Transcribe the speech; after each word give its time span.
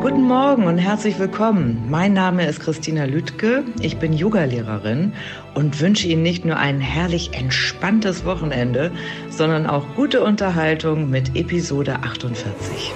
Guten 0.00 0.22
Morgen 0.22 0.64
und 0.64 0.78
herzlich 0.78 1.18
willkommen. 1.18 1.84
Mein 1.90 2.14
Name 2.14 2.46
ist 2.46 2.60
Christina 2.60 3.04
Lütke. 3.04 3.62
Ich 3.80 3.98
bin 3.98 4.14
Yogalehrerin 4.14 5.12
und 5.54 5.80
wünsche 5.80 6.08
Ihnen 6.08 6.22
nicht 6.22 6.46
nur 6.46 6.56
ein 6.56 6.80
herrlich 6.80 7.34
entspanntes 7.34 8.24
Wochenende, 8.24 8.90
sondern 9.28 9.66
auch 9.66 9.84
gute 9.96 10.22
Unterhaltung 10.22 11.10
mit 11.10 11.36
Episode 11.36 11.96
48. 12.04 12.92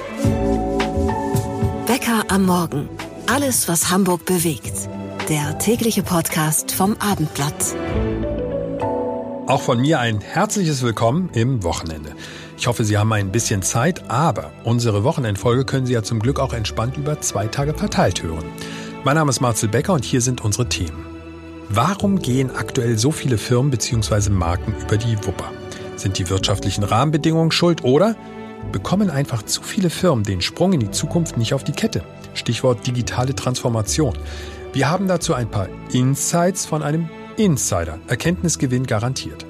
Bäcker 1.86 2.24
am 2.28 2.46
Morgen. 2.46 2.88
Alles, 3.26 3.68
was 3.68 3.90
Hamburg 3.90 4.24
bewegt. 4.24 4.88
Der 5.28 5.58
tägliche 5.58 6.02
Podcast 6.02 6.72
vom 6.72 6.96
Abendblatt. 6.98 7.74
Auch 9.48 9.62
von 9.62 9.80
mir 9.80 9.98
ein 9.98 10.20
herzliches 10.20 10.82
Willkommen 10.82 11.30
im 11.32 11.62
Wochenende. 11.62 12.14
Ich 12.58 12.66
hoffe, 12.66 12.84
Sie 12.84 12.98
haben 12.98 13.10
ein 13.14 13.32
bisschen 13.32 13.62
Zeit, 13.62 14.10
aber 14.10 14.52
unsere 14.62 15.04
Wochenendfolge 15.04 15.64
können 15.64 15.86
Sie 15.86 15.94
ja 15.94 16.02
zum 16.02 16.20
Glück 16.20 16.38
auch 16.38 16.52
entspannt 16.52 16.98
über 16.98 17.22
zwei 17.22 17.46
Tage 17.46 17.72
verteilt 17.72 18.22
hören. 18.22 18.44
Mein 19.04 19.14
Name 19.14 19.30
ist 19.30 19.40
Marcel 19.40 19.70
Becker 19.70 19.94
und 19.94 20.04
hier 20.04 20.20
sind 20.20 20.44
unsere 20.44 20.68
Themen. 20.68 21.06
Warum 21.70 22.18
gehen 22.18 22.54
aktuell 22.54 22.98
so 22.98 23.10
viele 23.10 23.38
Firmen 23.38 23.70
bzw. 23.70 24.28
Marken 24.28 24.74
über 24.82 24.98
die 24.98 25.16
Wupper? 25.24 25.50
Sind 25.96 26.18
die 26.18 26.28
wirtschaftlichen 26.28 26.84
Rahmenbedingungen 26.84 27.50
schuld 27.50 27.84
oder 27.84 28.16
bekommen 28.70 29.08
einfach 29.08 29.42
zu 29.44 29.62
viele 29.62 29.88
Firmen 29.88 30.24
den 30.24 30.42
Sprung 30.42 30.74
in 30.74 30.80
die 30.80 30.90
Zukunft 30.90 31.38
nicht 31.38 31.54
auf 31.54 31.64
die 31.64 31.72
Kette? 31.72 32.02
Stichwort 32.34 32.86
digitale 32.86 33.34
Transformation. 33.34 34.12
Wir 34.74 34.90
haben 34.90 35.08
dazu 35.08 35.32
ein 35.32 35.50
paar 35.50 35.68
Insights 35.90 36.66
von 36.66 36.82
einem 36.82 37.08
Insider. 37.38 38.00
Erkenntnisgewinn 38.08 38.84
garantiert. 38.84 39.46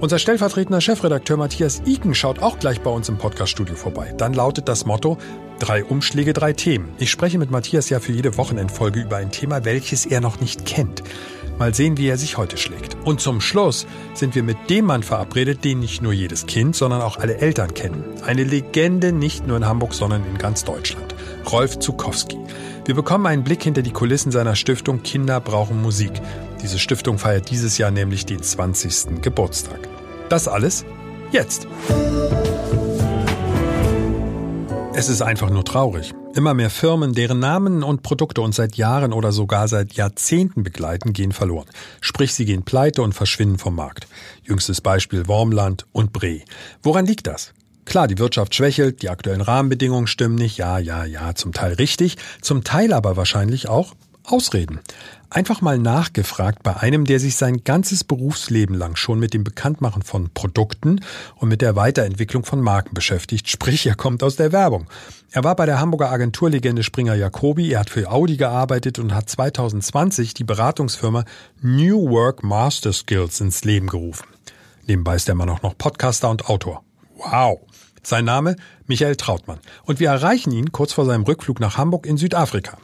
Unser 0.00 0.18
stellvertretender 0.18 0.80
Chefredakteur 0.80 1.36
Matthias 1.36 1.80
Iken 1.86 2.14
schaut 2.14 2.40
auch 2.40 2.58
gleich 2.58 2.80
bei 2.80 2.90
uns 2.90 3.08
im 3.08 3.18
Podcaststudio 3.18 3.74
vorbei. 3.74 4.12
Dann 4.18 4.34
lautet 4.34 4.68
das 4.68 4.84
Motto 4.84 5.16
Drei 5.58 5.84
Umschläge, 5.84 6.32
drei 6.32 6.52
Themen. 6.52 6.88
Ich 6.98 7.10
spreche 7.10 7.38
mit 7.38 7.52
Matthias 7.52 7.88
ja 7.88 8.00
für 8.00 8.10
jede 8.10 8.36
Wochenendfolge 8.36 9.00
über 9.00 9.18
ein 9.18 9.30
Thema, 9.30 9.64
welches 9.64 10.04
er 10.04 10.20
noch 10.20 10.40
nicht 10.40 10.66
kennt. 10.66 11.04
Mal 11.56 11.72
sehen, 11.72 11.96
wie 11.96 12.08
er 12.08 12.18
sich 12.18 12.36
heute 12.36 12.56
schlägt. 12.56 12.96
Und 13.04 13.20
zum 13.20 13.40
Schluss 13.40 13.86
sind 14.12 14.34
wir 14.34 14.42
mit 14.42 14.56
dem 14.68 14.86
Mann 14.86 15.04
verabredet, 15.04 15.64
den 15.64 15.78
nicht 15.78 16.02
nur 16.02 16.12
jedes 16.12 16.46
Kind, 16.46 16.74
sondern 16.74 17.00
auch 17.00 17.16
alle 17.16 17.36
Eltern 17.36 17.72
kennen. 17.72 18.02
Eine 18.26 18.42
Legende 18.42 19.12
nicht 19.12 19.46
nur 19.46 19.56
in 19.56 19.66
Hamburg, 19.66 19.94
sondern 19.94 20.26
in 20.26 20.36
ganz 20.36 20.64
Deutschland. 20.64 21.14
Rolf 21.50 21.78
Zukowski. 21.78 22.38
Wir 22.84 22.96
bekommen 22.96 23.26
einen 23.26 23.44
Blick 23.44 23.62
hinter 23.62 23.82
die 23.82 23.92
Kulissen 23.92 24.32
seiner 24.32 24.56
Stiftung 24.56 25.04
Kinder 25.04 25.38
brauchen 25.38 25.80
Musik. 25.80 26.10
Diese 26.62 26.78
Stiftung 26.78 27.18
feiert 27.18 27.50
dieses 27.50 27.76
Jahr 27.76 27.90
nämlich 27.90 28.24
den 28.24 28.40
20. 28.40 29.20
Geburtstag. 29.20 29.80
Das 30.28 30.46
alles 30.46 30.84
jetzt. 31.32 31.66
Es 34.94 35.08
ist 35.08 35.22
einfach 35.22 35.50
nur 35.50 35.64
traurig. 35.64 36.14
Immer 36.34 36.54
mehr 36.54 36.70
Firmen, 36.70 37.14
deren 37.14 37.40
Namen 37.40 37.82
und 37.82 38.02
Produkte 38.02 38.40
uns 38.42 38.56
seit 38.56 38.76
Jahren 38.76 39.12
oder 39.12 39.32
sogar 39.32 39.66
seit 39.66 39.94
Jahrzehnten 39.94 40.62
begleiten, 40.62 41.12
gehen 41.12 41.32
verloren. 41.32 41.66
Sprich, 42.00 42.32
sie 42.32 42.44
gehen 42.44 42.62
pleite 42.62 43.02
und 43.02 43.12
verschwinden 43.12 43.58
vom 43.58 43.74
Markt. 43.74 44.06
Jüngstes 44.44 44.80
Beispiel 44.80 45.26
Wormland 45.26 45.86
und 45.90 46.12
Bre. 46.12 46.42
Woran 46.82 47.06
liegt 47.06 47.26
das? 47.26 47.52
Klar, 47.84 48.06
die 48.06 48.18
Wirtschaft 48.18 48.54
schwächelt, 48.54 49.02
die 49.02 49.08
aktuellen 49.08 49.40
Rahmenbedingungen 49.40 50.06
stimmen 50.06 50.36
nicht, 50.36 50.58
ja, 50.58 50.78
ja, 50.78 51.04
ja, 51.04 51.34
zum 51.34 51.52
Teil 51.52 51.72
richtig, 51.72 52.16
zum 52.40 52.62
Teil 52.62 52.92
aber 52.92 53.16
wahrscheinlich 53.16 53.68
auch 53.68 53.94
Ausreden. 54.24 54.80
Einfach 55.30 55.62
mal 55.62 55.78
nachgefragt 55.78 56.62
bei 56.62 56.76
einem, 56.76 57.06
der 57.06 57.18
sich 57.18 57.36
sein 57.36 57.64
ganzes 57.64 58.04
Berufsleben 58.04 58.76
lang 58.76 58.96
schon 58.96 59.18
mit 59.18 59.32
dem 59.32 59.44
Bekanntmachen 59.44 60.02
von 60.02 60.28
Produkten 60.34 61.00
und 61.36 61.48
mit 61.48 61.62
der 61.62 61.74
Weiterentwicklung 61.74 62.44
von 62.44 62.60
Marken 62.60 62.94
beschäftigt, 62.94 63.48
sprich 63.48 63.86
er 63.86 63.94
kommt 63.94 64.22
aus 64.22 64.36
der 64.36 64.52
Werbung. 64.52 64.86
Er 65.30 65.44
war 65.44 65.56
bei 65.56 65.64
der 65.64 65.80
Hamburger 65.80 66.10
Agenturlegende 66.10 66.82
Springer 66.82 67.14
Jacobi, 67.14 67.72
er 67.72 67.80
hat 67.80 67.90
für 67.90 68.10
Audi 68.10 68.36
gearbeitet 68.36 68.98
und 68.98 69.14
hat 69.14 69.30
2020 69.30 70.34
die 70.34 70.44
Beratungsfirma 70.44 71.24
New 71.62 72.10
Work 72.10 72.42
Master 72.42 72.92
Skills 72.92 73.40
ins 73.40 73.64
Leben 73.64 73.88
gerufen. 73.88 74.26
Nebenbei 74.86 75.16
ist 75.16 75.28
der 75.28 75.34
Mann 75.34 75.48
auch 75.48 75.62
noch 75.62 75.78
Podcaster 75.78 76.28
und 76.28 76.50
Autor. 76.50 76.84
Wow! 77.16 77.60
Sein 78.02 78.24
Name 78.24 78.56
Michael 78.86 79.16
Trautmann. 79.16 79.60
Und 79.84 80.00
wir 80.00 80.10
erreichen 80.10 80.50
ihn 80.52 80.72
kurz 80.72 80.92
vor 80.92 81.06
seinem 81.06 81.22
Rückflug 81.22 81.60
nach 81.60 81.78
Hamburg 81.78 82.04
in 82.04 82.16
Südafrika. 82.16 82.76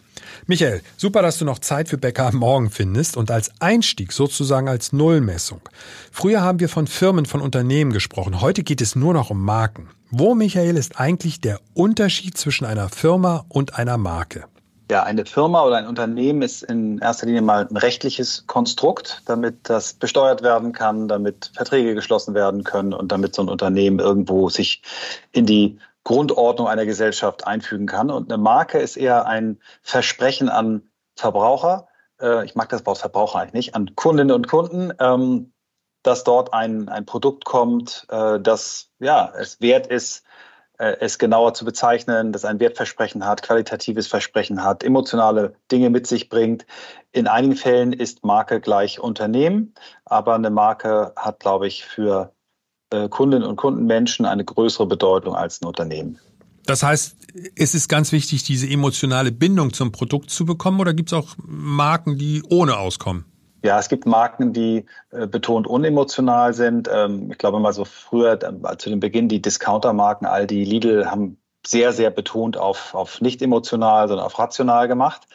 Michael, 0.46 0.82
super, 0.96 1.22
dass 1.22 1.38
du 1.38 1.44
noch 1.44 1.58
Zeit 1.58 1.88
für 1.88 1.98
Bäcker 1.98 2.26
am 2.26 2.36
Morgen 2.36 2.70
findest 2.70 3.16
und 3.16 3.30
als 3.30 3.50
Einstieg 3.60 4.12
sozusagen 4.12 4.68
als 4.68 4.92
Nullmessung. 4.92 5.60
Früher 6.10 6.42
haben 6.42 6.60
wir 6.60 6.68
von 6.68 6.86
Firmen, 6.86 7.26
von 7.26 7.40
Unternehmen 7.40 7.92
gesprochen. 7.92 8.40
Heute 8.40 8.62
geht 8.62 8.80
es 8.80 8.96
nur 8.96 9.14
noch 9.14 9.30
um 9.30 9.44
Marken. 9.44 9.88
Wo, 10.10 10.34
Michael, 10.34 10.76
ist 10.76 10.98
eigentlich 10.98 11.40
der 11.40 11.60
Unterschied 11.74 12.36
zwischen 12.38 12.64
einer 12.64 12.88
Firma 12.88 13.44
und 13.48 13.78
einer 13.78 13.98
Marke? 13.98 14.44
Ja, 14.90 15.02
eine 15.02 15.26
Firma 15.26 15.64
oder 15.64 15.76
ein 15.76 15.86
Unternehmen 15.86 16.40
ist 16.40 16.62
in 16.62 16.98
erster 16.98 17.26
Linie 17.26 17.42
mal 17.42 17.66
ein 17.68 17.76
rechtliches 17.76 18.44
Konstrukt, 18.46 19.20
damit 19.26 19.68
das 19.68 19.92
besteuert 19.92 20.42
werden 20.42 20.72
kann, 20.72 21.08
damit 21.08 21.50
Verträge 21.54 21.94
geschlossen 21.94 22.32
werden 22.32 22.64
können 22.64 22.94
und 22.94 23.12
damit 23.12 23.34
so 23.34 23.42
ein 23.42 23.50
Unternehmen 23.50 23.98
irgendwo 23.98 24.48
sich 24.48 24.80
in 25.32 25.44
die 25.44 25.78
Grundordnung 26.08 26.68
einer 26.68 26.86
Gesellschaft 26.86 27.46
einfügen 27.46 27.84
kann. 27.86 28.10
Und 28.10 28.32
eine 28.32 28.42
Marke 28.42 28.78
ist 28.78 28.96
eher 28.96 29.26
ein 29.26 29.60
Versprechen 29.82 30.48
an 30.48 30.88
Verbraucher, 31.16 31.86
äh, 32.18 32.46
ich 32.46 32.54
mag 32.54 32.70
das 32.70 32.86
Wort 32.86 32.96
Verbraucher 32.96 33.40
eigentlich 33.40 33.52
nicht, 33.52 33.74
an 33.74 33.94
Kundinnen 33.94 34.34
und 34.34 34.48
Kunden, 34.48 34.90
ähm, 35.00 35.52
dass 36.02 36.24
dort 36.24 36.54
ein, 36.54 36.88
ein 36.88 37.04
Produkt 37.04 37.44
kommt, 37.44 38.06
äh, 38.08 38.40
das 38.40 38.90
ja, 39.00 39.30
es 39.38 39.60
wert 39.60 39.86
ist, 39.88 40.24
äh, 40.78 40.96
es 41.00 41.18
genauer 41.18 41.52
zu 41.52 41.66
bezeichnen, 41.66 42.32
das 42.32 42.46
ein 42.46 42.58
Wertversprechen 42.58 43.26
hat, 43.26 43.42
qualitatives 43.42 44.06
Versprechen 44.06 44.64
hat, 44.64 44.82
emotionale 44.84 45.56
Dinge 45.70 45.90
mit 45.90 46.06
sich 46.06 46.30
bringt. 46.30 46.64
In 47.12 47.26
einigen 47.26 47.56
Fällen 47.56 47.92
ist 47.92 48.24
Marke 48.24 48.62
gleich 48.62 48.98
Unternehmen, 48.98 49.74
aber 50.06 50.36
eine 50.36 50.48
Marke 50.48 51.12
hat, 51.16 51.40
glaube 51.40 51.66
ich, 51.66 51.84
für 51.84 52.32
Kundinnen 53.10 53.46
und 53.46 53.56
Kundenmenschen 53.56 54.26
eine 54.26 54.44
größere 54.44 54.86
Bedeutung 54.86 55.34
als 55.34 55.60
ein 55.60 55.66
Unternehmen. 55.66 56.18
Das 56.66 56.82
heißt, 56.82 57.16
es 57.56 57.74
ist 57.74 57.88
ganz 57.88 58.12
wichtig, 58.12 58.42
diese 58.42 58.68
emotionale 58.68 59.32
Bindung 59.32 59.72
zum 59.72 59.90
Produkt 59.90 60.30
zu 60.30 60.44
bekommen 60.44 60.80
oder 60.80 60.92
gibt 60.92 61.10
es 61.10 61.18
auch 61.18 61.34
Marken, 61.38 62.18
die 62.18 62.42
ohne 62.50 62.76
auskommen? 62.76 63.24
Ja, 63.64 63.78
es 63.78 63.88
gibt 63.88 64.06
Marken, 64.06 64.52
die 64.52 64.84
äh, 65.10 65.26
betont 65.26 65.66
unemotional 65.66 66.54
sind. 66.54 66.88
Ähm, 66.92 67.30
ich 67.32 67.38
glaube 67.38 67.58
mal 67.58 67.72
so 67.72 67.84
früher, 67.84 68.38
äh, 68.42 68.76
zu 68.76 68.90
dem 68.90 69.00
Beginn, 69.00 69.28
die 69.28 69.42
Discounter-Marken, 69.42 70.26
Aldi, 70.26 70.62
Lidl 70.62 71.06
haben 71.06 71.38
sehr, 71.66 71.92
sehr 71.92 72.10
betont 72.10 72.56
auf, 72.56 72.94
auf 72.94 73.20
nicht 73.20 73.42
emotional, 73.42 74.06
sondern 74.06 74.26
auf 74.26 74.38
rational 74.38 74.88
gemacht. 74.88 75.26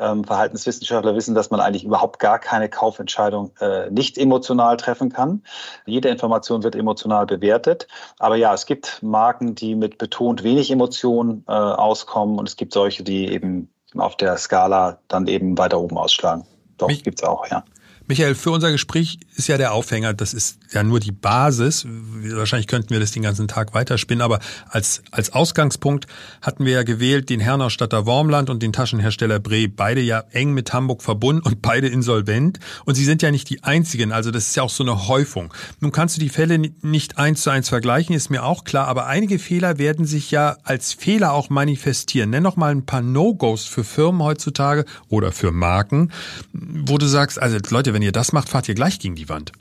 Ähm, 0.00 0.24
Verhaltenswissenschaftler 0.24 1.14
wissen, 1.14 1.34
dass 1.34 1.50
man 1.50 1.60
eigentlich 1.60 1.84
überhaupt 1.84 2.18
gar 2.18 2.38
keine 2.38 2.68
Kaufentscheidung 2.68 3.52
äh, 3.60 3.90
nicht 3.90 4.16
emotional 4.16 4.76
treffen 4.78 5.12
kann. 5.12 5.42
Jede 5.84 6.08
Information 6.08 6.62
wird 6.62 6.74
emotional 6.74 7.26
bewertet. 7.26 7.86
Aber 8.18 8.36
ja, 8.36 8.54
es 8.54 8.64
gibt 8.64 9.02
Marken, 9.02 9.54
die 9.54 9.74
mit 9.74 9.98
betont 9.98 10.42
wenig 10.42 10.70
Emotionen 10.70 11.44
äh, 11.46 11.52
auskommen 11.52 12.38
und 12.38 12.48
es 12.48 12.56
gibt 12.56 12.72
solche, 12.72 13.02
die 13.04 13.28
eben 13.28 13.68
auf 13.96 14.16
der 14.16 14.38
Skala 14.38 14.98
dann 15.08 15.26
eben 15.26 15.58
weiter 15.58 15.80
oben 15.80 15.98
ausschlagen. 15.98 16.44
Doch, 16.78 16.88
Mich, 16.88 17.04
gibt's 17.04 17.22
auch, 17.22 17.46
ja. 17.50 17.62
Michael, 18.10 18.34
für 18.34 18.50
unser 18.50 18.72
Gespräch 18.72 19.20
ist 19.36 19.46
ja 19.46 19.56
der 19.56 19.72
Aufhänger, 19.72 20.14
das 20.14 20.34
ist 20.34 20.58
ja 20.72 20.82
nur 20.82 20.98
die 20.98 21.12
Basis. 21.12 21.86
Wahrscheinlich 21.86 22.66
könnten 22.66 22.90
wir 22.90 22.98
das 22.98 23.12
den 23.12 23.22
ganzen 23.22 23.46
Tag 23.46 23.72
weiterspinnen, 23.72 24.20
aber 24.20 24.40
als, 24.68 25.04
als 25.12 25.32
Ausgangspunkt 25.32 26.08
hatten 26.42 26.64
wir 26.64 26.72
ja 26.72 26.82
gewählt 26.82 27.30
den 27.30 27.38
Herrenausstatter 27.38 28.06
Wormland 28.06 28.50
und 28.50 28.64
den 28.64 28.72
Taschenhersteller 28.72 29.38
Bre, 29.38 29.68
beide 29.68 30.00
ja 30.00 30.24
eng 30.32 30.54
mit 30.54 30.72
Hamburg 30.72 31.04
verbunden 31.04 31.42
und 31.46 31.62
beide 31.62 31.86
insolvent. 31.86 32.58
Und 32.84 32.96
sie 32.96 33.04
sind 33.04 33.22
ja 33.22 33.30
nicht 33.30 33.48
die 33.48 33.62
einzigen, 33.62 34.10
also 34.10 34.32
das 34.32 34.48
ist 34.48 34.56
ja 34.56 34.64
auch 34.64 34.70
so 34.70 34.82
eine 34.82 35.06
Häufung. 35.06 35.54
Nun 35.78 35.92
kannst 35.92 36.16
du 36.16 36.20
die 36.20 36.30
Fälle 36.30 36.58
nicht 36.58 37.16
eins 37.16 37.42
zu 37.42 37.50
eins 37.50 37.68
vergleichen, 37.68 38.16
ist 38.16 38.28
mir 38.28 38.42
auch 38.42 38.64
klar, 38.64 38.88
aber 38.88 39.06
einige 39.06 39.38
Fehler 39.38 39.78
werden 39.78 40.04
sich 40.04 40.32
ja 40.32 40.56
als 40.64 40.92
Fehler 40.94 41.32
auch 41.32 41.48
manifestieren. 41.48 42.30
Nenn 42.30 42.42
noch 42.42 42.56
mal 42.56 42.72
ein 42.72 42.86
paar 42.86 43.02
No-Gos 43.02 43.66
für 43.66 43.84
Firmen 43.84 44.20
heutzutage 44.20 44.84
oder 45.08 45.30
für 45.30 45.52
Marken, 45.52 46.10
wo 46.52 46.98
du 46.98 47.06
sagst, 47.06 47.40
also 47.40 47.56
Leute, 47.70 47.94
wenn 47.94 47.99
wenn 48.00 48.06
ihr 48.06 48.12
das 48.12 48.32
macht, 48.32 48.48
fahrt 48.48 48.66
ihr 48.66 48.74
gleich 48.74 48.98
gegen 48.98 49.14
die 49.14 49.28
Wand. 49.28 49.52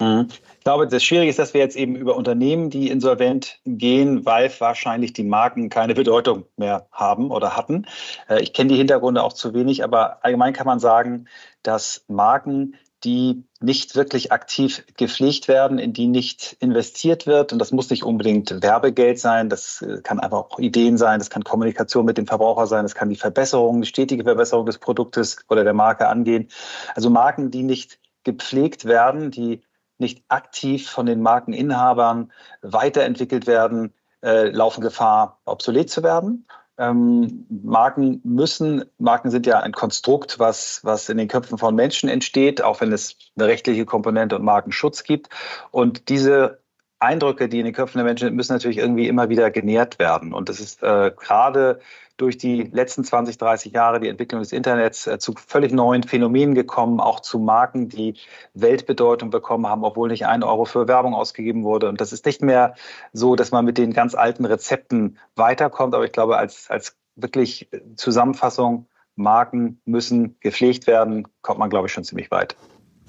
Mhm. 0.00 0.28
Ich 0.28 0.64
glaube, 0.64 0.86
das 0.86 1.02
Schwierige 1.02 1.30
ist, 1.30 1.38
dass 1.38 1.54
wir 1.54 1.62
jetzt 1.62 1.76
eben 1.76 1.96
über 1.96 2.14
Unternehmen, 2.14 2.68
die 2.68 2.90
insolvent 2.90 3.58
gehen, 3.64 4.26
weil 4.26 4.52
wahrscheinlich 4.58 5.14
die 5.14 5.22
Marken 5.22 5.70
keine 5.70 5.94
Bedeutung 5.94 6.44
mehr 6.58 6.88
haben 6.92 7.30
oder 7.30 7.56
hatten. 7.56 7.86
Äh, 8.28 8.42
ich 8.42 8.52
kenne 8.52 8.68
die 8.68 8.76
Hintergründe 8.76 9.22
auch 9.22 9.32
zu 9.32 9.54
wenig, 9.54 9.82
aber 9.82 10.22
allgemein 10.22 10.52
kann 10.52 10.66
man 10.66 10.78
sagen, 10.78 11.26
dass 11.62 12.04
Marken, 12.06 12.74
die 13.06 13.44
nicht 13.60 13.94
wirklich 13.94 14.32
aktiv 14.32 14.84
gepflegt 14.96 15.46
werden, 15.46 15.78
in 15.78 15.92
die 15.92 16.08
nicht 16.08 16.56
investiert 16.58 17.26
wird. 17.26 17.52
Und 17.52 17.60
das 17.60 17.70
muss 17.70 17.88
nicht 17.88 18.02
unbedingt 18.02 18.62
Werbegeld 18.62 19.20
sein, 19.20 19.48
das 19.48 19.80
äh, 19.80 20.02
kann 20.02 20.18
einfach 20.18 20.38
auch 20.38 20.58
Ideen 20.58 20.98
sein, 20.98 21.20
das 21.20 21.30
kann 21.30 21.44
Kommunikation 21.44 22.04
mit 22.04 22.18
dem 22.18 22.26
Verbraucher 22.26 22.66
sein, 22.66 22.84
das 22.84 22.96
kann 22.96 23.08
die 23.08 23.16
Verbesserung, 23.16 23.80
die 23.80 23.86
stetige 23.86 24.24
Verbesserung 24.24 24.66
des 24.66 24.78
Produktes 24.78 25.38
oder 25.48 25.62
der 25.62 25.72
Marke 25.72 26.08
angehen. 26.08 26.48
Also 26.96 27.08
Marken, 27.08 27.52
die 27.52 27.62
nicht 27.62 28.00
gepflegt 28.24 28.84
werden, 28.86 29.30
die 29.30 29.62
nicht 29.98 30.24
aktiv 30.28 30.90
von 30.90 31.06
den 31.06 31.22
Markeninhabern 31.22 32.32
weiterentwickelt 32.60 33.46
werden, 33.46 33.94
äh, 34.22 34.48
laufen 34.48 34.80
Gefahr, 34.80 35.38
obsolet 35.44 35.88
zu 35.90 36.02
werden. 36.02 36.46
Ähm, 36.78 37.46
Marken 37.48 38.20
müssen, 38.24 38.84
Marken 38.98 39.30
sind 39.30 39.46
ja 39.46 39.60
ein 39.60 39.72
Konstrukt, 39.72 40.38
was, 40.38 40.80
was 40.84 41.08
in 41.08 41.16
den 41.16 41.28
Köpfen 41.28 41.58
von 41.58 41.74
Menschen 41.74 42.08
entsteht, 42.08 42.62
auch 42.62 42.80
wenn 42.80 42.92
es 42.92 43.16
eine 43.36 43.48
rechtliche 43.48 43.86
Komponente 43.86 44.36
und 44.36 44.44
Markenschutz 44.44 45.02
gibt. 45.02 45.28
Und 45.70 46.08
diese 46.08 46.60
Eindrücke, 46.98 47.48
die 47.48 47.58
in 47.58 47.64
den 47.64 47.74
Köpfen 47.74 47.98
der 47.98 48.04
Menschen 48.04 48.26
sind, 48.26 48.36
müssen 48.36 48.52
natürlich 48.52 48.78
irgendwie 48.78 49.08
immer 49.08 49.28
wieder 49.28 49.50
genährt 49.50 49.98
werden. 49.98 50.32
Und 50.32 50.48
das 50.48 50.60
ist 50.60 50.82
äh, 50.82 51.12
gerade 51.16 51.80
durch 52.16 52.38
die 52.38 52.62
letzten 52.62 53.04
20, 53.04 53.36
30 53.36 53.72
Jahre 53.72 54.00
die 54.00 54.08
Entwicklung 54.08 54.40
des 54.40 54.52
Internets 54.52 55.06
äh, 55.06 55.18
zu 55.18 55.34
völlig 55.34 55.72
neuen 55.72 56.02
Phänomenen 56.02 56.54
gekommen, 56.54 57.00
auch 57.00 57.20
zu 57.20 57.38
Marken, 57.38 57.88
die 57.88 58.14
Weltbedeutung 58.54 59.30
bekommen 59.30 59.66
haben, 59.66 59.84
obwohl 59.84 60.08
nicht 60.08 60.26
ein 60.26 60.42
Euro 60.42 60.64
für 60.64 60.88
Werbung 60.88 61.14
ausgegeben 61.14 61.64
wurde. 61.64 61.88
Und 61.88 62.00
das 62.00 62.12
ist 62.12 62.24
nicht 62.24 62.40
mehr 62.40 62.74
so, 63.12 63.36
dass 63.36 63.50
man 63.50 63.64
mit 63.64 63.76
den 63.76 63.92
ganz 63.92 64.14
alten 64.14 64.46
Rezepten 64.46 65.18
weiterkommt. 65.34 65.94
Aber 65.94 66.04
ich 66.04 66.12
glaube, 66.12 66.38
als, 66.38 66.70
als 66.70 66.96
wirklich 67.16 67.68
Zusammenfassung, 67.96 68.86
Marken 69.16 69.80
müssen 69.86 70.36
gepflegt 70.40 70.86
werden, 70.86 71.26
kommt 71.40 71.58
man, 71.58 71.70
glaube 71.70 71.86
ich, 71.86 71.92
schon 71.92 72.04
ziemlich 72.04 72.30
weit. 72.30 72.56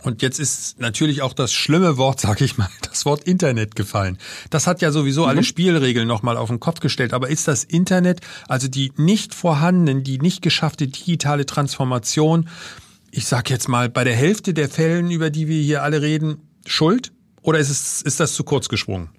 Und 0.03 0.21
jetzt 0.21 0.39
ist 0.39 0.79
natürlich 0.79 1.21
auch 1.21 1.33
das 1.33 1.53
schlimme 1.53 1.97
Wort, 1.97 2.19
sag 2.21 2.41
ich 2.41 2.57
mal, 2.57 2.69
das 2.81 3.05
Wort 3.05 3.23
Internet 3.23 3.75
gefallen. 3.75 4.17
Das 4.49 4.67
hat 4.67 4.81
ja 4.81 4.91
sowieso 4.91 5.23
mhm. 5.23 5.29
alle 5.29 5.43
Spielregeln 5.43 6.07
nochmal 6.07 6.37
auf 6.37 6.49
den 6.49 6.59
Kopf 6.59 6.79
gestellt. 6.79 7.13
Aber 7.13 7.29
ist 7.29 7.47
das 7.47 7.63
Internet, 7.63 8.21
also 8.47 8.67
die 8.67 8.91
nicht 8.97 9.33
vorhandenen, 9.33 10.03
die 10.03 10.19
nicht 10.19 10.41
geschaffte 10.41 10.87
digitale 10.87 11.45
Transformation, 11.45 12.49
ich 13.11 13.25
sag 13.25 13.49
jetzt 13.49 13.67
mal, 13.67 13.89
bei 13.89 14.03
der 14.03 14.15
Hälfte 14.15 14.53
der 14.53 14.69
Fällen, 14.69 15.09
über 15.11 15.29
die 15.29 15.47
wir 15.47 15.61
hier 15.61 15.83
alle 15.83 16.01
reden, 16.01 16.41
schuld? 16.65 17.11
Oder 17.41 17.59
ist, 17.59 17.69
es, 17.69 18.01
ist 18.01 18.19
das 18.19 18.33
zu 18.33 18.43
kurz 18.43 18.69
gesprungen? 18.69 19.09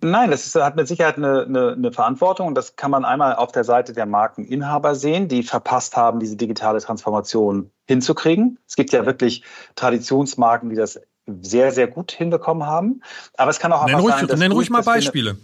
Nein, 0.00 0.30
das 0.30 0.46
ist, 0.46 0.54
hat 0.54 0.76
mit 0.76 0.86
Sicherheit 0.86 1.16
eine, 1.16 1.42
eine, 1.42 1.72
eine 1.72 1.92
Verantwortung. 1.92 2.46
Und 2.46 2.54
das 2.54 2.76
kann 2.76 2.90
man 2.90 3.04
einmal 3.04 3.34
auf 3.34 3.52
der 3.52 3.64
Seite 3.64 3.92
der 3.92 4.06
Markeninhaber 4.06 4.94
sehen, 4.94 5.28
die 5.28 5.42
verpasst 5.42 5.96
haben, 5.96 6.20
diese 6.20 6.36
digitale 6.36 6.80
Transformation 6.80 7.70
hinzukriegen. 7.86 8.58
Es 8.66 8.76
gibt 8.76 8.92
ja 8.92 9.06
wirklich 9.06 9.42
Traditionsmarken, 9.74 10.70
die 10.70 10.76
das 10.76 11.00
sehr, 11.40 11.72
sehr 11.72 11.88
gut 11.88 12.12
hinbekommen 12.12 12.66
haben. 12.66 13.02
Aber 13.36 13.50
es 13.50 13.58
kann 13.58 13.72
auch 13.72 13.84
nenn 13.84 13.96
einfach 13.96 14.04
ruhig, 14.04 14.14
sein, 14.14 14.26
dass 14.28 14.38
nenn 14.38 14.52
ruhig 14.52 14.70
mal 14.70 14.82
Beispiele. 14.82 15.36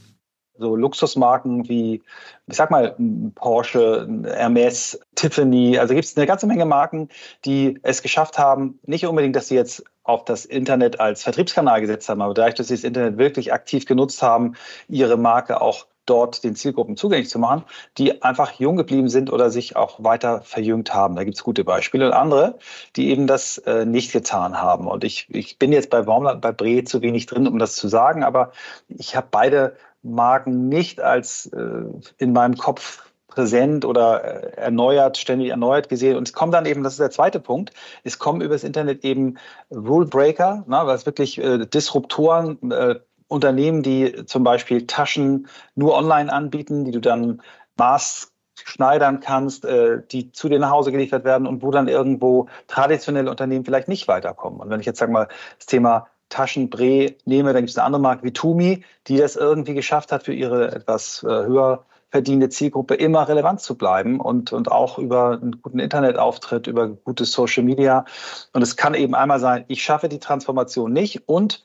So 0.57 0.77
Luxusmarken 0.77 1.69
wie, 1.69 2.03
ich 2.47 2.57
sag 2.57 2.71
mal, 2.71 2.97
Porsche, 3.35 4.09
Hermes, 4.25 5.01
Tiffany. 5.17 5.79
Also 5.79 5.95
gibt 5.95 6.05
es 6.05 6.17
eine 6.17 6.27
ganze 6.27 6.47
Menge 6.47 6.65
Marken, 6.65 7.09
die 7.45 7.79
es 7.83 8.03
geschafft 8.03 8.39
haben, 8.39 8.79
nicht 8.87 9.07
unbedingt, 9.07 9.35
dass 9.35 9.49
sie 9.49 9.57
jetzt 9.57 9.85
auf 10.05 10.25
das 10.25 10.45
Internet 10.45 11.01
als 11.01 11.23
Vertriebskanal 11.23 11.81
gesetzt 11.81 12.09
haben, 12.09 12.23
aber 12.23 12.35
dadurch, 12.35 12.55
dass 12.55 12.69
sie 12.69 12.75
das 12.75 12.85
Internet 12.85 13.19
wirklich 13.19 13.53
aktiv 13.53 13.87
genutzt 13.87 14.23
haben, 14.23 14.55
ihre 14.89 15.17
Marke 15.17 15.61
auch 15.61 15.87
dort 16.07 16.45
den 16.45 16.55
Zielgruppen 16.55 16.97
zugänglich 16.97 17.31
zu 17.31 17.39
machen, 17.39 17.65
die 17.97 18.23
einfach 18.23 18.53
jung 18.53 18.77
geblieben 18.77 19.09
sind 19.09 19.33
oder 19.33 19.51
sich 19.51 19.77
auch 19.77 20.03
weiter 20.03 20.43
verjüngt 20.43 20.93
haben. 20.95 21.17
Da 21.17 21.25
gibt 21.25 21.37
es 21.37 21.45
gute 21.45 21.65
Beispiele 21.65 22.07
und 22.07 22.13
andere, 22.13 22.59
die 22.97 23.11
eben 23.11 23.27
das 23.27 23.59
äh, 23.59 23.87
nicht 23.87 24.13
getan 24.13 24.61
haben. 24.61 24.87
Und 24.87 25.05
ich, 25.05 25.27
ich 25.31 25.59
bin 25.59 25.73
jetzt 25.73 25.91
bei 25.91 26.03
Baumland, 26.03 26.41
bei 26.41 26.53
Bre 26.53 26.85
zu 26.85 27.01
wenig 27.01 27.27
drin, 27.27 27.49
um 27.49 27.59
das 27.59 27.75
zu 27.75 27.89
sagen, 27.89 28.23
aber 28.23 28.53
ich 28.89 29.17
habe 29.17 29.29
beide 29.31 29.77
Marken 30.05 30.69
nicht 30.69 31.01
als 31.01 31.47
äh, 31.47 31.85
in 32.19 32.33
meinem 32.33 32.57
Kopf 32.57 33.11
präsent 33.35 33.85
oder 33.85 34.23
äh, 34.23 34.57
erneuert, 34.57 35.19
ständig 35.19 35.51
erneuert 35.51 35.89
gesehen. 35.89 36.17
Und 36.17 36.29
es 36.29 36.33
kommen 36.33 36.53
dann 36.53 36.67
eben, 36.67 36.83
das 36.83 36.95
ist 36.95 37.01
der 37.01 37.11
zweite 37.11 37.41
Punkt, 37.41 37.73
es 38.05 38.19
kommen 38.19 38.41
über 38.41 38.55
das 38.55 38.65
Internet 38.65 39.05
eben 39.05 39.39
Rule 39.71 40.07
Breaker, 40.07 40.65
ne, 40.69 40.83
was 40.85 41.07
wirklich 41.07 41.39
äh, 41.39 41.67
Disruptoren, 41.67 42.71
äh, 42.71 43.01
Unternehmen, 43.27 43.83
die 43.83 44.27
zum 44.27 44.45
Beispiel 44.45 44.87
Taschen 44.87 45.49
nur 45.75 45.95
online 45.95 46.33
anbieten, 46.33 46.85
die 46.85 46.93
du 46.93 47.01
dann 47.01 47.43
maßschneidern 47.77 49.21
kannst, 49.21 49.65
äh, 49.65 50.03
die 50.13 50.31
zu 50.31 50.49
dir 50.49 50.61
nach 50.61 50.71
Hause 50.71 50.93
geliefert 50.93 51.25
werden 51.25 51.47
und 51.47 51.63
wo 51.63 51.71
dann 51.71 51.89
irgendwo 51.89 52.49
traditionelle 52.69 53.31
Unternehmen 53.31 53.65
vielleicht 53.65 53.89
nicht 53.89 54.07
weiterkommen. 54.07 54.61
Und 54.61 54.71
wenn 54.71 54.79
ich 54.79 54.87
jetzt 54.87 54.99
sage 54.99 55.11
mal 55.11 55.29
das 55.59 55.67
Thema 55.67 56.07
Taschenbree 56.29 57.15
nehme, 57.25 57.53
dann 57.53 57.63
gibt 57.63 57.71
es 57.71 57.79
eine 57.79 57.87
andere 57.87 58.03
Marke 58.03 58.25
wie 58.25 58.33
Tumi, 58.33 58.85
die 59.07 59.17
das 59.19 59.37
irgendwie 59.37 59.75
geschafft 59.75 60.13
hat, 60.13 60.25
für 60.25 60.35
ihre 60.35 60.73
etwas 60.73 61.23
äh, 61.23 61.29
höher 61.29 61.85
verdienende 62.11 62.49
Zielgruppe 62.49 62.95
immer 62.95 63.29
relevant 63.29 63.61
zu 63.61 63.77
bleiben 63.77 64.21
und, 64.21 64.53
und 64.53 64.71
auch 64.71 64.99
über 64.99 65.33
einen 65.33 65.61
guten 65.61 65.81
Internetauftritt, 65.81 66.69
über 66.69 66.89
gutes 66.89 67.33
Social 67.33 67.65
Media. 67.65 68.05
Und 68.53 68.63
es 68.63 68.77
kann 68.77 68.95
eben 68.95 69.17
einmal 69.17 69.41
sein, 69.41 69.65
ich 69.67 69.83
schaffe 69.83 70.09
die 70.09 70.21
Transformation 70.21 70.93
nicht 70.93 71.29
und 71.29 71.65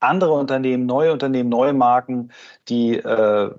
andere 0.00 0.32
Unternehmen, 0.32 0.86
neue 0.86 1.12
Unternehmen, 1.12 1.48
neue 1.48 1.72
Marken, 1.72 2.32
die 2.68 2.96
äh, 2.96 3.50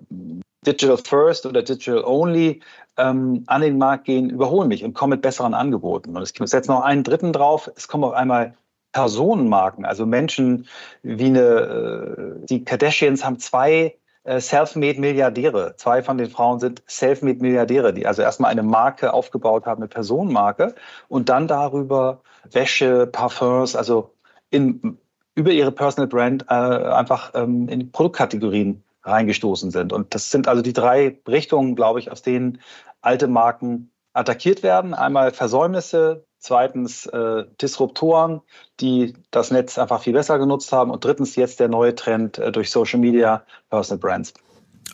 Digital 0.66 0.98
First 0.98 1.46
oder 1.46 1.64
Digital 1.64 2.04
Only 2.04 2.62
ähm, 2.98 3.44
an 3.48 3.62
den 3.62 3.78
Markt 3.78 4.04
gehen, 4.06 4.30
überholen 4.30 4.68
mich 4.68 4.84
und 4.84 4.94
kommen 4.94 5.12
mit 5.12 5.22
besseren 5.22 5.54
Angeboten. 5.54 6.16
Und 6.16 6.22
es 6.22 6.34
gibt 6.34 6.52
jetzt 6.52 6.68
noch 6.68 6.82
einen 6.82 7.04
dritten 7.04 7.34
drauf. 7.34 7.72
Es 7.76 7.88
kommen 7.88 8.04
auch 8.04 8.14
einmal 8.14 8.56
Personenmarken, 8.96 9.84
also 9.84 10.06
Menschen 10.06 10.68
wie 11.04 11.26
eine, 11.26 11.42
äh, 11.42 12.46
die 12.46 12.64
Kardashians 12.64 13.26
haben 13.26 13.40
zwei 13.40 13.98
äh, 14.24 14.40
self-made 14.40 15.02
Milliardäre. 15.02 15.76
Zwei 15.76 16.02
von 16.02 16.18
den 16.18 16.30
Frauen 16.30 16.62
sind 16.62 16.82
self-made 16.88 17.42
Milliardäre, 17.42 17.94
die 17.94 18.08
also 18.08 18.22
erstmal 18.22 18.52
eine 18.52 18.64
Marke 18.64 19.12
aufgebaut 19.12 19.66
haben, 19.66 19.82
eine 19.82 19.90
Personenmarke 19.90 20.76
und 21.10 21.28
dann 21.28 21.50
darüber 21.50 22.22
Wäsche, 22.50 23.06
Parfums, 23.06 23.76
also 23.76 24.14
in, 24.50 24.98
über 25.36 25.52
ihre 25.52 25.74
Personal 25.74 26.08
Brand 26.08 26.46
äh, 26.48 26.54
einfach 26.54 27.34
ähm, 27.36 27.68
in 27.68 27.92
Produktkategorien 27.92 28.82
reingestoßen 29.04 29.72
sind. 29.72 29.92
Und 29.92 30.16
das 30.16 30.32
sind 30.32 30.48
also 30.48 30.62
die 30.62 30.72
drei 30.72 31.20
Richtungen, 31.28 31.76
glaube 31.76 32.00
ich, 32.00 32.10
aus 32.12 32.22
denen 32.22 32.62
alte 33.02 33.28
Marken 33.28 33.92
attackiert 34.14 34.64
werden. 34.64 34.94
Einmal 34.94 35.32
Versäumnisse, 35.32 36.24
zweitens 36.40 37.06
äh, 37.08 37.46
Disruptoren, 37.62 38.42
die 38.80 39.14
das 39.32 39.52
Netz 39.52 39.78
einfach 39.78 40.02
viel 40.02 40.14
besser 40.14 40.38
genutzt 40.38 40.72
haben 40.72 40.92
und 40.92 41.04
drittens 41.04 41.36
jetzt 41.36 41.60
der 41.60 41.70
neue 41.70 41.96
Trend 41.96 42.38
äh, 42.38 42.52
durch 42.52 42.70
Social 42.72 43.00
Media, 43.00 43.44
Personal 43.70 44.00
Brands. 44.00 44.34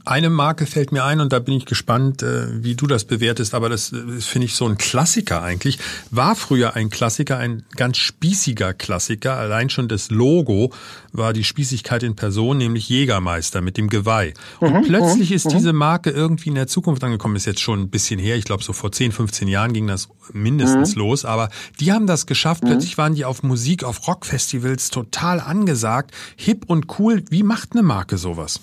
Eine 0.04 0.32
Marke 0.32 0.66
fällt 0.66 0.92
mir 0.92 1.04
ein 1.04 1.20
und 1.20 1.32
da 1.32 1.38
bin 1.38 1.54
ich 1.54 1.66
gespannt, 1.66 2.24
äh, 2.24 2.64
wie 2.64 2.76
du 2.76 2.88
das 2.88 3.04
bewertest, 3.06 3.54
aber 3.54 3.70
das 3.70 3.94
äh, 3.94 4.20
finde 4.20 4.46
ich 4.46 4.56
so 4.56 4.66
ein 4.66 4.78
Klassiker 4.78 5.44
eigentlich. 5.44 5.78
War 6.10 6.36
früher 6.36 6.76
ein 6.76 6.90
Klassiker, 6.90 7.38
ein 7.38 7.64
ganz 7.76 7.98
spießiger 7.98 8.74
Klassiker. 8.74 9.38
Allein 9.38 9.70
schon 9.70 9.88
das 9.88 10.10
Logo 10.10 10.74
war 11.12 11.34
die 11.34 11.44
Spießigkeit 11.44 12.02
in 12.02 12.16
Person, 12.16 12.58
nämlich 12.58 12.90
Jägermeister 12.90 13.62
mit 13.62 13.78
dem 13.78 13.90
Geweih. 13.90 14.34
Und 14.60 14.74
mhm, 14.74 14.82
plötzlich 14.84 15.30
mhm, 15.30 15.36
ist 15.36 15.46
mhm. 15.46 15.50
diese 15.52 15.74
Marke 15.74 16.10
irgendwie 16.10 16.50
in 16.50 16.56
der 16.56 16.68
Zukunft 16.68 17.04
angekommen, 17.04 17.36
ist 17.36 17.46
jetzt 17.46 17.62
schon 17.62 17.82
ein 17.82 17.90
bisschen 17.90 18.20
her. 18.20 18.38
Ich 18.38 18.46
glaube, 18.46 18.64
so 18.64 18.74
vor 18.74 18.92
10, 18.92 19.12
15 19.12 19.48
Jahren 19.48 19.72
ging 19.72 19.86
das 19.86 20.10
mindestens 20.34 20.96
mhm. 20.96 21.02
los, 21.02 21.26
aber 21.26 21.50
die 21.80 21.92
haben 21.92 22.08
das 22.08 22.26
geschafft. 22.26 22.64
Mhm. 22.64 22.70
Plötzlich 22.70 22.98
waren 22.98 23.14
die 23.14 23.26
auf 23.26 23.44
Musik, 23.44 23.84
auf 23.84 24.08
Rockfestivals 24.08 24.90
total 24.90 25.40
angesagt, 25.40 26.12
hip 26.38 26.66
und 26.66 27.00
cool. 27.00 27.24
Wie 27.30 27.44
macht 27.44 27.74
eine 27.74 27.84
Marke 27.84 28.18
sowas? 28.18 28.62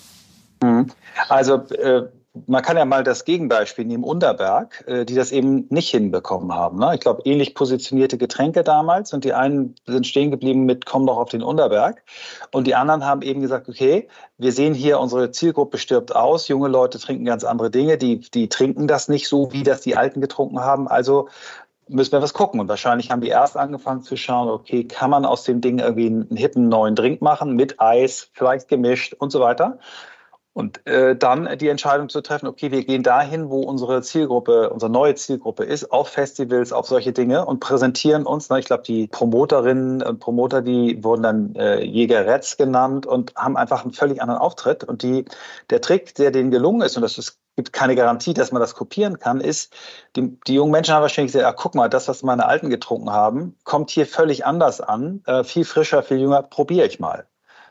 Mhm. 0.62 0.88
Also 1.28 1.54
äh, 1.54 2.08
man 2.46 2.62
kann 2.62 2.76
ja 2.76 2.84
mal 2.84 3.02
das 3.02 3.24
Gegenbeispiel 3.24 3.84
nehmen, 3.84 4.04
Unterberg, 4.04 4.84
äh, 4.86 5.04
die 5.04 5.14
das 5.14 5.32
eben 5.32 5.66
nicht 5.70 5.90
hinbekommen 5.90 6.54
haben. 6.54 6.78
Ne? 6.78 6.92
Ich 6.94 7.00
glaube, 7.00 7.22
ähnlich 7.24 7.54
positionierte 7.54 8.18
Getränke 8.18 8.62
damals 8.62 9.12
und 9.12 9.24
die 9.24 9.32
einen 9.32 9.74
sind 9.86 10.06
stehen 10.06 10.30
geblieben 10.30 10.64
mit 10.64 10.86
Komm 10.86 11.06
doch 11.06 11.16
auf 11.16 11.30
den 11.30 11.42
Unterberg 11.42 12.02
und 12.52 12.66
die 12.66 12.74
anderen 12.74 13.04
haben 13.04 13.22
eben 13.22 13.40
gesagt, 13.40 13.68
okay, 13.68 14.08
wir 14.36 14.52
sehen 14.52 14.74
hier, 14.74 15.00
unsere 15.00 15.30
Zielgruppe 15.30 15.78
stirbt 15.78 16.14
aus, 16.14 16.48
junge 16.48 16.68
Leute 16.68 16.98
trinken 16.98 17.24
ganz 17.24 17.44
andere 17.44 17.70
Dinge, 17.70 17.98
die, 17.98 18.20
die 18.20 18.48
trinken 18.48 18.86
das 18.86 19.08
nicht 19.08 19.28
so, 19.28 19.52
wie 19.52 19.62
das 19.62 19.80
die 19.80 19.96
Alten 19.96 20.20
getrunken 20.20 20.60
haben, 20.60 20.86
also 20.86 21.28
müssen 21.88 22.12
wir 22.12 22.22
was 22.22 22.34
gucken. 22.34 22.60
Und 22.60 22.68
wahrscheinlich 22.68 23.10
haben 23.10 23.22
die 23.22 23.28
erst 23.28 23.56
angefangen 23.56 24.02
zu 24.02 24.16
schauen, 24.16 24.48
okay, 24.48 24.84
kann 24.84 25.10
man 25.10 25.24
aus 25.24 25.44
dem 25.44 25.62
Ding 25.62 25.78
irgendwie 25.78 26.06
einen 26.06 26.36
hippen 26.36 26.68
neuen 26.68 26.94
Drink 26.94 27.22
machen 27.22 27.56
mit 27.56 27.80
Eis, 27.80 28.28
vielleicht 28.34 28.68
gemischt 28.68 29.14
und 29.14 29.30
so 29.30 29.40
weiter. 29.40 29.78
Und 30.58 30.84
äh, 30.88 31.14
dann 31.14 31.56
die 31.58 31.68
Entscheidung 31.68 32.08
zu 32.08 32.20
treffen, 32.20 32.48
okay, 32.48 32.72
wir 32.72 32.84
gehen 32.84 33.04
dahin, 33.04 33.48
wo 33.48 33.60
unsere 33.60 34.02
Zielgruppe, 34.02 34.70
unsere 34.70 34.90
neue 34.90 35.14
Zielgruppe 35.14 35.62
ist, 35.62 35.92
auf 35.92 36.08
Festivals, 36.08 36.72
auf 36.72 36.88
solche 36.88 37.12
Dinge 37.12 37.46
und 37.46 37.60
präsentieren 37.60 38.26
uns. 38.26 38.50
Ne, 38.50 38.58
ich 38.58 38.66
glaube, 38.66 38.82
die 38.82 39.06
Promoterinnen 39.06 40.02
und 40.02 40.18
Promoter, 40.18 40.60
die 40.60 41.04
wurden 41.04 41.22
dann 41.22 41.54
äh, 41.54 41.84
Jägeretz 41.84 42.56
genannt 42.56 43.06
und 43.06 43.36
haben 43.36 43.56
einfach 43.56 43.84
einen 43.84 43.92
völlig 43.92 44.20
anderen 44.20 44.40
Auftritt. 44.40 44.82
Und 44.82 45.04
die, 45.04 45.26
der 45.70 45.80
Trick, 45.80 46.16
der 46.16 46.32
denen 46.32 46.50
gelungen 46.50 46.80
ist, 46.80 46.96
und 46.96 47.02
das 47.02 47.18
ist 47.18 47.38
gibt 47.54 47.72
keine 47.72 47.94
Garantie, 47.94 48.34
dass 48.34 48.50
man 48.50 48.60
das 48.60 48.74
kopieren 48.74 49.20
kann, 49.20 49.40
ist, 49.40 49.72
die, 50.16 50.40
die 50.48 50.54
jungen 50.54 50.72
Menschen 50.72 50.92
haben 50.92 51.02
wahrscheinlich 51.02 51.34
gesagt, 51.34 51.46
ah, 51.48 51.56
guck 51.56 51.76
mal, 51.76 51.88
das, 51.88 52.08
was 52.08 52.24
meine 52.24 52.46
Alten 52.46 52.68
getrunken 52.68 53.10
haben, 53.10 53.56
kommt 53.62 53.90
hier 53.90 54.06
völlig 54.06 54.44
anders 54.44 54.80
an, 54.80 55.22
äh, 55.26 55.44
viel 55.44 55.64
frischer, 55.64 56.02
viel 56.02 56.18
jünger, 56.18 56.42
probiere 56.42 56.86
ich 56.88 56.98
mal. 56.98 57.28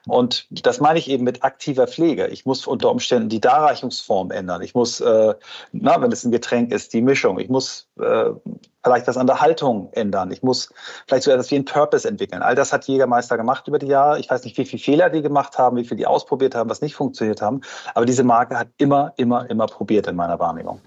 Und 0.07 0.47
das 0.49 0.79
meine 0.79 0.99
ich 0.99 1.09
eben 1.09 1.23
mit 1.23 1.43
aktiver 1.43 1.87
Pflege. 1.87 2.27
Ich 2.27 2.45
muss 2.45 2.65
unter 2.67 2.89
Umständen 2.91 3.29
die 3.29 3.41
Darreichungsform 3.41 4.31
ändern. 4.31 4.61
Ich 4.61 4.73
muss, 4.73 5.01
äh, 5.01 5.33
na, 5.71 6.01
wenn 6.01 6.11
es 6.11 6.23
ein 6.23 6.31
Getränk 6.31 6.71
ist, 6.71 6.93
die 6.93 7.01
Mischung. 7.01 7.39
Ich 7.39 7.49
muss 7.49 7.87
äh, 7.99 8.31
vielleicht 8.83 9.07
was 9.07 9.17
an 9.17 9.27
der 9.27 9.41
Haltung 9.41 9.89
ändern. 9.93 10.31
Ich 10.31 10.43
muss 10.43 10.73
vielleicht 11.07 11.23
so 11.23 11.31
etwas 11.31 11.51
wie 11.51 11.55
ein 11.55 11.65
Purpose 11.65 12.07
entwickeln. 12.07 12.41
All 12.41 12.55
das 12.55 12.71
hat 12.71 12.85
Jägermeister 12.85 13.37
gemacht 13.37 13.67
über 13.67 13.79
die 13.79 13.87
Jahre. 13.87 14.19
Ich 14.19 14.29
weiß 14.29 14.43
nicht, 14.43 14.57
wie 14.57 14.65
viele 14.65 14.81
Fehler 14.81 15.09
die 15.09 15.21
gemacht 15.21 15.57
haben, 15.57 15.77
wie 15.77 15.83
viel 15.83 15.97
die 15.97 16.07
ausprobiert 16.07 16.55
haben, 16.55 16.69
was 16.69 16.81
nicht 16.81 16.95
funktioniert 16.95 17.41
haben. 17.41 17.61
Aber 17.93 18.05
diese 18.05 18.23
Marke 18.23 18.57
hat 18.57 18.69
immer, 18.77 19.13
immer, 19.17 19.49
immer 19.49 19.65
probiert 19.67 20.07
in 20.07 20.15
meiner 20.15 20.39
Wahrnehmung. 20.39 20.79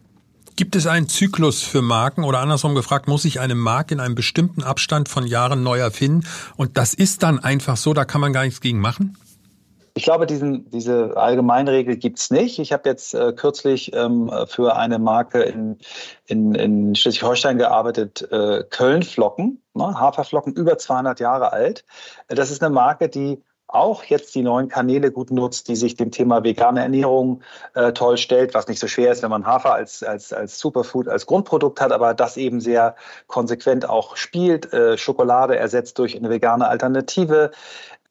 Gibt 0.61 0.77
es 0.77 0.87
einen 0.87 1.09
Zyklus 1.09 1.63
für 1.63 1.81
Marken 1.81 2.23
oder 2.23 2.41
andersrum 2.41 2.75
gefragt, 2.75 3.09
muss 3.09 3.23
sich 3.23 3.41
eine 3.41 3.55
Marke 3.55 3.95
in 3.95 4.01
einem 4.01 4.15
bestimmten 4.15 4.63
Abstand 4.63 5.09
von 5.09 5.27
Jahren 5.27 5.63
neu 5.63 5.79
erfinden? 5.79 6.27
Und 6.59 6.77
das 6.77 6.93
ist 6.93 7.23
dann 7.23 7.39
einfach 7.39 7.79
so, 7.79 7.95
da 7.95 8.05
kann 8.05 8.21
man 8.21 8.35
gar 8.35 8.45
nichts 8.45 8.61
gegen 8.61 8.79
machen? 8.79 9.17
Ich 9.95 10.03
glaube, 10.03 10.27
diesen, 10.27 10.69
diese 10.71 11.17
Allgemeinregel 11.17 11.97
gibt 11.97 12.19
es 12.19 12.31
nicht. 12.31 12.59
Ich 12.59 12.75
habe 12.75 12.87
jetzt 12.91 13.15
äh, 13.15 13.33
kürzlich 13.33 13.95
ähm, 13.95 14.31
für 14.49 14.77
eine 14.77 14.99
Marke 14.99 15.41
in, 15.41 15.79
in, 16.27 16.55
in 16.55 16.95
Schleswig-Holstein 16.95 17.57
gearbeitet, 17.57 18.29
äh, 18.31 18.63
Köln-Flocken, 18.69 19.63
ne, 19.73 19.99
Haferflocken, 19.99 20.53
über 20.53 20.77
200 20.77 21.21
Jahre 21.21 21.55
alt. 21.55 21.87
Das 22.29 22.51
ist 22.51 22.63
eine 22.63 22.75
Marke, 22.75 23.09
die 23.09 23.43
auch 23.75 24.05
jetzt 24.05 24.35
die 24.35 24.43
neuen 24.43 24.69
Kanäle 24.69 25.11
gut 25.11 25.31
nutzt, 25.31 25.69
die 25.69 25.77
sich 25.77 25.97
dem 25.97 26.11
Thema 26.11 26.45
vegane 26.45 26.83
Ernährung 26.83 27.43
äh, 27.75 27.93
toll 27.93 28.17
stellt, 28.17 28.55
was 28.55 28.69
nicht 28.69 28.81
so 28.81 28.89
schwer 28.89 29.13
ist, 29.13 29.23
wenn 29.23 29.31
man 29.31 29.47
Hafer 29.47 29.75
als, 29.75 30.03
als, 30.03 30.33
als 30.33 30.59
Superfood, 30.59 31.09
als 31.09 31.27
Grundprodukt 31.27 31.81
hat, 31.81 31.93
aber 31.93 32.15
das 32.15 32.37
eben 32.37 32.61
sehr 32.61 32.97
konsequent 33.27 33.89
auch 33.89 34.17
spielt. 34.17 34.73
Äh, 34.73 34.99
Schokolade 34.99 35.57
ersetzt 35.57 35.99
durch 35.99 36.17
eine 36.17 36.31
vegane 36.31 36.69
Alternative. 36.69 37.51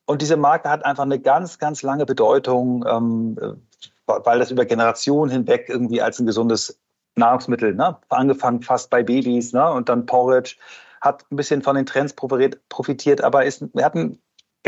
Und 0.05 0.21
diese 0.21 0.37
Marke 0.37 0.69
hat 0.69 0.85
einfach 0.85 1.03
eine 1.03 1.19
ganz, 1.19 1.59
ganz 1.59 1.83
lange 1.83 2.05
Bedeutung, 2.05 2.83
ähm, 2.87 3.37
weil 4.05 4.39
das 4.39 4.49
über 4.49 4.65
Generationen 4.65 5.31
hinweg 5.31 5.65
irgendwie 5.67 6.01
als 6.01 6.19
ein 6.19 6.25
gesundes 6.25 6.79
Nahrungsmittel, 7.15 7.75
ne? 7.75 7.97
angefangen 8.09 8.61
fast 8.61 8.89
bei 8.89 9.03
Babys 9.03 9.53
ne? 9.53 9.71
und 9.71 9.89
dann 9.89 10.05
Porridge, 10.05 10.55
hat 11.01 11.25
ein 11.31 11.35
bisschen 11.35 11.61
von 11.61 11.75
den 11.75 11.85
Trends 11.85 12.13
profitiert, 12.13 13.21
aber 13.21 13.45
ist, 13.45 13.63
hat 13.77 13.95
einen 13.95 14.19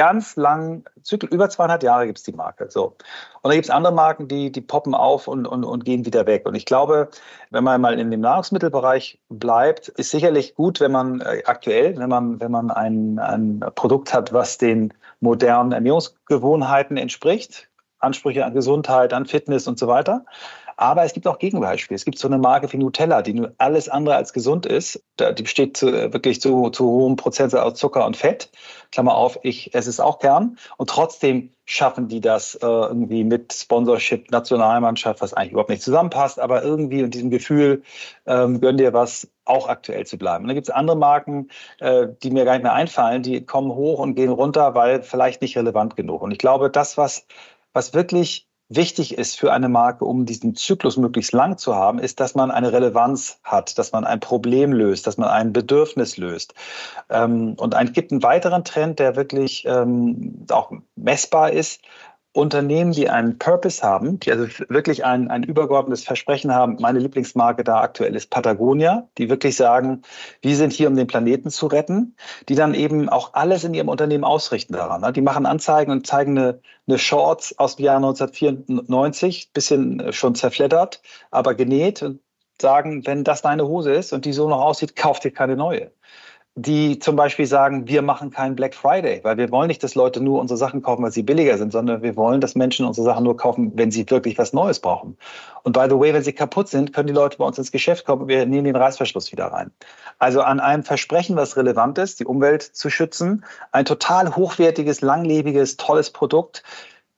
ganz 0.01 0.35
langen 0.35 0.83
Zyklus, 1.03 1.31
über 1.31 1.47
200 1.47 1.83
Jahre 1.83 2.07
gibt 2.07 2.17
es 2.17 2.23
die 2.23 2.31
Marke. 2.31 2.71
So. 2.71 2.95
Und 3.43 3.49
dann 3.49 3.51
gibt 3.51 3.65
es 3.65 3.69
andere 3.69 3.93
Marken, 3.93 4.27
die, 4.27 4.51
die 4.51 4.61
poppen 4.61 4.95
auf 4.95 5.27
und, 5.27 5.45
und, 5.45 5.63
und 5.63 5.85
gehen 5.85 6.07
wieder 6.07 6.25
weg. 6.25 6.47
Und 6.47 6.55
ich 6.55 6.65
glaube, 6.65 7.09
wenn 7.51 7.63
man 7.63 7.79
mal 7.79 7.99
in 7.99 8.09
dem 8.09 8.21
Nahrungsmittelbereich 8.21 9.19
bleibt, 9.29 9.89
ist 9.89 10.09
sicherlich 10.09 10.55
gut, 10.55 10.79
wenn 10.79 10.91
man 10.91 11.21
äh, 11.21 11.43
aktuell, 11.45 11.95
wenn 11.99 12.09
man, 12.09 12.39
wenn 12.39 12.49
man 12.49 12.71
ein, 12.71 13.19
ein 13.19 13.63
Produkt 13.75 14.11
hat, 14.11 14.33
was 14.33 14.57
den 14.57 14.91
modernen 15.19 15.71
Ernährungsgewohnheiten 15.71 16.97
entspricht, 16.97 17.69
Ansprüche 17.99 18.43
an 18.43 18.55
Gesundheit, 18.55 19.13
an 19.13 19.27
Fitness 19.27 19.67
und 19.67 19.77
so 19.77 19.87
weiter. 19.87 20.25
Aber 20.81 21.03
es 21.03 21.13
gibt 21.13 21.27
auch 21.27 21.37
Gegenbeispiele. 21.37 21.95
Es 21.95 22.05
gibt 22.05 22.17
so 22.17 22.27
eine 22.27 22.39
Marke 22.39 22.73
wie 22.73 22.77
Nutella, 22.77 23.21
die 23.21 23.35
nur 23.35 23.53
alles 23.59 23.87
andere 23.87 24.15
als 24.15 24.33
gesund 24.33 24.65
ist. 24.65 24.99
Die 25.19 25.43
besteht 25.43 25.77
zu, 25.77 25.91
wirklich 25.91 26.41
zu, 26.41 26.71
zu 26.71 26.85
hohem 26.85 27.17
Prozentsatz 27.17 27.61
aus 27.61 27.77
Zucker 27.77 28.03
und 28.03 28.17
Fett. 28.17 28.49
Klammer 28.91 29.13
auf, 29.13 29.37
ich 29.43 29.75
esse 29.75 29.91
es 29.91 29.99
auch 29.99 30.17
gern. 30.17 30.57
Und 30.77 30.89
trotzdem 30.89 31.51
schaffen 31.65 32.07
die 32.07 32.19
das 32.19 32.55
äh, 32.55 32.65
irgendwie 32.65 33.23
mit 33.23 33.53
Sponsorship, 33.53 34.31
Nationalmannschaft, 34.31 35.21
was 35.21 35.35
eigentlich 35.35 35.51
überhaupt 35.51 35.69
nicht 35.69 35.83
zusammenpasst, 35.83 36.39
aber 36.39 36.63
irgendwie 36.63 37.03
und 37.03 37.13
diesem 37.13 37.29
Gefühl, 37.29 37.83
ähm, 38.25 38.59
gönn 38.59 38.77
dir 38.77 38.91
was, 38.91 39.29
auch 39.45 39.69
aktuell 39.69 40.07
zu 40.07 40.17
bleiben. 40.17 40.45
Und 40.45 40.47
dann 40.47 40.55
gibt 40.55 40.67
es 40.67 40.73
andere 40.73 40.97
Marken, 40.97 41.49
äh, 41.79 42.07
die 42.23 42.31
mir 42.31 42.43
gar 42.43 42.53
nicht 42.53 42.63
mehr 42.63 42.73
einfallen, 42.73 43.21
die 43.21 43.45
kommen 43.45 43.71
hoch 43.71 43.99
und 43.99 44.15
gehen 44.15 44.31
runter, 44.31 44.73
weil 44.73 45.03
vielleicht 45.03 45.43
nicht 45.43 45.55
relevant 45.55 45.95
genug. 45.95 46.23
Und 46.23 46.31
ich 46.31 46.39
glaube, 46.39 46.71
das, 46.71 46.97
was, 46.97 47.27
was 47.71 47.93
wirklich 47.93 48.47
wichtig 48.75 49.17
ist 49.17 49.37
für 49.37 49.51
eine 49.51 49.69
Marke, 49.69 50.05
um 50.05 50.25
diesen 50.25 50.55
Zyklus 50.55 50.97
möglichst 50.97 51.33
lang 51.33 51.57
zu 51.57 51.75
haben, 51.75 51.99
ist, 51.99 52.19
dass 52.19 52.35
man 52.35 52.51
eine 52.51 52.71
Relevanz 52.71 53.39
hat, 53.43 53.77
dass 53.77 53.91
man 53.91 54.05
ein 54.05 54.19
Problem 54.19 54.71
löst, 54.73 55.07
dass 55.07 55.17
man 55.17 55.29
ein 55.29 55.53
Bedürfnis 55.53 56.17
löst. 56.17 56.53
Ähm, 57.09 57.55
und 57.57 57.75
es 57.75 57.93
gibt 57.93 58.11
einen 58.11 58.23
weiteren 58.23 58.63
Trend, 58.63 58.99
der 58.99 59.15
wirklich 59.15 59.65
ähm, 59.65 60.45
auch 60.49 60.71
messbar 60.95 61.51
ist, 61.51 61.81
Unternehmen, 62.33 62.93
die 62.93 63.09
einen 63.09 63.37
Purpose 63.37 63.83
haben, 63.83 64.19
die 64.19 64.31
also 64.31 64.47
wirklich 64.69 65.03
ein, 65.03 65.29
ein 65.29 65.43
übergeordnetes 65.43 66.05
Versprechen 66.05 66.53
haben. 66.53 66.77
Meine 66.79 66.99
Lieblingsmarke 66.99 67.65
da 67.65 67.81
aktuell 67.81 68.15
ist 68.15 68.29
Patagonia, 68.29 69.09
die 69.17 69.29
wirklich 69.29 69.57
sagen, 69.57 70.03
wir 70.41 70.55
sind 70.55 70.71
hier, 70.71 70.87
um 70.87 70.95
den 70.95 71.07
Planeten 71.07 71.49
zu 71.49 71.67
retten, 71.67 72.15
die 72.47 72.55
dann 72.55 72.73
eben 72.73 73.09
auch 73.09 73.33
alles 73.33 73.65
in 73.65 73.73
ihrem 73.73 73.89
Unternehmen 73.89 74.23
ausrichten 74.23 74.73
daran. 74.73 75.13
Die 75.13 75.21
machen 75.21 75.45
Anzeigen 75.45 75.91
und 75.91 76.07
zeigen 76.07 76.37
eine, 76.37 76.61
eine 76.87 76.97
Shorts 76.97 77.59
aus 77.59 77.75
dem 77.75 77.85
Jahr 77.85 77.97
1994, 77.97 79.51
bisschen 79.51 80.13
schon 80.13 80.33
zerfleddert, 80.33 81.01
aber 81.31 81.53
genäht 81.53 82.01
und 82.01 82.21
sagen, 82.61 83.05
wenn 83.05 83.25
das 83.25 83.41
deine 83.41 83.67
Hose 83.67 83.91
ist 83.91 84.13
und 84.13 84.23
die 84.23 84.33
so 84.33 84.47
noch 84.47 84.61
aussieht, 84.61 84.95
kauft 84.95 85.25
dir 85.25 85.31
keine 85.31 85.57
neue 85.57 85.91
die 86.55 86.99
zum 86.99 87.15
Beispiel 87.15 87.45
sagen, 87.45 87.87
wir 87.87 88.01
machen 88.01 88.29
keinen 88.29 88.57
Black 88.57 88.75
Friday, 88.75 89.21
weil 89.23 89.37
wir 89.37 89.49
wollen 89.51 89.69
nicht, 89.69 89.81
dass 89.83 89.95
Leute 89.95 90.21
nur 90.21 90.41
unsere 90.41 90.57
Sachen 90.57 90.81
kaufen, 90.81 91.01
weil 91.01 91.11
sie 91.11 91.23
billiger 91.23 91.57
sind, 91.57 91.71
sondern 91.71 92.01
wir 92.01 92.17
wollen, 92.17 92.41
dass 92.41 92.55
Menschen 92.55 92.85
unsere 92.85 93.05
Sachen 93.05 93.23
nur 93.23 93.37
kaufen, 93.37 93.71
wenn 93.75 93.89
sie 93.89 94.09
wirklich 94.09 94.37
was 94.37 94.51
Neues 94.51 94.79
brauchen. 94.81 95.17
Und 95.63 95.71
by 95.71 95.85
the 95.89 95.97
way, 95.97 96.13
wenn 96.13 96.23
sie 96.23 96.33
kaputt 96.33 96.67
sind, 96.67 96.91
können 96.91 97.07
die 97.07 97.13
Leute 97.13 97.37
bei 97.37 97.45
uns 97.45 97.57
ins 97.57 97.71
Geschäft 97.71 98.05
kommen 98.05 98.23
und 98.23 98.27
wir 98.27 98.45
nehmen 98.45 98.65
den 98.65 98.75
Reißverschluss 98.75 99.31
wieder 99.31 99.45
rein. 99.45 99.71
Also 100.19 100.41
an 100.41 100.59
einem 100.59 100.83
Versprechen, 100.83 101.37
was 101.37 101.55
relevant 101.55 101.97
ist, 101.97 102.19
die 102.19 102.25
Umwelt 102.25 102.63
zu 102.63 102.89
schützen, 102.89 103.45
ein 103.71 103.85
total 103.85 104.35
hochwertiges, 104.35 104.99
langlebiges, 104.99 105.77
tolles 105.77 106.09
Produkt, 106.11 106.63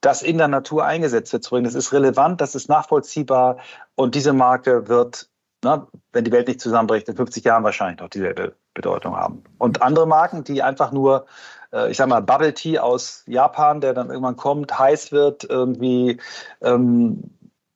das 0.02 0.22
in 0.22 0.38
der 0.38 0.48
Natur 0.48 0.86
eingesetzt 0.86 1.34
wird 1.34 1.44
zu 1.44 1.52
bringen. 1.52 1.63
Das 1.63 1.75
ist 1.75 1.92
relevant, 1.92 2.40
das 2.40 2.54
ist 2.54 2.70
nachvollziehbar 2.70 3.58
und 3.96 4.13
diese 4.13 4.34
Marke 4.34 4.88
wird 4.90 5.30
na, 5.63 5.88
wenn 6.12 6.24
die 6.24 6.32
Welt 6.32 6.48
nicht 6.48 6.62
zusammenbricht, 6.62 7.08
in 7.10 7.15
50 7.15 7.43
Jahren 7.43 7.63
wahrscheinlich 7.63 8.00
noch 8.00 8.10
dieselbe 8.10 8.55
Bedeutung 8.74 9.15
haben. 9.15 9.43
Und 9.58 9.82
andere 9.82 10.08
Marken, 10.08 10.43
die 10.43 10.62
einfach 10.62 10.91
nur, 10.91 11.25
äh, 11.72 11.89
ich 11.91 11.98
sag 11.98 12.08
mal, 12.08 12.22
Bubble 12.22 12.53
Tea 12.53 12.79
aus 12.79 13.24
Japan, 13.27 13.82
der 13.82 13.93
dann 13.93 14.10
irgendwann 14.10 14.36
kommt, 14.36 14.77
heiß 14.77 15.12
wird, 15.12 15.43
irgendwie 15.43 16.20
ähm, 16.62 17.24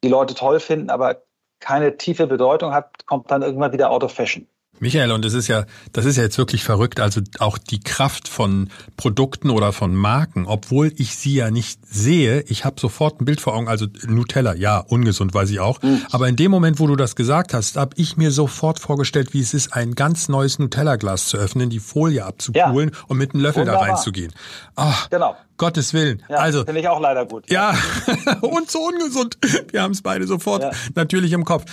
die 0.03 0.10
Leute 0.10 0.36
toll 0.36 0.60
finden, 0.60 0.89
aber 0.89 1.22
keine 1.60 1.98
tiefe 1.98 2.27
Bedeutung 2.27 2.74
hat, 2.74 3.06
kommt 3.06 3.32
dann 3.32 3.41
irgendwann 3.41 3.74
wieder 3.74 3.89
out 3.89 4.03
of 4.03 4.13
fashion. 4.13 4.48
Michael, 4.79 5.12
und 5.12 5.25
das 5.25 5.34
ist 5.34 5.48
ja, 5.48 5.65
das 5.93 6.05
ist 6.05 6.17
ja 6.17 6.24
jetzt 6.24 6.38
wirklich 6.38 6.63
verrückt. 6.63 7.00
Also 7.00 7.22
auch 7.39 7.57
die 7.57 7.79
Kraft 7.79 8.27
von 8.27 8.69
Produkten 8.96 9.50
oder 9.50 9.74
von 9.74 9.96
Marken, 9.96 10.46
obwohl 10.46 10.93
ich 10.98 11.15
sie 11.15 11.36
ja 11.36 11.51
nicht 11.51 11.79
sehe, 11.86 12.41
ich 12.48 12.65
habe 12.65 12.79
sofort 12.79 13.22
ein 13.22 13.25
Bild 13.25 13.41
vor 13.41 13.55
Augen. 13.55 13.67
Also 13.67 13.88
Nutella, 14.05 14.53
ja, 14.53 14.79
ungesund, 14.79 15.34
weiß 15.34 15.50
ich 15.50 15.60
auch. 15.60 15.81
Mhm. 15.81 16.01
Aber 16.12 16.27
in 16.27 16.36
dem 16.36 16.51
Moment, 16.51 16.79
wo 16.79 16.88
du 16.88 16.96
das 16.96 17.15
gesagt 17.15 17.53
hast, 17.53 17.77
habe 17.77 17.96
ich 17.98 18.17
mir 18.17 18.31
sofort 18.31 18.79
vorgestellt, 18.79 19.34
wie 19.34 19.41
es 19.41 19.53
ist, 19.53 19.74
ein 19.74 19.96
ganz 19.96 20.29
neues 20.29 20.60
Nutella-Glas 20.60 21.27
zu 21.27 21.38
öffnen, 21.38 21.69
die 21.69 21.79
Folie 21.79 22.25
abzupulen 22.25 22.91
ja. 22.93 23.00
und 23.07 23.17
mit 23.17 23.34
einem 23.34 23.43
Löffel 23.43 23.62
Wunderbar. 23.62 23.86
da 23.86 23.93
reinzugehen. 23.93 24.34
Ach, 24.75 25.10
genau. 25.10 25.36
Gottes 25.57 25.93
Willen. 25.93 26.22
Ja, 26.29 26.38
also 26.38 26.63
finde 26.63 26.81
ich 26.81 26.88
auch 26.88 27.01
leider 27.01 27.25
gut. 27.25 27.50
Ja, 27.50 27.75
und 28.41 28.69
so 28.69 28.79
ungesund. 28.79 29.38
Wir 29.72 29.81
haben 29.81 29.91
es 29.91 30.03
beide 30.03 30.27
sofort 30.27 30.62
ja. 30.62 30.72
natürlich 30.93 31.31
im 31.31 31.46
Kopf 31.46 31.65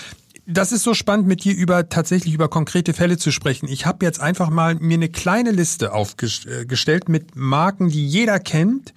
das 0.46 0.72
ist 0.72 0.82
so 0.82 0.94
spannend, 0.94 1.26
mit 1.26 1.44
dir 1.44 1.54
über 1.54 1.88
tatsächlich 1.88 2.34
über 2.34 2.48
konkrete 2.48 2.92
Fälle 2.92 3.16
zu 3.16 3.30
sprechen. 3.30 3.68
Ich 3.68 3.86
habe 3.86 4.04
jetzt 4.04 4.20
einfach 4.20 4.50
mal 4.50 4.74
mir 4.76 4.94
eine 4.94 5.08
kleine 5.08 5.50
Liste 5.50 5.92
aufgestellt 5.92 7.08
mit 7.08 7.34
Marken, 7.34 7.88
die 7.88 8.06
jeder 8.06 8.38
kennt, 8.38 8.92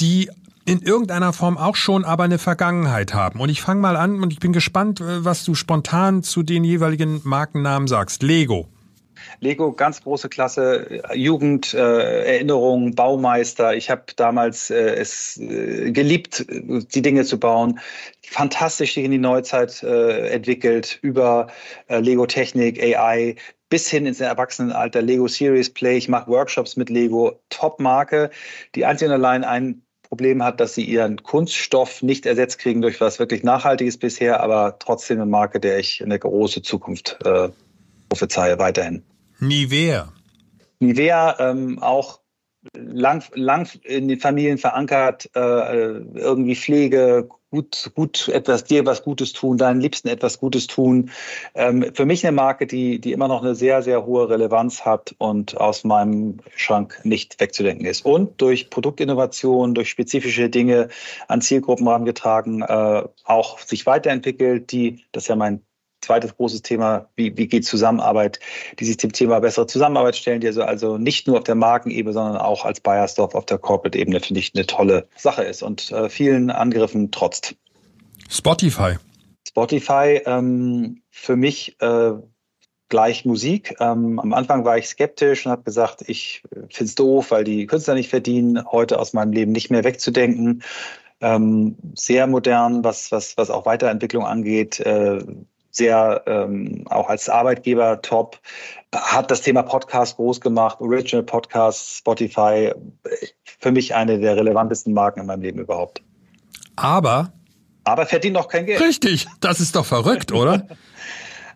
die 0.00 0.30
in 0.66 0.82
irgendeiner 0.82 1.32
Form 1.32 1.56
auch 1.56 1.76
schon 1.76 2.04
aber 2.04 2.24
eine 2.24 2.38
Vergangenheit 2.38 3.14
haben. 3.14 3.40
Und 3.40 3.48
ich 3.48 3.62
fange 3.62 3.80
mal 3.80 3.96
an 3.96 4.22
und 4.22 4.32
ich 4.32 4.38
bin 4.38 4.52
gespannt, 4.52 5.00
äh, 5.00 5.24
was 5.24 5.44
du 5.44 5.54
spontan 5.54 6.22
zu 6.22 6.42
den 6.42 6.62
jeweiligen 6.62 7.22
Markennamen 7.24 7.88
sagst. 7.88 8.22
Lego. 8.22 8.68
Lego, 9.40 9.72
ganz 9.72 10.02
große 10.02 10.28
Klasse, 10.28 11.02
Jugend, 11.14 11.72
äh, 11.72 12.34
Erinnerung, 12.34 12.94
Baumeister. 12.94 13.74
Ich 13.74 13.88
habe 13.88 14.02
damals 14.16 14.70
äh, 14.70 14.96
es 14.96 15.36
äh, 15.36 15.92
geliebt, 15.92 16.44
die 16.48 17.02
Dinge 17.02 17.24
zu 17.24 17.38
bauen. 17.38 17.78
Fantastisch 18.22 18.94
sich 18.94 19.04
in 19.04 19.12
die 19.12 19.18
Neuzeit 19.18 19.82
äh, 19.82 20.28
entwickelt 20.30 20.98
über 21.02 21.48
äh, 21.88 22.00
Lego 22.00 22.26
Technik, 22.26 22.82
AI, 22.82 23.36
bis 23.68 23.88
hin 23.88 24.06
ins 24.06 24.20
Erwachsenenalter, 24.20 25.02
Lego 25.02 25.28
Series 25.28 25.70
Play. 25.72 25.98
Ich 25.98 26.08
mache 26.08 26.28
Workshops 26.28 26.76
mit 26.76 26.90
Lego, 26.90 27.38
Top-Marke, 27.50 28.30
die 28.74 28.84
einzig 28.84 29.08
und 29.08 29.14
allein 29.14 29.44
ein 29.44 29.82
Problem 30.02 30.42
hat, 30.42 30.58
dass 30.58 30.74
sie 30.74 30.84
ihren 30.84 31.22
Kunststoff 31.22 32.02
nicht 32.02 32.26
ersetzt 32.26 32.58
kriegen 32.58 32.80
durch 32.80 33.00
was 33.00 33.18
wirklich 33.18 33.44
Nachhaltiges 33.44 33.98
bisher, 33.98 34.40
aber 34.40 34.78
trotzdem 34.78 35.18
eine 35.18 35.30
Marke, 35.30 35.60
der 35.60 35.78
ich 35.78 36.02
eine 36.02 36.18
große 36.18 36.62
Zukunft 36.62 37.18
äh, 37.24 37.50
prophezeie 38.08 38.58
weiterhin. 38.58 39.04
Nivea. 39.40 40.12
Nivea 40.80 41.36
ähm, 41.38 41.78
auch 41.80 42.20
lang, 42.74 43.22
lang 43.34 43.68
in 43.82 44.08
den 44.08 44.20
Familien 44.20 44.58
verankert, 44.58 45.30
äh, 45.34 45.38
irgendwie 45.40 46.56
Pflege, 46.56 47.28
gut, 47.50 47.90
gut 47.94 48.28
etwas 48.28 48.64
dir 48.64 48.84
was 48.84 49.02
Gutes 49.02 49.32
tun, 49.32 49.56
deinen 49.56 49.80
Liebsten 49.80 50.08
etwas 50.08 50.38
Gutes 50.38 50.66
tun. 50.66 51.10
Ähm, 51.54 51.86
für 51.94 52.04
mich 52.04 52.26
eine 52.26 52.34
Marke, 52.34 52.66
die, 52.66 53.00
die 53.00 53.12
immer 53.12 53.28
noch 53.28 53.42
eine 53.42 53.54
sehr, 53.54 53.82
sehr 53.82 54.04
hohe 54.04 54.28
Relevanz 54.28 54.84
hat 54.84 55.14
und 55.18 55.56
aus 55.56 55.84
meinem 55.84 56.38
Schrank 56.56 57.00
nicht 57.04 57.40
wegzudenken 57.40 57.86
ist. 57.86 58.04
Und 58.04 58.40
durch 58.40 58.70
Produktinnovation, 58.70 59.74
durch 59.74 59.88
spezifische 59.88 60.50
Dinge 60.50 60.88
an 61.28 61.40
Zielgruppen 61.40 61.86
herangetragen, 61.86 62.62
äh, 62.62 63.04
auch 63.24 63.58
sich 63.60 63.86
weiterentwickelt, 63.86 64.70
die, 64.72 65.04
das 65.12 65.24
ist 65.24 65.28
ja 65.28 65.36
mein 65.36 65.62
zweites 66.00 66.36
großes 66.36 66.62
Thema, 66.62 67.08
wie, 67.16 67.36
wie 67.36 67.48
geht 67.48 67.64
Zusammenarbeit, 67.64 68.40
die 68.78 68.84
sich 68.84 68.96
dem 68.96 69.12
Thema 69.12 69.40
bessere 69.40 69.66
Zusammenarbeit 69.66 70.16
stellen, 70.16 70.40
die 70.40 70.46
also, 70.46 70.62
also 70.62 70.98
nicht 70.98 71.26
nur 71.26 71.38
auf 71.38 71.44
der 71.44 71.54
Markenebene, 71.54 72.12
sondern 72.12 72.36
auch 72.36 72.64
als 72.64 72.80
Bayersdorf 72.80 73.34
auf 73.34 73.46
der 73.46 73.58
Corporate-Ebene, 73.58 74.20
finde 74.20 74.40
ich, 74.40 74.52
eine 74.54 74.66
tolle 74.66 75.06
Sache 75.16 75.42
ist 75.42 75.62
und 75.62 75.90
äh, 75.92 76.08
vielen 76.08 76.50
Angriffen 76.50 77.10
trotzt. 77.10 77.54
Spotify. 78.28 78.96
Spotify 79.46 80.20
ähm, 80.26 81.02
für 81.10 81.36
mich 81.36 81.80
äh, 81.80 82.12
gleich 82.88 83.24
Musik. 83.24 83.76
Ähm, 83.80 84.18
am 84.18 84.32
Anfang 84.32 84.64
war 84.64 84.78
ich 84.78 84.88
skeptisch 84.88 85.46
und 85.46 85.52
habe 85.52 85.62
gesagt, 85.62 86.04
ich 86.06 86.42
finde 86.70 86.84
es 86.84 86.94
doof, 86.94 87.30
weil 87.30 87.44
die 87.44 87.66
Künstler 87.66 87.94
nicht 87.94 88.08
verdienen, 88.08 88.64
heute 88.70 88.98
aus 88.98 89.12
meinem 89.12 89.32
Leben 89.32 89.52
nicht 89.52 89.70
mehr 89.70 89.84
wegzudenken. 89.84 90.62
Ähm, 91.20 91.76
sehr 91.94 92.26
modern, 92.26 92.84
was, 92.84 93.10
was, 93.10 93.36
was 93.36 93.50
auch 93.50 93.66
Weiterentwicklung 93.66 94.24
angeht. 94.24 94.80
Äh, 94.80 95.24
sehr 95.70 96.22
ähm, 96.26 96.84
auch 96.88 97.08
als 97.08 97.28
Arbeitgeber 97.28 98.00
top, 98.02 98.38
hat 98.94 99.30
das 99.30 99.42
Thema 99.42 99.62
Podcast 99.62 100.16
groß 100.16 100.40
gemacht, 100.40 100.80
Original 100.80 101.22
Podcast, 101.22 101.98
Spotify, 101.98 102.72
für 103.44 103.72
mich 103.72 103.94
eine 103.94 104.18
der 104.18 104.36
relevantesten 104.36 104.92
Marken 104.92 105.20
in 105.20 105.26
meinem 105.26 105.42
Leben 105.42 105.60
überhaupt. 105.60 106.02
Aber 106.76 107.32
aber 107.88 108.04
verdient 108.04 108.36
auch 108.36 108.48
kein 108.48 108.66
Geld. 108.66 108.80
Richtig, 108.82 109.26
das 109.40 109.60
ist 109.60 109.74
doch 109.74 109.86
verrückt, 109.86 110.32
oder? 110.32 110.66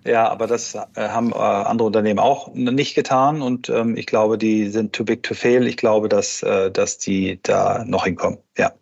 Ja, 0.05 0.29
aber 0.29 0.49
das 0.49 0.75
äh, 0.75 0.81
haben 0.97 1.31
äh, 1.31 1.37
andere 1.37 1.87
Unternehmen 1.87 2.19
auch 2.19 2.53
nicht 2.55 2.97
getan 2.97 3.41
und 3.41 3.69
ähm, 3.69 3.97
ich 3.97 4.07
glaube, 4.07 4.37
die 4.37 4.69
sind 4.69 4.93
too 4.93 5.05
big 5.05 5.23
to 5.23 5.33
fail. 5.33 5.65
Ich 5.69 5.77
glaube, 5.77 6.09
dass, 6.09 6.43
äh, 6.43 6.73
dass 6.73 6.99
die 6.99 7.39
da 7.45 7.85
noch 7.87 8.05
hinkommen. 8.05 8.39
Ja. 8.59 8.73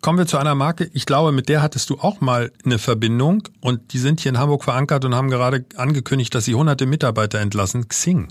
Kommen 0.00 0.18
wir 0.18 0.26
zu 0.26 0.38
einer 0.38 0.54
Marke. 0.54 0.88
Ich 0.92 1.06
glaube, 1.06 1.32
mit 1.32 1.48
der 1.48 1.60
hattest 1.60 1.90
du 1.90 1.98
auch 1.98 2.20
mal 2.20 2.52
eine 2.64 2.78
Verbindung 2.78 3.42
und 3.60 3.92
die 3.92 3.98
sind 3.98 4.20
hier 4.20 4.30
in 4.30 4.38
Hamburg 4.38 4.62
verankert 4.62 5.04
und 5.04 5.14
haben 5.14 5.28
gerade 5.28 5.64
angekündigt, 5.76 6.34
dass 6.34 6.44
sie 6.44 6.54
hunderte 6.54 6.86
Mitarbeiter 6.86 7.40
entlassen. 7.40 7.88
Xing. 7.88 8.28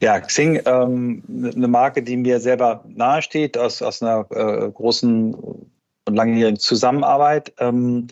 Ja, 0.00 0.20
Xing, 0.20 0.60
ähm, 0.64 1.22
eine 1.28 1.68
Marke, 1.68 2.02
die 2.02 2.16
mir 2.16 2.40
selber 2.40 2.84
nahesteht, 2.88 3.58
aus, 3.58 3.82
aus 3.82 4.02
einer 4.02 4.26
äh, 4.30 4.70
großen 4.70 5.34
und 5.34 6.14
langjährigen 6.14 6.58
Zusammenarbeit. 6.58 7.52
Ähm, 7.58 8.06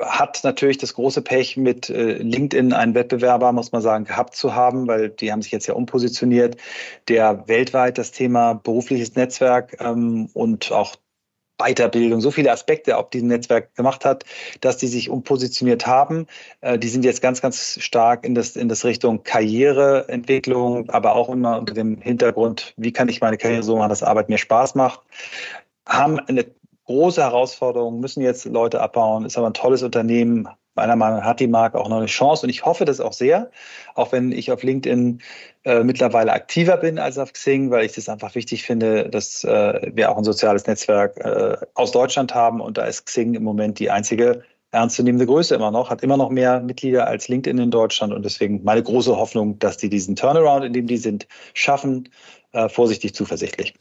hat 0.00 0.40
natürlich 0.44 0.78
das 0.78 0.94
große 0.94 1.20
Pech, 1.20 1.58
mit 1.58 1.90
äh, 1.90 2.14
LinkedIn 2.14 2.72
einen 2.72 2.94
Wettbewerber, 2.94 3.52
muss 3.52 3.72
man 3.72 3.82
sagen, 3.82 4.04
gehabt 4.04 4.34
zu 4.34 4.54
haben, 4.54 4.88
weil 4.88 5.10
die 5.10 5.30
haben 5.30 5.42
sich 5.42 5.52
jetzt 5.52 5.66
ja 5.66 5.74
umpositioniert, 5.74 6.56
der 7.08 7.46
weltweit 7.46 7.98
das 7.98 8.10
Thema 8.10 8.54
berufliches 8.54 9.14
Netzwerk 9.14 9.76
ähm, 9.80 10.30
und 10.32 10.72
auch 10.72 10.96
Weiterbildung, 11.60 12.20
so 12.20 12.30
viele 12.30 12.50
Aspekte 12.50 12.96
auf 12.96 13.10
diesem 13.10 13.28
Netzwerk 13.28 13.74
gemacht 13.76 14.04
hat, 14.04 14.24
dass 14.60 14.76
die 14.76 14.88
sich 14.88 15.10
umpositioniert 15.10 15.86
haben. 15.86 16.26
Äh, 16.60 16.78
die 16.78 16.88
sind 16.88 17.04
jetzt 17.04 17.22
ganz, 17.22 17.40
ganz 17.40 17.78
stark 17.80 18.24
in 18.24 18.34
das, 18.34 18.56
in 18.56 18.68
das 18.68 18.84
Richtung 18.84 19.22
Karriereentwicklung, 19.22 20.88
aber 20.90 21.14
auch 21.14 21.28
immer 21.28 21.58
unter 21.58 21.74
dem 21.74 22.00
Hintergrund, 22.00 22.74
wie 22.76 22.92
kann 22.92 23.08
ich 23.08 23.20
meine 23.20 23.38
Karriere 23.38 23.62
so 23.62 23.76
machen, 23.76 23.90
dass 23.90 24.02
Arbeit 24.02 24.28
mir 24.28 24.38
Spaß 24.38 24.74
macht 24.74 25.00
haben 25.90 26.20
eine 26.20 26.46
große 26.86 27.20
Herausforderungen, 27.20 28.00
müssen 28.00 28.22
jetzt 28.22 28.44
Leute 28.46 28.80
abbauen, 28.80 29.24
ist 29.24 29.36
aber 29.36 29.48
ein 29.48 29.54
tolles 29.54 29.82
Unternehmen. 29.82 30.48
Meiner 30.80 30.96
Meinung 30.96 31.18
nach 31.18 31.26
hat 31.26 31.40
die 31.40 31.46
Marke 31.46 31.78
auch 31.78 31.90
noch 31.90 31.98
eine 31.98 32.06
Chance 32.06 32.46
und 32.46 32.48
ich 32.48 32.64
hoffe 32.64 32.86
das 32.86 33.00
auch 33.00 33.12
sehr, 33.12 33.50
auch 33.94 34.12
wenn 34.12 34.32
ich 34.32 34.50
auf 34.50 34.62
LinkedIn 34.62 35.20
äh, 35.64 35.84
mittlerweile 35.84 36.32
aktiver 36.32 36.78
bin 36.78 36.98
als 36.98 37.18
auf 37.18 37.34
Xing, 37.34 37.70
weil 37.70 37.84
ich 37.84 37.92
das 37.92 38.08
einfach 38.08 38.34
wichtig 38.34 38.62
finde, 38.62 39.10
dass 39.10 39.44
äh, 39.44 39.92
wir 39.92 40.10
auch 40.10 40.16
ein 40.16 40.24
soziales 40.24 40.66
Netzwerk 40.66 41.18
äh, 41.18 41.58
aus 41.74 41.92
Deutschland 41.92 42.34
haben 42.34 42.62
und 42.62 42.78
da 42.78 42.86
ist 42.86 43.04
Xing 43.04 43.34
im 43.34 43.42
Moment 43.42 43.78
die 43.78 43.90
einzige 43.90 44.42
ernstzunehmende 44.70 45.26
Größe 45.26 45.54
immer 45.54 45.70
noch, 45.70 45.90
hat 45.90 46.02
immer 46.02 46.16
noch 46.16 46.30
mehr 46.30 46.60
Mitglieder 46.60 47.06
als 47.06 47.28
LinkedIn 47.28 47.58
in 47.58 47.70
Deutschland 47.70 48.14
und 48.14 48.24
deswegen 48.24 48.64
meine 48.64 48.82
große 48.82 49.14
Hoffnung, 49.14 49.58
dass 49.58 49.76
die 49.76 49.90
diesen 49.90 50.16
Turnaround, 50.16 50.64
in 50.64 50.72
dem 50.72 50.86
die 50.86 50.96
sind, 50.96 51.28
schaffen, 51.52 52.08
äh, 52.52 52.70
vorsichtig 52.70 53.14
zuversichtlich. 53.14 53.74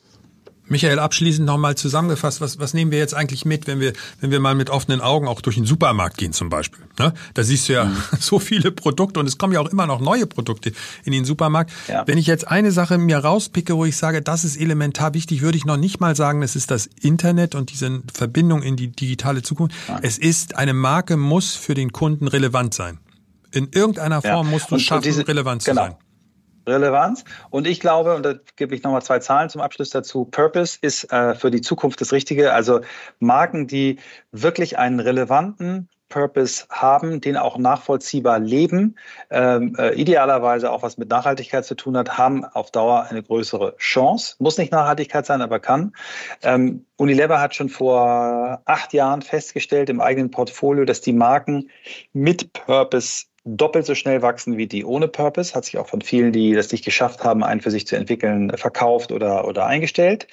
Michael, 0.69 0.99
abschließend 0.99 1.45
nochmal 1.45 1.75
zusammengefasst, 1.75 2.41
was, 2.41 2.59
was 2.59 2.73
nehmen 2.73 2.91
wir 2.91 2.99
jetzt 2.99 3.13
eigentlich 3.13 3.45
mit, 3.45 3.67
wenn 3.67 3.79
wir, 3.79 3.93
wenn 4.21 4.31
wir 4.31 4.39
mal 4.39 4.55
mit 4.55 4.69
offenen 4.69 5.01
Augen 5.01 5.27
auch 5.27 5.41
durch 5.41 5.55
den 5.55 5.65
Supermarkt 5.65 6.17
gehen 6.17 6.33
zum 6.33 6.49
Beispiel? 6.49 6.83
Ne? 6.97 7.13
Da 7.33 7.43
siehst 7.43 7.69
du 7.69 7.73
ja 7.73 7.85
mhm. 7.85 7.97
so 8.19 8.39
viele 8.39 8.71
Produkte 8.71 9.19
und 9.19 9.27
es 9.27 9.37
kommen 9.37 9.53
ja 9.53 9.59
auch 9.59 9.69
immer 9.69 9.87
noch 9.87 9.99
neue 9.99 10.27
Produkte 10.27 10.71
in 11.03 11.11
den 11.11 11.25
Supermarkt. 11.25 11.71
Ja. 11.87 12.05
Wenn 12.07 12.17
ich 12.17 12.27
jetzt 12.27 12.47
eine 12.47 12.71
Sache 12.71 12.97
mir 12.97 13.17
rauspicke, 13.17 13.75
wo 13.75 13.85
ich 13.85 13.97
sage, 13.97 14.21
das 14.21 14.43
ist 14.43 14.57
elementar 14.57 15.13
wichtig, 15.13 15.41
würde 15.41 15.57
ich 15.57 15.65
noch 15.65 15.77
nicht 15.77 15.99
mal 15.99 16.15
sagen, 16.15 16.43
es 16.43 16.55
ist 16.55 16.71
das 16.71 16.87
Internet 17.01 17.55
und 17.55 17.71
diese 17.71 18.01
Verbindung 18.13 18.61
in 18.61 18.75
die 18.75 18.87
digitale 18.87 19.41
Zukunft. 19.41 19.75
Nein. 19.87 19.99
Es 20.03 20.17
ist, 20.17 20.55
eine 20.55 20.73
Marke 20.73 21.17
muss 21.17 21.55
für 21.55 21.73
den 21.73 21.91
Kunden 21.91 22.27
relevant 22.27 22.73
sein. 22.73 22.99
In 23.51 23.69
irgendeiner 23.71 24.21
Form 24.21 24.47
ja. 24.47 24.51
musst 24.51 24.69
du 24.69 24.75
und 24.75 24.81
schaffen, 24.81 25.03
diese, 25.03 25.27
relevant 25.27 25.65
genau. 25.65 25.85
zu 25.85 25.91
sein. 25.91 25.97
Relevanz. 26.67 27.23
Und 27.49 27.67
ich 27.67 27.79
glaube, 27.79 28.15
und 28.15 28.23
da 28.23 28.35
gebe 28.55 28.75
ich 28.75 28.83
nochmal 28.83 29.01
zwei 29.01 29.19
Zahlen 29.19 29.49
zum 29.49 29.61
Abschluss 29.61 29.89
dazu, 29.89 30.25
Purpose 30.25 30.77
ist 30.81 31.11
äh, 31.11 31.35
für 31.35 31.51
die 31.51 31.61
Zukunft 31.61 32.01
das 32.01 32.11
Richtige. 32.11 32.53
Also 32.53 32.81
Marken, 33.19 33.67
die 33.67 33.99
wirklich 34.31 34.77
einen 34.77 34.99
relevanten 34.99 35.89
Purpose 36.09 36.65
haben, 36.69 37.21
den 37.21 37.37
auch 37.37 37.57
nachvollziehbar 37.57 38.39
leben, 38.39 38.95
ähm, 39.29 39.75
äh, 39.77 39.93
idealerweise 39.93 40.71
auch 40.71 40.81
was 40.81 40.97
mit 40.97 41.09
Nachhaltigkeit 41.09 41.63
zu 41.63 41.75
tun 41.75 41.95
hat, 41.95 42.17
haben 42.17 42.43
auf 42.43 42.71
Dauer 42.71 43.05
eine 43.09 43.23
größere 43.23 43.77
Chance. 43.77 44.35
Muss 44.39 44.57
nicht 44.57 44.71
Nachhaltigkeit 44.71 45.25
sein, 45.25 45.41
aber 45.41 45.59
kann. 45.59 45.93
Ähm, 46.41 46.85
Unilever 46.97 47.39
hat 47.39 47.55
schon 47.55 47.69
vor 47.69 48.61
acht 48.65 48.91
Jahren 48.93 49.21
festgestellt 49.21 49.89
im 49.89 50.01
eigenen 50.01 50.31
Portfolio, 50.31 50.83
dass 50.83 51.01
die 51.01 51.13
Marken 51.13 51.69
mit 52.11 52.51
Purpose 52.53 53.25
doppelt 53.57 53.85
so 53.85 53.95
schnell 53.95 54.21
wachsen 54.21 54.57
wie 54.57 54.67
die 54.67 54.85
ohne 54.85 55.07
Purpose. 55.07 55.53
Hat 55.55 55.65
sich 55.65 55.77
auch 55.77 55.87
von 55.87 56.01
vielen, 56.01 56.31
die 56.31 56.53
das 56.53 56.71
nicht 56.71 56.85
geschafft 56.85 57.23
haben, 57.23 57.43
einen 57.43 57.61
für 57.61 57.71
sich 57.71 57.87
zu 57.87 57.95
entwickeln, 57.95 58.51
verkauft 58.55 59.11
oder, 59.11 59.47
oder 59.47 59.65
eingestellt. 59.65 60.27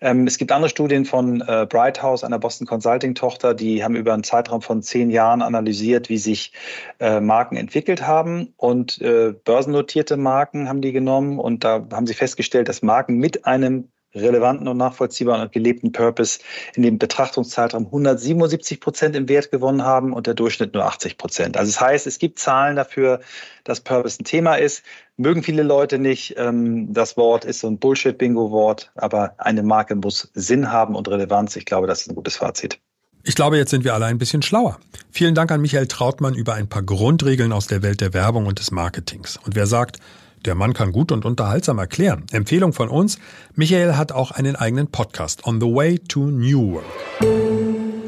Ähm, 0.00 0.26
es 0.26 0.38
gibt 0.38 0.52
andere 0.52 0.68
Studien 0.68 1.04
von 1.04 1.40
äh, 1.40 1.66
Brighthouse, 1.68 2.24
einer 2.24 2.38
Boston 2.38 2.66
Consulting 2.66 3.14
Tochter, 3.14 3.54
die 3.54 3.84
haben 3.84 3.96
über 3.96 4.12
einen 4.12 4.24
Zeitraum 4.24 4.62
von 4.62 4.82
zehn 4.82 5.10
Jahren 5.10 5.42
analysiert, 5.42 6.08
wie 6.08 6.18
sich 6.18 6.52
äh, 7.00 7.20
Marken 7.20 7.56
entwickelt 7.56 8.06
haben 8.06 8.52
und 8.56 9.00
äh, 9.00 9.32
börsennotierte 9.44 10.16
Marken 10.16 10.68
haben 10.68 10.80
die 10.80 10.92
genommen 10.92 11.38
und 11.38 11.64
da 11.64 11.86
haben 11.92 12.06
sie 12.06 12.14
festgestellt, 12.14 12.68
dass 12.68 12.82
Marken 12.82 13.18
mit 13.18 13.46
einem 13.46 13.88
relevanten 14.14 14.68
und 14.68 14.76
nachvollziehbaren 14.76 15.42
und 15.42 15.52
gelebten 15.52 15.92
Purpose 15.92 16.40
in 16.74 16.82
dem 16.82 16.98
Betrachtungszeitraum 16.98 17.86
177 17.86 18.80
Prozent 18.80 19.16
im 19.16 19.28
Wert 19.28 19.50
gewonnen 19.50 19.82
haben 19.82 20.12
und 20.12 20.26
der 20.26 20.34
Durchschnitt 20.34 20.74
nur 20.74 20.84
80 20.84 21.18
Prozent. 21.18 21.56
Also 21.56 21.70
das 21.72 21.80
heißt, 21.80 22.06
es 22.06 22.18
gibt 22.18 22.38
Zahlen 22.38 22.76
dafür, 22.76 23.20
dass 23.64 23.80
Purpose 23.80 24.20
ein 24.20 24.24
Thema 24.24 24.54
ist. 24.54 24.82
Mögen 25.16 25.42
viele 25.42 25.62
Leute 25.62 25.98
nicht. 25.98 26.34
Ähm, 26.38 26.92
das 26.92 27.16
Wort 27.16 27.44
ist 27.44 27.60
so 27.60 27.68
ein 27.68 27.78
Bullshit-Bingo-Wort, 27.78 28.92
aber 28.94 29.34
eine 29.38 29.62
Marke 29.62 29.94
muss 29.94 30.30
Sinn 30.34 30.72
haben 30.72 30.94
und 30.94 31.08
Relevanz. 31.08 31.56
Ich 31.56 31.66
glaube, 31.66 31.86
das 31.86 32.02
ist 32.02 32.10
ein 32.10 32.14
gutes 32.14 32.36
Fazit. 32.36 32.78
Ich 33.24 33.34
glaube, 33.34 33.58
jetzt 33.58 33.70
sind 33.70 33.84
wir 33.84 33.94
alle 33.94 34.06
ein 34.06 34.16
bisschen 34.16 34.42
schlauer. 34.42 34.78
Vielen 35.10 35.34
Dank 35.34 35.50
an 35.50 35.60
Michael 35.60 35.86
Trautmann 35.86 36.34
über 36.34 36.54
ein 36.54 36.68
paar 36.68 36.82
Grundregeln 36.82 37.52
aus 37.52 37.66
der 37.66 37.82
Welt 37.82 38.00
der 38.00 38.14
Werbung 38.14 38.46
und 38.46 38.58
des 38.58 38.70
Marketings. 38.70 39.36
Und 39.44 39.54
wer 39.54 39.66
sagt, 39.66 39.98
der 40.44 40.54
Mann 40.54 40.74
kann 40.74 40.92
gut 40.92 41.12
und 41.12 41.24
unterhaltsam 41.24 41.78
erklären. 41.78 42.24
Empfehlung 42.32 42.72
von 42.72 42.88
uns. 42.88 43.18
Michael 43.54 43.96
hat 43.96 44.12
auch 44.12 44.30
einen 44.30 44.56
eigenen 44.56 44.88
Podcast. 44.88 45.46
On 45.46 45.60
the 45.60 45.66
Way 45.66 45.98
to 45.98 46.20
New 46.26 46.74
Work. 46.74 47.37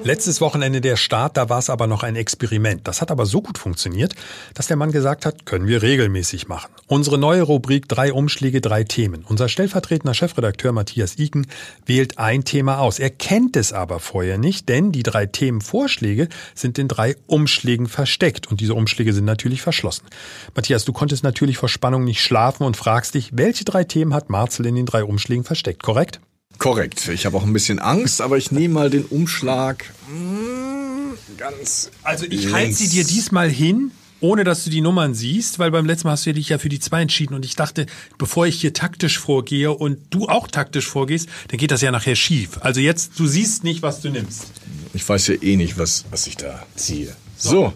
Letztes 0.02 0.40
Wochenende 0.40 0.80
der 0.80 0.96
Start, 0.96 1.36
da 1.36 1.50
war 1.50 1.58
es 1.58 1.68
aber 1.68 1.86
noch 1.86 2.02
ein 2.02 2.16
Experiment. 2.16 2.88
Das 2.88 3.02
hat 3.02 3.10
aber 3.10 3.26
so 3.26 3.42
gut 3.42 3.58
funktioniert, 3.58 4.14
dass 4.54 4.66
der 4.66 4.78
Mann 4.78 4.92
gesagt 4.92 5.26
hat, 5.26 5.44
können 5.44 5.66
wir 5.66 5.82
regelmäßig 5.82 6.48
machen. 6.48 6.70
Unsere 6.86 7.18
neue 7.18 7.42
Rubrik 7.42 7.86
Drei 7.86 8.12
Umschläge, 8.12 8.62
drei 8.62 8.84
Themen. 8.84 9.24
Unser 9.28 9.48
stellvertretender 9.48 10.14
Chefredakteur 10.14 10.72
Matthias 10.72 11.18
Iken 11.18 11.46
wählt 11.84 12.18
ein 12.18 12.44
Thema 12.44 12.78
aus. 12.78 12.98
Er 12.98 13.10
kennt 13.10 13.56
es 13.56 13.74
aber 13.74 14.00
vorher 14.00 14.38
nicht, 14.38 14.70
denn 14.70 14.90
die 14.90 15.02
drei 15.02 15.26
Themenvorschläge 15.26 16.28
sind 16.54 16.78
in 16.78 16.88
drei 16.88 17.16
Umschlägen 17.26 17.86
versteckt 17.86 18.50
und 18.50 18.60
diese 18.60 18.74
Umschläge 18.74 19.12
sind 19.12 19.26
natürlich 19.26 19.60
verschlossen. 19.60 20.06
Matthias, 20.54 20.86
du 20.86 20.94
konntest 20.94 21.24
natürlich 21.24 21.58
vor 21.58 21.68
Spannung 21.68 22.04
nicht 22.04 22.22
schlafen 22.22 22.64
und 22.64 22.76
fragst 22.76 23.14
dich, 23.14 23.30
welche 23.34 23.64
drei 23.64 23.84
Themen 23.84 24.14
hat 24.14 24.30
Marcel 24.30 24.64
in 24.64 24.76
den 24.76 24.86
drei 24.86 25.04
Umschlägen 25.04 25.44
versteckt, 25.44 25.82
korrekt? 25.82 26.20
Korrekt. 26.60 27.08
Ich 27.08 27.24
habe 27.24 27.38
auch 27.38 27.44
ein 27.44 27.54
bisschen 27.54 27.78
Angst, 27.78 28.20
aber 28.20 28.36
ich 28.36 28.52
nehme 28.52 28.74
mal 28.74 28.90
den 28.90 29.06
Umschlag 29.06 29.86
mm, 30.08 31.14
ganz. 31.38 31.90
Also 32.02 32.26
ich 32.28 32.52
halte 32.52 32.74
sie 32.74 32.90
dir 32.90 33.02
diesmal 33.02 33.48
hin, 33.48 33.92
ohne 34.20 34.44
dass 34.44 34.64
du 34.64 34.70
die 34.70 34.82
Nummern 34.82 35.14
siehst, 35.14 35.58
weil 35.58 35.70
beim 35.70 35.86
letzten 35.86 36.08
Mal 36.08 36.12
hast 36.12 36.26
du 36.26 36.34
dich 36.34 36.50
ja 36.50 36.58
für 36.58 36.68
die 36.68 36.78
zwei 36.78 37.00
entschieden 37.00 37.32
und 37.32 37.46
ich 37.46 37.56
dachte, 37.56 37.86
bevor 38.18 38.46
ich 38.46 38.60
hier 38.60 38.74
taktisch 38.74 39.18
vorgehe 39.18 39.72
und 39.72 40.00
du 40.10 40.28
auch 40.28 40.48
taktisch 40.48 40.86
vorgehst, 40.86 41.30
dann 41.48 41.56
geht 41.56 41.70
das 41.70 41.80
ja 41.80 41.90
nachher 41.90 42.14
schief. 42.14 42.58
Also 42.60 42.80
jetzt, 42.80 43.18
du 43.18 43.26
siehst 43.26 43.64
nicht, 43.64 43.80
was 43.80 44.02
du 44.02 44.10
nimmst. 44.10 44.48
Ich 44.92 45.08
weiß 45.08 45.28
ja 45.28 45.42
eh 45.42 45.56
nicht, 45.56 45.78
was, 45.78 46.04
was 46.10 46.26
ich 46.26 46.36
da 46.36 46.62
ziehe. 46.76 47.16
So. 47.38 47.50
so. 47.50 47.72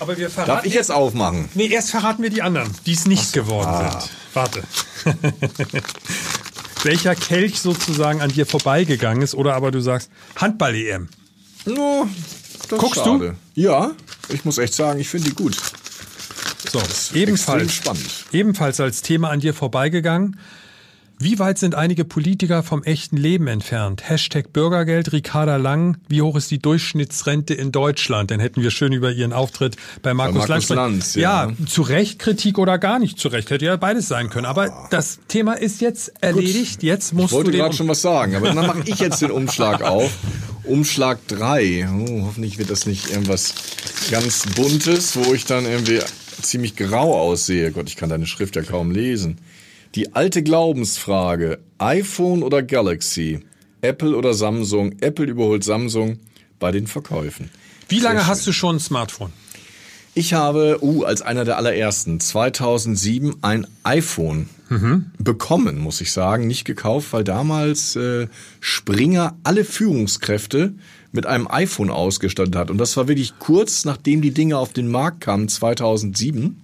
Aber 0.00 0.18
wir 0.18 0.28
verraten. 0.28 0.52
Darf 0.52 0.66
ich 0.66 0.74
jetzt 0.74 0.90
aufmachen? 0.90 1.48
Nee, 1.54 1.68
erst 1.68 1.92
verraten 1.92 2.22
wir 2.22 2.30
die 2.30 2.42
anderen, 2.42 2.70
die 2.84 2.92
es 2.92 3.06
nicht 3.06 3.24
so. 3.24 3.40
geworden 3.40 3.68
ah. 3.68 4.00
sind. 4.00 4.10
Warte. 4.34 4.62
welcher 6.84 7.14
Kelch 7.14 7.60
sozusagen 7.60 8.20
an 8.20 8.30
dir 8.30 8.46
vorbeigegangen 8.46 9.22
ist 9.22 9.34
oder 9.34 9.54
aber 9.54 9.70
du 9.70 9.80
sagst 9.80 10.10
Handball-EM. 10.36 11.08
No, 11.66 12.08
Guckst 12.68 12.96
schade. 13.04 13.36
du? 13.54 13.60
Ja, 13.60 13.92
ich 14.28 14.44
muss 14.44 14.58
echt 14.58 14.74
sagen, 14.74 15.00
ich 15.00 15.08
finde 15.08 15.30
die 15.30 15.34
gut. 15.34 15.56
So, 16.70 16.82
ebenfalls, 17.14 17.72
spannend. 17.74 18.04
ebenfalls 18.32 18.80
als 18.80 19.02
Thema 19.02 19.30
an 19.30 19.40
dir 19.40 19.54
vorbeigegangen. 19.54 20.38
Wie 21.20 21.40
weit 21.40 21.58
sind 21.58 21.74
einige 21.74 22.04
Politiker 22.04 22.62
vom 22.62 22.84
echten 22.84 23.16
Leben 23.16 23.48
entfernt? 23.48 24.08
Hashtag 24.08 24.52
Bürgergeld, 24.52 25.12
Ricarda 25.12 25.56
Lang. 25.56 25.96
Wie 26.08 26.22
hoch 26.22 26.36
ist 26.36 26.48
die 26.52 26.60
Durchschnittsrente 26.60 27.54
in 27.54 27.72
Deutschland? 27.72 28.30
Dann 28.30 28.38
hätten 28.38 28.62
wir 28.62 28.70
schön 28.70 28.92
über 28.92 29.10
ihren 29.10 29.32
Auftritt 29.32 29.74
bei 30.02 30.14
Markus, 30.14 30.42
bei 30.42 30.48
Markus 30.48 30.68
Lanz. 30.68 31.14
Ja. 31.16 31.46
ja. 31.46 31.66
zu 31.66 31.82
Recht 31.82 32.20
Kritik 32.20 32.56
oder 32.56 32.78
gar 32.78 33.00
nicht 33.00 33.18
zu 33.18 33.26
Recht. 33.26 33.50
Hätte 33.50 33.64
ja 33.64 33.74
beides 33.74 34.06
sein 34.06 34.30
können. 34.30 34.46
Aber 34.46 34.86
das 34.90 35.18
Thema 35.26 35.54
ist 35.54 35.80
jetzt 35.80 36.12
erledigt. 36.20 36.84
Jetzt 36.84 37.12
musst 37.12 37.32
Ich 37.32 37.32
wollte 37.32 37.50
gerade 37.50 37.74
schon 37.74 37.88
was 37.88 38.00
sagen, 38.00 38.36
aber 38.36 38.52
dann 38.52 38.66
mache 38.66 38.82
ich 38.84 39.00
jetzt 39.00 39.20
den 39.20 39.32
Umschlag 39.32 39.82
auf. 39.82 40.12
Umschlag 40.62 41.18
3. 41.26 41.88
Oh, 41.98 42.26
hoffentlich 42.26 42.58
wird 42.58 42.70
das 42.70 42.86
nicht 42.86 43.10
irgendwas 43.10 43.54
ganz 44.12 44.46
Buntes, 44.54 45.16
wo 45.16 45.34
ich 45.34 45.46
dann 45.46 45.66
irgendwie 45.66 45.98
ziemlich 46.42 46.76
grau 46.76 47.18
aussehe. 47.18 47.72
Gott, 47.72 47.88
ich 47.88 47.96
kann 47.96 48.08
deine 48.08 48.26
Schrift 48.26 48.54
ja 48.54 48.62
kaum 48.62 48.92
lesen. 48.92 49.38
Die 49.94 50.14
alte 50.14 50.42
Glaubensfrage, 50.42 51.58
iPhone 51.78 52.42
oder 52.42 52.62
Galaxy, 52.62 53.40
Apple 53.80 54.16
oder 54.16 54.34
Samsung, 54.34 54.96
Apple 55.00 55.26
überholt 55.26 55.64
Samsung 55.64 56.18
bei 56.58 56.72
den 56.72 56.86
Verkäufen. 56.86 57.50
Wie 57.88 58.00
lange 58.00 58.26
hast 58.26 58.46
du 58.46 58.52
schon 58.52 58.76
ein 58.76 58.80
Smartphone? 58.80 59.32
Ich 60.14 60.34
habe, 60.34 60.78
uh, 60.82 61.04
als 61.04 61.22
einer 61.22 61.44
der 61.44 61.56
allerersten, 61.56 62.18
2007 62.18 63.36
ein 63.42 63.66
iPhone 63.84 64.48
bekommen, 65.18 65.78
muss 65.78 66.00
ich 66.00 66.12
sagen. 66.12 66.46
Nicht 66.46 66.64
gekauft, 66.64 67.12
weil 67.12 67.24
damals 67.24 67.96
äh, 67.96 68.28
Springer 68.60 69.36
alle 69.42 69.64
Führungskräfte 69.64 70.74
mit 71.12 71.24
einem 71.24 71.48
iPhone 71.48 71.90
ausgestattet 71.90 72.56
hat. 72.56 72.70
Und 72.70 72.78
das 72.78 72.96
war 72.96 73.08
wirklich 73.08 73.38
kurz 73.38 73.84
nachdem 73.84 74.20
die 74.20 74.32
Dinge 74.32 74.58
auf 74.58 74.72
den 74.72 74.88
Markt 74.88 75.22
kamen, 75.22 75.48
2007. 75.48 76.60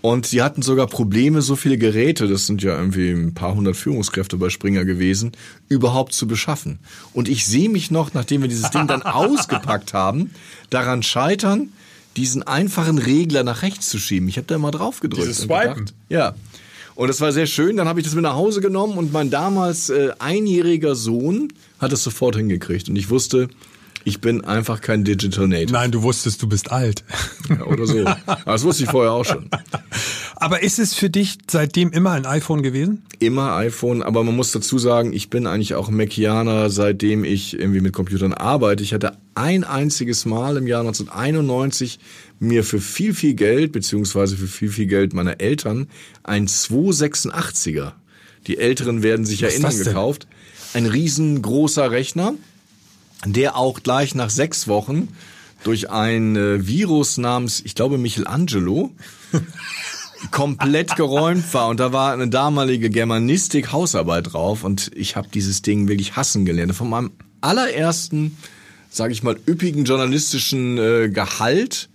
Und 0.00 0.26
sie 0.26 0.42
hatten 0.42 0.62
sogar 0.62 0.86
Probleme, 0.86 1.42
so 1.42 1.56
viele 1.56 1.76
Geräte, 1.76 2.28
das 2.28 2.46
sind 2.46 2.62
ja 2.62 2.78
irgendwie 2.78 3.10
ein 3.10 3.34
paar 3.34 3.54
hundert 3.54 3.76
Führungskräfte 3.76 4.36
bei 4.36 4.48
Springer 4.48 4.84
gewesen, 4.84 5.32
überhaupt 5.68 6.12
zu 6.12 6.28
beschaffen. 6.28 6.78
Und 7.12 7.28
ich 7.28 7.46
sehe 7.46 7.68
mich 7.68 7.90
noch, 7.90 8.14
nachdem 8.14 8.42
wir 8.42 8.48
dieses 8.48 8.70
Ding 8.70 8.86
dann 8.86 9.02
ausgepackt 9.02 9.94
haben, 9.94 10.30
daran 10.70 11.02
scheitern, 11.02 11.72
diesen 12.16 12.42
einfachen 12.44 12.98
Regler 12.98 13.42
nach 13.42 13.62
rechts 13.62 13.88
zu 13.88 13.98
schieben. 13.98 14.28
Ich 14.28 14.36
habe 14.36 14.46
da 14.46 14.58
mal 14.58 14.70
drauf 14.70 15.00
gedrückt. 15.00 15.26
Dieses 15.26 15.40
und 15.40 15.48
Swipen. 15.48 15.74
gedacht, 15.74 15.94
ja. 16.08 16.34
Und 16.94 17.08
das 17.08 17.20
war 17.20 17.32
sehr 17.32 17.46
schön. 17.46 17.76
Dann 17.76 17.86
habe 17.86 18.00
ich 18.00 18.06
das 18.06 18.14
mit 18.14 18.24
nach 18.24 18.34
Hause 18.34 18.60
genommen 18.60 18.98
und 18.98 19.12
mein 19.12 19.30
damals 19.30 19.88
äh, 19.88 20.10
einjähriger 20.18 20.96
Sohn 20.96 21.52
hat 21.78 21.92
es 21.92 22.02
sofort 22.02 22.36
hingekriegt. 22.36 22.88
Und 22.88 22.96
ich 22.96 23.08
wusste, 23.10 23.48
ich 24.04 24.20
bin 24.20 24.44
einfach 24.44 24.80
kein 24.80 25.04
Digital 25.04 25.48
Native. 25.48 25.72
Nein, 25.72 25.90
du 25.90 26.02
wusstest, 26.02 26.42
du 26.42 26.48
bist 26.48 26.70
alt. 26.70 27.04
Ja, 27.48 27.64
oder 27.64 27.86
so. 27.86 28.04
Aber 28.06 28.38
Das 28.44 28.64
wusste 28.64 28.84
ich 28.84 28.90
vorher 28.90 29.12
auch 29.12 29.24
schon. 29.24 29.48
Aber 30.36 30.62
ist 30.62 30.78
es 30.78 30.94
für 30.94 31.10
dich 31.10 31.38
seitdem 31.50 31.90
immer 31.90 32.12
ein 32.12 32.26
iPhone 32.26 32.62
gewesen? 32.62 33.02
Immer 33.18 33.54
iPhone, 33.56 34.02
aber 34.02 34.22
man 34.22 34.36
muss 34.36 34.52
dazu 34.52 34.78
sagen, 34.78 35.12
ich 35.12 35.30
bin 35.30 35.46
eigentlich 35.46 35.74
auch 35.74 35.90
Macianer, 35.90 36.70
seitdem 36.70 37.24
ich 37.24 37.58
irgendwie 37.58 37.80
mit 37.80 37.92
Computern 37.92 38.32
arbeite. 38.32 38.82
Ich 38.82 38.94
hatte 38.94 39.16
ein 39.34 39.64
einziges 39.64 40.24
Mal 40.26 40.56
im 40.56 40.66
Jahr 40.66 40.80
1991 40.80 41.98
mir 42.38 42.64
für 42.64 42.80
viel, 42.80 43.14
viel 43.14 43.34
Geld, 43.34 43.72
beziehungsweise 43.72 44.36
für 44.36 44.46
viel, 44.46 44.70
viel 44.70 44.86
Geld 44.86 45.12
meiner 45.12 45.40
Eltern, 45.40 45.88
ein 46.22 46.46
286er. 46.46 47.92
Die 48.46 48.58
Älteren 48.58 49.02
werden 49.02 49.26
sich 49.26 49.42
Was 49.42 49.54
erinnern, 49.54 49.76
gekauft. 49.76 50.26
Ein 50.74 50.86
riesengroßer 50.86 51.90
Rechner, 51.90 52.34
der 53.24 53.56
auch 53.56 53.82
gleich 53.82 54.14
nach 54.14 54.30
sechs 54.30 54.68
Wochen 54.68 55.08
durch 55.64 55.90
ein 55.90 56.36
äh, 56.36 56.66
Virus 56.66 57.18
namens, 57.18 57.60
ich 57.64 57.74
glaube, 57.74 57.98
Michelangelo, 57.98 58.92
komplett 60.30 60.96
geräumt 60.96 61.52
war 61.54 61.68
und 61.68 61.78
da 61.78 61.92
war 61.92 62.12
eine 62.12 62.28
damalige 62.28 62.90
Germanistik 62.90 63.72
Hausarbeit 63.72 64.32
drauf 64.32 64.64
und 64.64 64.90
ich 64.94 65.16
habe 65.16 65.28
dieses 65.32 65.62
Ding 65.62 65.88
wirklich 65.88 66.16
hassen 66.16 66.44
gelernt. 66.44 66.74
Von 66.74 66.90
meinem 66.90 67.12
allerersten, 67.40 68.36
sage 68.90 69.12
ich 69.12 69.22
mal, 69.22 69.36
üppigen 69.46 69.84
journalistischen 69.84 70.78
äh, 70.78 71.08
Gehalt 71.08 71.88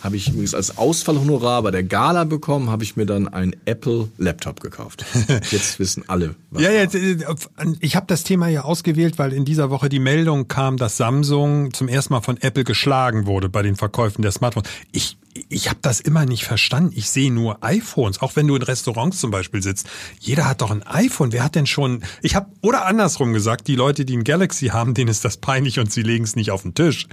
habe 0.00 0.16
ich 0.16 0.28
übrigens 0.28 0.54
als 0.54 0.78
Ausfallhonorar 0.78 1.62
bei 1.62 1.70
der 1.70 1.82
Gala 1.82 2.24
bekommen, 2.24 2.70
habe 2.70 2.84
ich 2.84 2.96
mir 2.96 3.06
dann 3.06 3.26
ein 3.28 3.56
Apple 3.64 4.08
Laptop 4.16 4.60
gekauft. 4.60 5.04
Jetzt 5.50 5.78
wissen 5.78 6.04
alle. 6.06 6.36
Was 6.50 6.62
Ja, 6.62 6.70
äh, 6.70 7.16
ich 7.80 7.96
habe 7.96 8.06
das 8.06 8.22
Thema 8.22 8.48
ja 8.48 8.62
ausgewählt, 8.62 9.18
weil 9.18 9.32
in 9.32 9.44
dieser 9.44 9.70
Woche 9.70 9.88
die 9.88 9.98
Meldung 9.98 10.46
kam, 10.46 10.76
dass 10.76 10.96
Samsung 10.96 11.72
zum 11.74 11.88
ersten 11.88 12.12
Mal 12.12 12.20
von 12.20 12.36
Apple 12.36 12.64
geschlagen 12.64 13.26
wurde 13.26 13.48
bei 13.48 13.62
den 13.62 13.74
Verkäufen 13.74 14.22
der 14.22 14.30
Smartphones. 14.30 14.68
Ich, 14.92 15.18
ich 15.48 15.68
habe 15.68 15.80
das 15.82 16.00
immer 16.00 16.26
nicht 16.26 16.44
verstanden. 16.44 16.92
Ich 16.94 17.10
sehe 17.10 17.32
nur 17.32 17.64
iPhones, 17.64 18.20
auch 18.20 18.36
wenn 18.36 18.46
du 18.46 18.54
in 18.54 18.62
Restaurants 18.62 19.18
zum 19.18 19.32
Beispiel 19.32 19.62
sitzt. 19.62 19.88
Jeder 20.20 20.48
hat 20.48 20.60
doch 20.60 20.70
ein 20.70 20.86
iPhone. 20.86 21.32
Wer 21.32 21.42
hat 21.42 21.56
denn 21.56 21.66
schon? 21.66 22.02
Ich 22.22 22.36
habe 22.36 22.50
oder 22.62 22.86
andersrum 22.86 23.32
gesagt, 23.32 23.66
die 23.66 23.76
Leute, 23.76 24.04
die 24.04 24.16
ein 24.16 24.24
Galaxy 24.24 24.68
haben, 24.68 24.94
denen 24.94 25.08
ist 25.08 25.24
das 25.24 25.38
peinlich 25.38 25.80
und 25.80 25.92
sie 25.92 26.02
legen 26.02 26.24
es 26.24 26.36
nicht 26.36 26.52
auf 26.52 26.62
den 26.62 26.74
Tisch. 26.74 27.08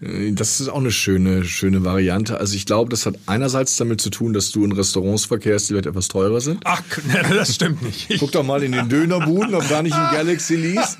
Das 0.00 0.60
ist 0.60 0.68
auch 0.68 0.80
eine 0.80 0.90
schöne, 0.90 1.44
schöne 1.44 1.82
Variante. 1.82 2.38
Also 2.38 2.54
ich 2.54 2.66
glaube, 2.66 2.90
das 2.90 3.06
hat 3.06 3.14
einerseits 3.24 3.76
damit 3.76 4.00
zu 4.00 4.10
tun, 4.10 4.34
dass 4.34 4.52
du 4.52 4.62
in 4.62 4.72
Restaurants 4.72 5.24
verkehrst, 5.24 5.68
die 5.68 5.72
vielleicht 5.72 5.86
etwas 5.86 6.08
teurer 6.08 6.42
sind. 6.42 6.60
Ach, 6.64 6.82
das 7.30 7.54
stimmt 7.54 7.82
nicht. 7.82 8.08
Guck 8.18 8.32
doch 8.32 8.44
mal 8.44 8.62
in 8.62 8.72
den 8.72 8.90
Dönerbuden, 8.90 9.54
ob 9.54 9.66
da 9.68 9.82
nicht 9.82 9.94
ein 9.94 10.14
Galaxy 10.14 10.54
liest. 10.54 10.98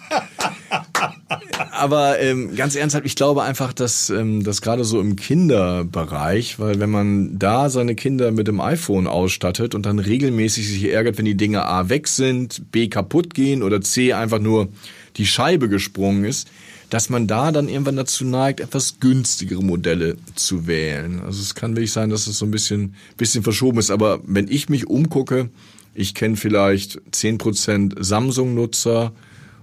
Aber 1.72 2.18
ähm, 2.20 2.56
ganz 2.56 2.74
ernsthaft, 2.74 3.04
ich 3.04 3.16
glaube 3.16 3.42
einfach, 3.42 3.74
dass 3.74 4.08
ähm, 4.08 4.44
das 4.44 4.62
gerade 4.62 4.84
so 4.84 4.98
im 4.98 5.16
Kinderbereich, 5.16 6.58
weil 6.58 6.80
wenn 6.80 6.90
man 6.90 7.38
da 7.38 7.68
seine 7.68 7.94
Kinder 7.94 8.30
mit 8.30 8.48
dem 8.48 8.62
iPhone 8.62 9.06
ausstattet 9.06 9.74
und 9.74 9.84
dann 9.84 9.98
regelmäßig 9.98 10.66
sich 10.68 10.84
ärgert, 10.84 11.18
wenn 11.18 11.26
die 11.26 11.36
Dinge 11.36 11.66
A 11.66 11.90
weg 11.90 12.08
sind, 12.08 12.72
B 12.72 12.88
kaputt 12.88 13.34
gehen 13.34 13.62
oder 13.62 13.82
C 13.82 14.14
einfach 14.14 14.38
nur 14.38 14.68
die 15.16 15.26
Scheibe 15.26 15.68
gesprungen 15.68 16.24
ist, 16.24 16.48
dass 16.90 17.10
man 17.10 17.26
da 17.26 17.52
dann 17.52 17.68
irgendwann 17.68 17.96
dazu 17.96 18.24
neigt, 18.24 18.60
etwas 18.60 19.00
günstigere 19.00 19.62
Modelle 19.62 20.16
zu 20.34 20.66
wählen. 20.66 21.20
Also 21.20 21.42
es 21.42 21.54
kann 21.54 21.74
wirklich 21.74 21.92
sein, 21.92 22.10
dass 22.10 22.26
es 22.26 22.38
so 22.38 22.44
ein 22.44 22.50
bisschen, 22.50 22.94
bisschen 23.16 23.42
verschoben 23.42 23.78
ist. 23.78 23.90
Aber 23.90 24.20
wenn 24.24 24.48
ich 24.48 24.68
mich 24.68 24.86
umgucke, 24.86 25.50
ich 25.94 26.14
kenne 26.14 26.36
vielleicht 26.36 27.00
10% 27.12 28.02
Samsung-Nutzer 28.02 29.12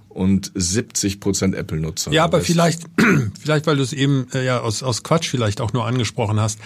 und 0.08 0.52
70% 0.52 1.54
Apple-Nutzer. 1.54 2.12
Ja, 2.12 2.24
aber 2.24 2.40
vielleicht, 2.40 2.82
vielleicht, 3.40 3.66
weil 3.66 3.76
du 3.76 3.82
es 3.82 3.92
eben 3.92 4.26
äh, 4.32 4.44
ja 4.44 4.60
aus, 4.60 4.82
aus 4.82 5.02
Quatsch 5.02 5.28
vielleicht 5.28 5.60
auch 5.60 5.72
nur 5.72 5.86
angesprochen 5.86 6.38
hast. 6.40 6.58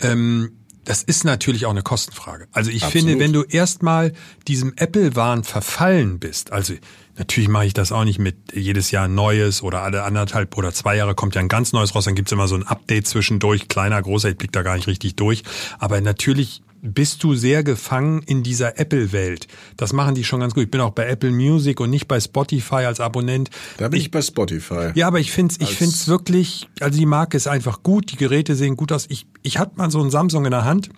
Ähm, 0.00 0.52
das 0.84 1.02
ist 1.02 1.24
natürlich 1.24 1.66
auch 1.66 1.70
eine 1.70 1.82
Kostenfrage. 1.82 2.46
Also 2.52 2.70
ich 2.70 2.84
Absolut. 2.84 3.06
finde, 3.08 3.24
wenn 3.24 3.32
du 3.32 3.42
erstmal 3.42 4.12
diesem 4.46 4.74
Apple-Wahn 4.76 5.44
verfallen 5.44 6.18
bist, 6.18 6.52
also 6.52 6.74
natürlich 7.16 7.48
mache 7.48 7.66
ich 7.66 7.74
das 7.74 7.92
auch 7.92 8.04
nicht 8.04 8.18
mit 8.18 8.36
jedes 8.54 8.90
Jahr 8.90 9.06
ein 9.06 9.14
neues 9.14 9.62
oder 9.62 9.82
alle 9.82 10.02
anderthalb 10.02 10.56
oder 10.56 10.72
zwei 10.72 10.96
Jahre 10.96 11.14
kommt 11.14 11.34
ja 11.34 11.40
ein 11.40 11.48
ganz 11.48 11.72
neues 11.72 11.94
raus, 11.94 12.04
dann 12.04 12.14
gibt's 12.14 12.32
immer 12.32 12.48
so 12.48 12.54
ein 12.54 12.64
Update 12.64 13.06
zwischendurch, 13.06 13.68
kleiner, 13.68 14.00
großer, 14.00 14.30
ich 14.30 14.36
blick 14.36 14.52
da 14.52 14.62
gar 14.62 14.76
nicht 14.76 14.86
richtig 14.86 15.16
durch. 15.16 15.42
Aber 15.78 16.00
natürlich 16.00 16.62
bist 16.86 17.24
du 17.24 17.34
sehr 17.34 17.64
gefangen 17.64 18.20
in 18.26 18.42
dieser 18.42 18.78
Apple-Welt. 18.78 19.48
Das 19.78 19.94
machen 19.94 20.14
die 20.14 20.22
schon 20.22 20.40
ganz 20.40 20.52
gut. 20.52 20.64
Ich 20.64 20.70
bin 20.70 20.82
auch 20.82 20.90
bei 20.90 21.06
Apple 21.06 21.30
Music 21.30 21.80
und 21.80 21.88
nicht 21.88 22.06
bei 22.06 22.20
Spotify 22.20 22.84
als 22.84 23.00
Abonnent. 23.00 23.48
Da 23.78 23.88
bin 23.88 23.98
ich 23.98 24.10
bei 24.10 24.20
Spotify. 24.20 24.90
Ja, 24.94 25.06
aber 25.06 25.18
ich 25.18 25.32
find's, 25.32 25.56
ich 25.60 25.68
Als- 25.68 25.76
find's 25.76 26.08
wirklich, 26.08 26.68
also 26.80 26.98
die 26.98 27.06
Marke 27.06 27.38
ist 27.38 27.46
einfach 27.48 27.82
gut, 27.82 28.12
die 28.12 28.16
Geräte 28.16 28.54
sehen 28.54 28.76
gut 28.76 28.92
aus. 28.92 29.06
Ich, 29.08 29.26
ich 29.42 29.56
hatte 29.58 29.76
mal 29.78 29.90
so 29.90 30.02
ein 30.04 30.10
Samsung 30.10 30.44
in 30.44 30.50
der 30.50 30.66
Hand 30.66 30.90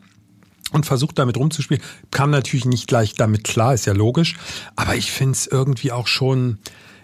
und 0.73 0.87
versucht 0.87 1.21
damit 1.21 1.37
rumzuspielen. 1.37 1.81
Kam 2.11 2.31
natürlich 2.33 2.65
nicht 2.65 2.89
gleich 2.89 3.15
damit 3.15 3.45
klar, 3.45 3.73
ist 3.73 3.87
ja 3.87 3.93
logisch. 3.93 4.35
Aber 4.75 4.97
ich 4.97 5.13
find's 5.13 5.47
irgendwie 5.47 5.93
auch 5.93 6.09
schon, 6.09 6.59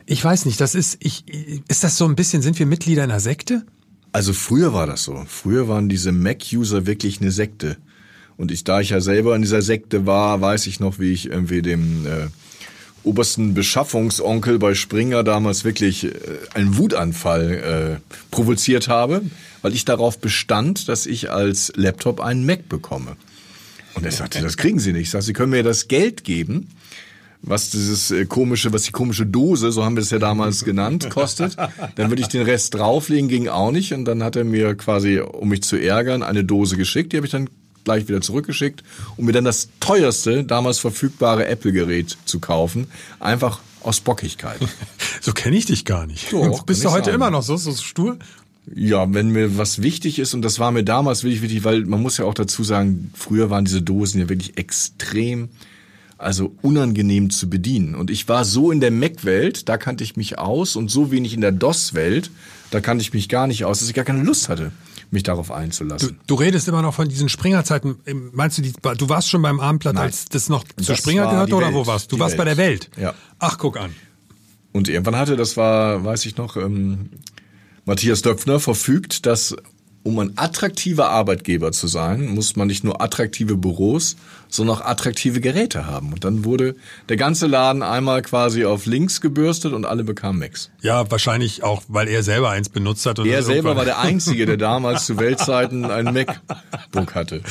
ich 0.06 0.24
weiß 0.24 0.44
nicht, 0.44 0.60
das 0.60 0.74
ist, 0.74 0.96
ich, 0.98 1.24
ist 1.68 1.84
das 1.84 1.96
so 1.96 2.04
ein 2.04 2.16
bisschen, 2.16 2.42
sind 2.42 2.58
wir 2.58 2.66
Mitglieder 2.66 3.04
einer 3.04 3.20
Sekte? 3.20 3.64
Also 4.10 4.32
früher 4.32 4.74
war 4.74 4.88
das 4.88 5.04
so. 5.04 5.22
Früher 5.28 5.68
waren 5.68 5.88
diese 5.88 6.10
Mac-User 6.10 6.84
wirklich 6.84 7.20
eine 7.20 7.30
Sekte. 7.30 7.76
Und 8.36 8.50
ich, 8.50 8.64
da 8.64 8.80
ich 8.80 8.90
ja 8.90 9.00
selber 9.00 9.36
in 9.36 9.42
dieser 9.42 9.62
Sekte 9.62 10.06
war, 10.06 10.40
weiß 10.40 10.66
ich 10.66 10.80
noch, 10.80 10.98
wie 10.98 11.12
ich 11.12 11.26
irgendwie 11.26 11.62
dem 11.62 12.06
äh, 12.06 12.26
obersten 13.04 13.54
Beschaffungsonkel 13.54 14.58
bei 14.58 14.74
Springer 14.74 15.24
damals 15.24 15.64
wirklich 15.64 16.04
äh, 16.04 16.10
einen 16.54 16.76
Wutanfall 16.78 18.00
äh, 18.00 18.14
provoziert 18.30 18.88
habe, 18.88 19.22
weil 19.62 19.74
ich 19.74 19.84
darauf 19.84 20.18
bestand, 20.18 20.88
dass 20.88 21.06
ich 21.06 21.30
als 21.30 21.72
Laptop 21.76 22.20
einen 22.20 22.46
Mac 22.46 22.68
bekomme. 22.68 23.16
Und 23.94 24.04
er 24.06 24.12
sagte, 24.12 24.40
das 24.40 24.56
kriegen 24.56 24.78
Sie 24.78 24.92
nicht. 24.92 25.02
Ich 25.02 25.10
sagte, 25.10 25.26
Sie 25.26 25.32
können 25.32 25.50
mir 25.50 25.62
das 25.62 25.88
Geld 25.88 26.24
geben, 26.24 26.68
was 27.42 27.70
dieses 27.70 28.10
äh, 28.10 28.24
komische, 28.24 28.72
was 28.72 28.84
die 28.84 28.92
komische 28.92 29.26
Dose, 29.26 29.72
so 29.72 29.84
haben 29.84 29.96
wir 29.96 30.02
es 30.02 30.10
ja 30.10 30.18
damals 30.18 30.64
genannt, 30.64 31.10
kostet. 31.10 31.56
Dann 31.56 32.10
würde 32.10 32.22
ich 32.22 32.28
den 32.28 32.42
Rest 32.42 32.74
drauflegen, 32.74 33.28
ging 33.28 33.48
auch 33.48 33.72
nicht. 33.72 33.92
Und 33.92 34.04
dann 34.04 34.22
hat 34.22 34.36
er 34.36 34.44
mir 34.44 34.74
quasi, 34.76 35.18
um 35.18 35.48
mich 35.48 35.62
zu 35.62 35.76
ärgern, 35.76 36.22
eine 36.22 36.44
Dose 36.44 36.76
geschickt. 36.76 37.12
Die 37.12 37.16
habe 37.16 37.26
ich 37.26 37.32
dann 37.32 37.50
gleich 37.84 38.08
wieder 38.08 38.20
zurückgeschickt, 38.20 38.82
um 39.16 39.26
mir 39.26 39.32
dann 39.32 39.44
das 39.44 39.68
teuerste, 39.80 40.44
damals 40.44 40.78
verfügbare 40.78 41.46
Apple-Gerät 41.46 42.16
zu 42.24 42.40
kaufen. 42.40 42.86
Einfach 43.20 43.60
aus 43.82 44.00
Bockigkeit. 44.00 44.58
So 45.20 45.32
kenne 45.32 45.56
ich 45.56 45.66
dich 45.66 45.84
gar 45.84 46.04
nicht. 46.04 46.32
Doch, 46.32 46.64
Bist 46.64 46.84
du 46.84 46.90
heute 46.90 47.04
sagen. 47.04 47.14
immer 47.14 47.30
noch 47.30 47.44
so, 47.44 47.56
so 47.56 47.72
stur? 47.74 48.18
Ja, 48.74 49.14
wenn 49.14 49.28
mir 49.28 49.56
was 49.56 49.80
wichtig 49.80 50.18
ist, 50.18 50.34
und 50.34 50.42
das 50.42 50.58
war 50.58 50.72
mir 50.72 50.82
damals 50.82 51.22
wirklich 51.22 51.42
wichtig, 51.42 51.62
weil 51.62 51.84
man 51.84 52.02
muss 52.02 52.18
ja 52.18 52.24
auch 52.24 52.34
dazu 52.34 52.64
sagen, 52.64 53.12
früher 53.14 53.48
waren 53.48 53.64
diese 53.64 53.82
Dosen 53.82 54.20
ja 54.20 54.28
wirklich 54.28 54.58
extrem 54.58 55.50
also 56.22 56.52
unangenehm 56.62 57.30
zu 57.30 57.50
bedienen. 57.50 57.94
Und 57.94 58.10
ich 58.10 58.28
war 58.28 58.44
so 58.44 58.70
in 58.70 58.80
der 58.80 58.90
Mac-Welt, 58.90 59.68
da 59.68 59.76
kannte 59.76 60.04
ich 60.04 60.16
mich 60.16 60.38
aus 60.38 60.76
und 60.76 60.90
so 60.90 61.10
wenig 61.10 61.34
in 61.34 61.40
der 61.40 61.52
DOS-Welt, 61.52 62.30
da 62.70 62.80
kannte 62.80 63.02
ich 63.02 63.12
mich 63.12 63.28
gar 63.28 63.46
nicht 63.46 63.64
aus, 63.64 63.80
dass 63.80 63.88
ich 63.88 63.94
gar 63.94 64.04
keine 64.04 64.22
Lust 64.22 64.48
hatte, 64.48 64.72
mich 65.12 65.22
darauf 65.22 65.50
einzulassen. 65.50 66.18
Du, 66.26 66.34
du 66.36 66.40
redest 66.42 66.68
immer 66.68 66.82
noch 66.82 66.94
von 66.94 67.08
diesen 67.08 67.28
Springer-Zeiten. 67.28 67.96
Meinst 68.32 68.58
du, 68.58 68.62
die, 68.62 68.72
du 68.72 69.08
warst 69.08 69.28
schon 69.28 69.42
beim 69.42 69.60
Abendblatt, 69.60 69.94
Nein. 69.94 70.04
als 70.04 70.24
das 70.26 70.48
noch 70.48 70.64
zu 70.64 70.74
Das 70.86 70.98
Springer 70.98 71.24
war 71.24 71.30
gehört 71.32 71.48
die 71.50 71.52
oder 71.54 71.66
Welt. 71.66 71.74
wo 71.76 71.86
warst 71.86 72.10
du? 72.10 72.16
Du 72.16 72.22
warst 72.22 72.36
bei 72.36 72.44
der 72.44 72.56
Welt. 72.56 72.90
Ja. 72.96 73.14
Ach, 73.38 73.58
guck 73.58 73.78
an. 73.78 73.94
Und 74.72 74.88
irgendwann 74.88 75.16
hatte, 75.16 75.36
das 75.36 75.56
war, 75.56 76.02
weiß 76.04 76.24
ich 76.26 76.36
noch, 76.36 76.56
ähm, 76.56 77.10
Matthias 77.84 78.22
Döpfner 78.22 78.58
verfügt, 78.58 79.26
dass 79.26 79.54
um 80.04 80.18
ein 80.18 80.32
attraktiver 80.36 81.10
Arbeitgeber 81.10 81.72
zu 81.72 81.86
sein, 81.86 82.26
muss 82.26 82.56
man 82.56 82.66
nicht 82.66 82.82
nur 82.82 83.00
attraktive 83.00 83.56
Büros, 83.56 84.16
sondern 84.48 84.76
auch 84.76 84.80
attraktive 84.84 85.40
Geräte 85.40 85.86
haben. 85.86 86.12
Und 86.12 86.24
dann 86.24 86.44
wurde 86.44 86.74
der 87.08 87.16
ganze 87.16 87.46
Laden 87.46 87.82
einmal 87.82 88.22
quasi 88.22 88.64
auf 88.64 88.86
links 88.86 89.20
gebürstet 89.20 89.72
und 89.72 89.84
alle 89.84 90.04
bekamen 90.04 90.40
Macs. 90.40 90.70
Ja, 90.80 91.10
wahrscheinlich 91.10 91.62
auch, 91.62 91.82
weil 91.88 92.08
er 92.08 92.22
selber 92.22 92.50
eins 92.50 92.68
benutzt 92.68 93.06
hat. 93.06 93.18
Und 93.18 93.26
Er 93.26 93.42
selber 93.42 93.76
war 93.76 93.84
der 93.84 94.00
Einzige, 94.00 94.44
der 94.44 94.56
damals 94.58 95.06
zu 95.06 95.18
Weltzeiten 95.18 95.84
ein 95.84 96.12
MacBook 96.12 97.14
hatte. 97.14 97.42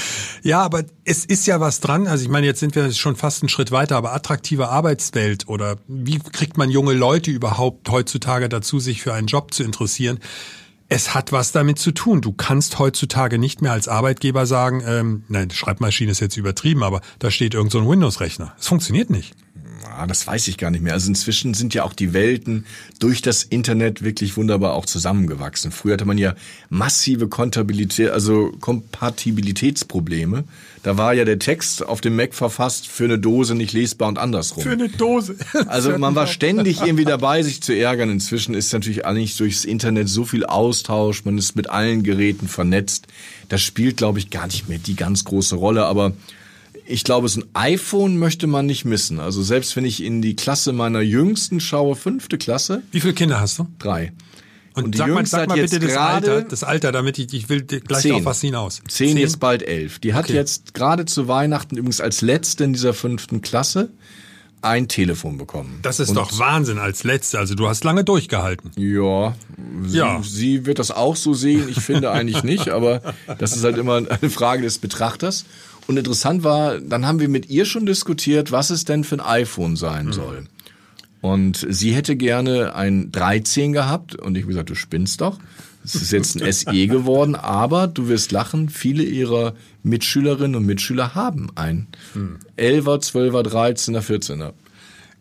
Ja, 0.44 0.62
aber 0.62 0.84
es 1.06 1.26
ist 1.26 1.48
ja 1.48 1.60
was 1.60 1.80
dran. 1.80 2.08
Also 2.08 2.24
ich 2.24 2.30
meine, 2.30 2.46
jetzt 2.46 2.60
sind 2.60 2.76
wir 2.76 2.92
schon 2.92 3.16
fast 3.16 3.42
einen 3.42 3.50
Schritt 3.50 3.72
weiter, 3.72 3.96
aber 3.96 4.14
attraktive 4.14 4.70
Arbeitswelt 4.70 5.48
oder 5.48 5.78
wie 5.88 6.20
kriegt 6.20 6.58
man 6.58 6.70
junge 6.70 6.94
Leute 6.94 7.32
überhaupt 7.32 7.90
heutzutage 7.90 8.50
dazu, 8.50 8.80
sich 8.80 9.02
für 9.02 9.14
einen 9.14 9.28
Job 9.28 9.54
zu 9.54 9.64
interessieren? 9.64 10.20
Es 10.94 11.14
hat 11.14 11.32
was 11.32 11.54
damit 11.54 11.80
zu 11.80 11.94
tun. 11.94 12.20
Du 12.20 12.34
kannst 12.34 12.78
heutzutage 12.78 13.38
nicht 13.38 13.62
mehr 13.62 13.72
als 13.72 13.88
Arbeitgeber 13.88 14.46
sagen, 14.46 14.84
ähm, 14.86 15.24
nein, 15.30 15.50
Schreibmaschine 15.50 16.12
ist 16.12 16.20
jetzt 16.20 16.36
übertrieben, 16.36 16.84
aber 16.84 17.00
da 17.18 17.32
steht 17.32 17.54
irgend 17.54 17.72
so 17.72 17.80
Windows-Rechner. 17.88 18.54
Es 18.60 18.68
funktioniert 18.68 19.10
nicht. 19.10 19.34
Ah, 19.84 20.08
das 20.08 20.26
weiß 20.28 20.48
ich 20.48 20.58
gar 20.58 20.72
nicht 20.72 20.82
mehr. 20.82 20.94
Also 20.94 21.08
inzwischen 21.08 21.54
sind 21.54 21.74
ja 21.74 21.84
auch 21.84 21.94
die 21.94 22.14
Welten 22.14 22.66
durch 23.00 23.22
das 23.22 23.44
Internet 23.44 24.04
wirklich 24.04 24.38
wunderbar 24.38 24.74
auch 24.74 24.86
zusammengewachsen. 24.86 25.72
Früher 25.72 25.94
hatte 25.94 26.06
man 26.06 26.18
ja 26.18 26.36
massive 26.70 27.28
Kontabilität, 27.28 28.10
also 28.10 28.52
Kompatibilitätsprobleme. 28.60 30.44
Da 30.84 30.98
war 30.98 31.14
ja 31.14 31.26
der 31.26 31.40
Text 31.40 31.86
auf 31.86 32.02
dem 32.02 32.16
Mac 32.16 32.34
verfasst 32.34 32.88
für 32.88 33.06
eine 33.06 33.20
Dose 33.20 33.56
nicht 33.56 33.74
lesbar 33.74 34.08
und 34.08 34.18
andersrum. 34.18 34.68
eine 34.68 34.90
Dose. 34.90 35.36
Also 35.68 35.98
man 35.98 36.16
war 36.16 36.28
ständig 36.28 36.82
irgendwie 36.82 37.06
dabei, 37.06 37.44
sich 37.44 37.62
zu 37.62 37.74
ärgern. 37.74 38.10
Inzwischen 38.10 38.54
ist 38.54 38.74
natürlich 38.74 39.06
eigentlich 39.06 39.38
durchs 39.38 39.64
Internet 39.64 40.10
so 40.10 40.26
viel 40.26 40.46
Austausch, 40.46 41.24
man 41.24 41.38
ist 41.38 41.56
mit 41.56 41.70
allen 41.70 42.04
Geräten 42.04 42.48
vernetzt. 42.48 43.08
Das 43.50 43.62
spielt, 43.62 43.98
glaube 43.98 44.20
ich, 44.20 44.30
gar 44.30 44.48
nicht 44.48 44.68
mehr 44.70 44.80
die 44.80 44.96
ganz 44.96 45.24
große 45.24 45.56
Rolle. 45.56 45.86
Aber 45.86 46.14
ich 46.86 47.04
glaube, 47.04 47.28
so 47.30 47.42
ein 47.42 47.46
iPhone 47.54 48.18
möchte 48.18 48.48
man 48.48 48.66
nicht 48.66 48.86
missen. 48.86 49.20
Also 49.20 49.44
selbst 49.44 49.76
wenn 49.76 49.86
ich 49.86 50.04
in 50.04 50.22
die 50.22 50.36
Klasse 50.36 50.74
meiner 50.74 51.02
Jüngsten 51.02 51.60
schaue, 51.60 51.96
fünfte 51.96 52.38
Klasse, 52.38 52.84
Wie 52.92 53.00
viele 53.00 53.14
Kinder 53.14 53.40
hast 53.40 53.60
du? 53.60 53.68
drei. 53.80 54.12
Und, 54.74 54.86
Und 54.86 54.92
die 54.94 55.00
sag 55.00 55.08
mal, 55.10 55.16
Jüngste 55.18 55.32
sag 55.36 55.42
hat 55.42 55.50
mal 55.50 55.58
jetzt 55.58 55.72
bitte 55.72 55.86
das 55.88 55.96
gerade- 55.96 56.32
Alter, 56.32 56.48
das 56.48 56.64
Alter, 56.64 56.92
damit 56.94 57.20
ich, 57.20 57.34
ich 57.34 57.50
will 57.50 57.62
gleich 57.64 58.02
Zehn. 58.04 58.14
auf 58.14 58.26
was 58.26 58.40
hinaus. 58.40 58.82
Zehn, 58.88 59.18
jetzt 59.18 59.40
bald 59.42 59.64
elf. 59.64 60.00
Die 60.00 60.14
hat 60.14 60.26
Okay. 60.26 60.34
jetzt 60.34 60.74
gerade 60.74 61.06
zu 61.06 61.28
Weihnachten 61.28 61.76
übrigens 61.76 62.00
als 62.00 62.22
letzte 62.22 62.64
in 62.64 62.72
dieser 62.74 62.94
fünften 62.94 63.42
Klasse 63.42 63.90
ein 64.62 64.88
Telefon 64.88 65.38
bekommen. 65.40 65.80
Das 65.82 66.00
ist 66.00 66.10
Und 66.10 66.16
doch 66.16 66.38
Wahnsinn 66.40 66.78
als 66.78 67.04
Letzte. 67.04 67.40
Also 67.40 67.56
du 67.56 67.68
hast 67.68 67.84
lange 67.84 68.04
durchgehalten. 68.04 68.72
Ja, 68.78 69.36
sie, 69.86 69.98
Ja. 69.98 70.22
sie 70.24 70.66
wird 70.68 70.78
das 70.80 70.92
auch 70.92 71.16
so 71.16 71.34
sehen. 71.34 71.68
Ich 71.68 71.80
finde 71.82 72.12
eigentlich 72.12 72.44
nicht, 72.44 72.70
aber 72.70 73.02
das 73.40 73.56
ist 73.58 73.64
halt 73.64 73.78
immer 73.78 73.96
eine 73.98 74.30
Frage 74.30 74.62
des 74.62 74.78
Betrachters. 74.78 75.46
Und 75.88 75.98
interessant 75.98 76.44
war, 76.44 76.80
dann 76.80 77.06
haben 77.06 77.20
wir 77.20 77.30
mit 77.30 77.50
ihr 77.50 77.66
schon 77.66 77.86
diskutiert, 77.86 78.52
was 78.52 78.70
es 78.70 78.86
denn 78.86 79.04
für 79.04 79.16
ein 79.16 79.22
iPhone 79.22 79.76
sein 79.76 80.08
Mhm. 80.08 80.14
soll. 80.14 80.44
Und 81.22 81.66
sie 81.70 81.92
hätte 81.94 82.16
gerne 82.16 82.74
ein 82.76 83.12
13 83.12 83.74
gehabt 83.74 84.16
und 84.16 84.36
ich 84.36 84.44
habe 84.44 84.54
gesagt, 84.54 84.70
du 84.70 84.76
spinnst 84.76 85.22
doch. 85.22 85.38
Es 85.84 85.96
ist 85.96 86.12
jetzt 86.12 86.40
ein 86.42 86.52
SE 86.52 86.66
geworden, 86.88 87.36
aber 87.36 87.88
du 87.88 88.08
wirst 88.08 88.32
lachen, 88.32 88.70
viele 88.70 89.04
ihrer 89.04 89.54
Mitschülerinnen 89.84 90.56
und 90.56 90.66
Mitschüler 90.66 91.14
haben 91.16 91.50
ein 91.56 91.88
Mhm. 92.14 92.38
11er, 92.58 93.02
12er, 93.02 93.44
13er, 93.44 94.02
14er. 94.02 94.54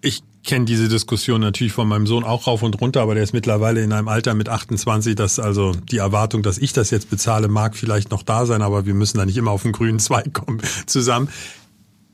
Ich 0.03 0.23
kenne 0.45 0.65
diese 0.65 0.89
Diskussion 0.89 1.41
natürlich 1.41 1.73
von 1.73 1.89
meinem 1.89 2.07
Sohn 2.07 2.25
auch 2.25 2.47
rauf 2.47 2.63
und 2.63 2.81
runter, 2.81 3.03
aber 3.03 3.15
der 3.15 3.23
ist 3.23 3.33
mittlerweile 3.33 3.83
in 3.83 3.93
einem 3.93 4.09
Alter 4.09 4.35
mit 4.35 4.49
28, 4.49 5.15
dass 5.15 5.39
also 5.39 5.73
die 5.73 5.99
Erwartung, 5.99 6.43
dass 6.43 6.59
ich 6.59 6.73
das 6.73 6.91
jetzt 6.91 7.11
bezahle, 7.11 7.49
mag 7.49 7.77
vielleicht 7.77 8.11
noch 8.11 8.23
da 8.23 8.47
sein, 8.47 8.63
aber 8.63 8.87
wir 8.87 8.95
müssen 8.95 9.19
da 9.19 9.27
nicht 9.27 9.37
immer 9.37 9.51
auf 9.51 9.63
den 9.63 9.73
grünen 9.73 9.99
Zweig 9.99 10.33
kommen 10.33 10.61
zusammen. 10.87 11.29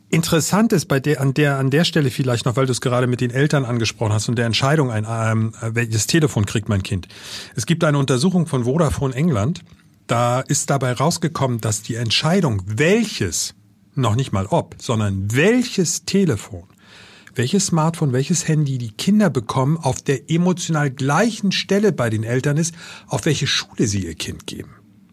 Interessant 0.08 0.72
ist 0.72 0.86
bei 0.86 1.00
der, 1.00 1.20
an 1.20 1.34
der, 1.34 1.58
an 1.58 1.70
der 1.70 1.84
Stelle 1.84 2.10
vielleicht 2.10 2.46
noch, 2.46 2.56
weil 2.56 2.66
du 2.66 2.72
es 2.72 2.80
gerade 2.80 3.06
mit 3.06 3.20
den 3.20 3.30
Eltern 3.30 3.64
angesprochen 3.64 4.12
hast 4.12 4.28
und 4.28 4.36
der 4.36 4.46
Entscheidung, 4.46 4.90
ein, 4.90 5.06
ähm, 5.08 5.52
welches 5.60 6.06
Telefon 6.06 6.46
kriegt 6.46 6.68
mein 6.68 6.82
Kind. 6.84 7.08
Es 7.56 7.66
gibt 7.66 7.82
eine 7.82 7.98
Untersuchung 7.98 8.46
von 8.46 8.64
Vodafone 8.64 9.14
England. 9.14 9.62
Da 10.06 10.40
ist 10.40 10.70
dabei 10.70 10.92
rausgekommen, 10.92 11.60
dass 11.60 11.82
die 11.82 11.96
Entscheidung, 11.96 12.62
welches, 12.66 13.54
noch 13.96 14.14
nicht 14.14 14.30
mal 14.30 14.46
ob, 14.46 14.76
sondern 14.78 15.34
welches 15.34 16.04
Telefon 16.04 16.64
welches 17.36 17.66
Smartphone, 17.66 18.12
welches 18.12 18.48
Handy 18.48 18.78
die 18.78 18.90
Kinder 18.90 19.30
bekommen, 19.30 19.76
auf 19.76 20.02
der 20.02 20.30
emotional 20.30 20.90
gleichen 20.90 21.52
Stelle 21.52 21.92
bei 21.92 22.10
den 22.10 22.24
Eltern 22.24 22.56
ist, 22.56 22.74
auf 23.06 23.26
welche 23.26 23.46
Schule 23.46 23.86
sie 23.86 24.04
ihr 24.04 24.14
Kind 24.14 24.46
geben. 24.46 24.70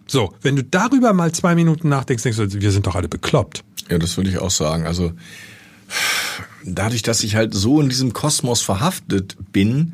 So, 0.07 0.33
wenn 0.41 0.55
du 0.55 0.63
darüber 0.63 1.13
mal 1.13 1.31
zwei 1.31 1.55
Minuten 1.55 1.89
nachdenkst, 1.89 2.23
denkst 2.23 2.37
du, 2.37 2.61
wir 2.61 2.71
sind 2.71 2.87
doch 2.87 2.95
alle 2.95 3.07
bekloppt. 3.07 3.63
Ja, 3.89 3.97
das 3.97 4.17
würde 4.17 4.29
ich 4.29 4.37
auch 4.37 4.51
sagen. 4.51 4.85
Also 4.85 5.13
dadurch, 6.65 7.01
dass 7.01 7.23
ich 7.23 7.35
halt 7.35 7.53
so 7.53 7.81
in 7.81 7.89
diesem 7.89 8.13
Kosmos 8.13 8.61
verhaftet 8.61 9.37
bin, 9.51 9.93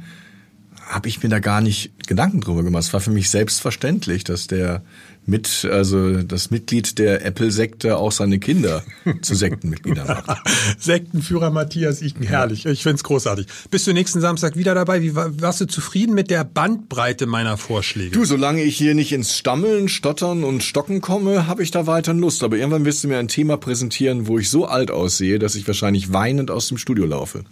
habe 0.90 1.08
ich 1.08 1.22
mir 1.22 1.30
da 1.30 1.40
gar 1.40 1.62
nicht 1.62 2.08
Gedanken 2.08 2.42
drüber 2.42 2.64
gemacht. 2.64 2.84
Es 2.84 2.94
war 2.94 3.00
für 3.00 3.12
mich 3.12 3.30
selbstverständlich, 3.30 4.24
dass 4.24 4.48
der 4.48 4.82
mit, 5.24 5.68
also 5.72 6.24
das 6.24 6.50
Mitglied 6.50 6.98
der 6.98 7.24
Apple-Sekte 7.24 7.98
auch 7.98 8.12
seine 8.12 8.40
Kinder 8.40 8.84
zu 9.22 9.36
Sektenmitgliedern 9.36 10.08
macht. 10.08 10.42
Sektenführer 10.80 11.52
Matthias 11.52 12.02
Iken, 12.02 12.26
herrlich. 12.26 12.66
Ich 12.66 12.82
find's 12.82 13.04
großartig. 13.04 13.46
Bist 13.70 13.86
du 13.86 13.94
nächsten 13.94 14.20
Samstag 14.20 14.56
wieder 14.56 14.74
dabei? 14.74 15.04
Wie 15.04 15.14
war, 15.14 15.40
warst 15.40 15.62
du 15.62 15.68
zufrieden 15.68 16.16
mit 16.16 16.32
der 16.32 16.44
Bandbreite 16.44 17.28
meiner 17.28 17.58
Vorschläge? 17.58 18.10
Du, 18.10 18.26
solange 18.26 18.64
ich 18.64 18.76
hier 18.76 18.96
nicht 18.96 19.12
ins 19.12 19.38
Stammeln, 19.38 19.90
Stottern 19.90 20.44
und 20.44 20.64
Stocken 20.64 21.02
komme, 21.02 21.46
habe 21.46 21.62
ich 21.62 21.70
da 21.70 21.86
weiterhin 21.86 22.20
Lust. 22.20 22.42
Aber 22.42 22.58
irgendwann 22.58 22.86
wirst 22.86 23.04
du 23.04 23.10
mir 23.10 23.20
ein 23.20 23.28
Thema 23.28 23.58
präsentieren, 23.58 24.26
wo 24.26 24.40
ich 24.40 24.50
so 24.50 24.66
alt 24.66 24.90
aussehe, 24.90 25.38
dass 25.38 25.54
ich 25.54 25.68
wahrscheinlich 25.68 26.12
weinend 26.12 26.50
aus 26.50 26.68
dem 26.68 26.80
Studio 26.80 27.06
laufe 27.06 27.44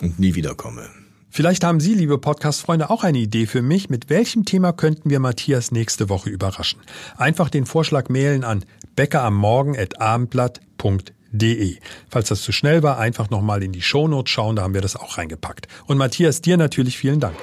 und 0.00 0.18
nie 0.18 0.34
wiederkomme. 0.34 0.88
Vielleicht 1.32 1.62
haben 1.62 1.78
Sie, 1.78 1.94
liebe 1.94 2.18
Podcast-Freunde, 2.18 2.90
auch 2.90 3.04
eine 3.04 3.18
Idee 3.18 3.46
für 3.46 3.62
mich. 3.62 3.88
Mit 3.88 4.10
welchem 4.10 4.44
Thema 4.44 4.72
könnten 4.72 5.10
wir 5.10 5.20
Matthias 5.20 5.70
nächste 5.70 6.08
Woche 6.08 6.28
überraschen? 6.28 6.80
Einfach 7.16 7.50
den 7.50 7.66
Vorschlag 7.66 8.08
mailen 8.08 8.42
an 8.42 8.64
beckeramorgen.abendblatt.de. 8.96 11.76
Falls 12.08 12.28
das 12.28 12.42
zu 12.42 12.50
schnell 12.50 12.82
war, 12.82 12.98
einfach 12.98 13.30
nochmal 13.30 13.62
in 13.62 13.70
die 13.70 13.80
Shownotes 13.80 14.28
schauen, 14.28 14.56
da 14.56 14.62
haben 14.62 14.74
wir 14.74 14.80
das 14.80 14.96
auch 14.96 15.18
reingepackt. 15.18 15.68
Und 15.86 15.98
Matthias, 15.98 16.40
dir 16.40 16.56
natürlich 16.56 16.98
vielen 16.98 17.20
Dank. 17.20 17.36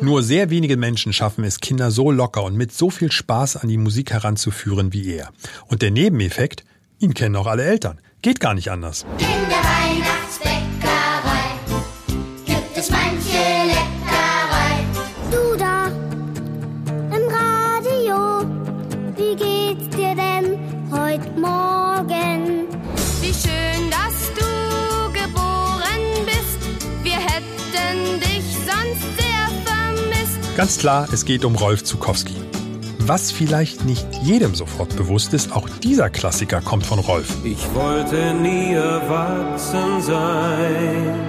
Nur 0.00 0.22
sehr 0.22 0.48
wenige 0.48 0.78
Menschen 0.78 1.12
schaffen 1.12 1.44
es, 1.44 1.60
Kinder 1.60 1.90
so 1.90 2.10
locker 2.10 2.42
und 2.42 2.56
mit 2.56 2.72
so 2.72 2.88
viel 2.88 3.12
Spaß 3.12 3.58
an 3.58 3.68
die 3.68 3.76
Musik 3.76 4.12
heranzuführen 4.12 4.94
wie 4.94 5.12
er. 5.12 5.28
Und 5.66 5.82
der 5.82 5.90
Nebeneffekt, 5.90 6.64
ihn 6.98 7.12
kennen 7.12 7.36
auch 7.36 7.46
alle 7.46 7.64
Eltern. 7.64 8.00
Geht 8.22 8.40
gar 8.40 8.54
nicht 8.54 8.70
anders. 8.70 9.04
In 9.18 9.61
heute 21.12 21.30
Morgen? 21.40 22.68
Wie 23.20 23.34
schön, 23.34 23.90
dass 23.90 24.30
du 24.34 25.12
geboren 25.12 26.24
bist. 26.24 26.58
Wir 27.02 27.18
hätten 27.18 28.20
dich 28.20 28.56
sonst 28.56 29.02
sehr 29.18 29.48
vermisst. 29.64 30.56
Ganz 30.56 30.78
klar, 30.78 31.08
es 31.12 31.24
geht 31.24 31.44
um 31.44 31.54
Rolf 31.56 31.84
Zukowski. 31.84 32.34
Was 33.00 33.30
vielleicht 33.30 33.84
nicht 33.84 34.06
jedem 34.22 34.54
sofort 34.54 34.96
bewusst 34.96 35.34
ist, 35.34 35.52
auch 35.52 35.68
dieser 35.68 36.08
Klassiker 36.08 36.60
kommt 36.60 36.86
von 36.86 36.98
Rolf. 36.98 37.44
Ich 37.44 37.74
wollte 37.74 38.32
nie 38.34 38.72
erwachsen 38.72 40.00
sein, 40.00 41.20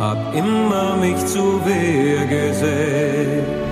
hab 0.00 0.34
immer 0.34 0.96
mich 0.96 1.24
zu 1.26 1.64
Wehr 1.64 2.26
gesetzt. 2.26 3.69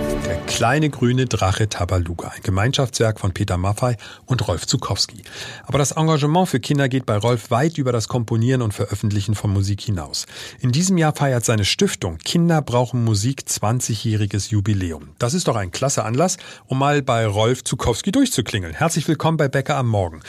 Kleine 0.59 0.90
grüne 0.90 1.27
Drache 1.27 1.68
Tabaluga, 1.68 2.33
ein 2.35 2.42
Gemeinschaftswerk 2.42 3.21
von 3.21 3.31
Peter 3.31 3.57
Maffei 3.57 3.97
und 4.27 4.49
Rolf 4.49 4.66
Zukowski. 4.66 5.23
Aber 5.64 5.79
das 5.79 5.92
Engagement 5.92 6.49
für 6.49 6.59
Kinder 6.59 6.88
geht 6.88 7.07
bei 7.07 7.16
Rolf 7.16 7.53
weit 7.53 7.79
über 7.79 7.92
das 7.92 8.09
Komponieren 8.09 8.62
und 8.62 8.75
Veröffentlichen 8.75 9.37
von 9.37 9.53
Musik 9.53 9.81
hinaus. 9.81 10.27
In 10.59 10.73
diesem 10.73 10.99
Jahr 10.99 11.14
feiert 11.14 11.44
seine 11.44 11.64
Stiftung 11.64 12.18
Kinder 12.18 12.61
brauchen 12.61 13.05
Musik 13.05 13.42
20-jähriges 13.47 14.51
Jubiläum. 14.51 15.11
Das 15.21 15.33
ist 15.33 15.47
doch 15.47 15.55
ein 15.55 15.71
klasse 15.71 16.05
Anlass, 16.05 16.38
um 16.66 16.81
mal 16.81 17.03
bei 17.03 17.25
Rolf 17.25 17.62
Zukowski 17.62 18.11
durchzuklingeln. 18.11 18.75
Herzlich 18.75 19.07
willkommen 19.07 19.37
bei 19.37 19.47
Bäcker 19.47 19.77
am 19.77 19.87
Morgen. 19.87 20.23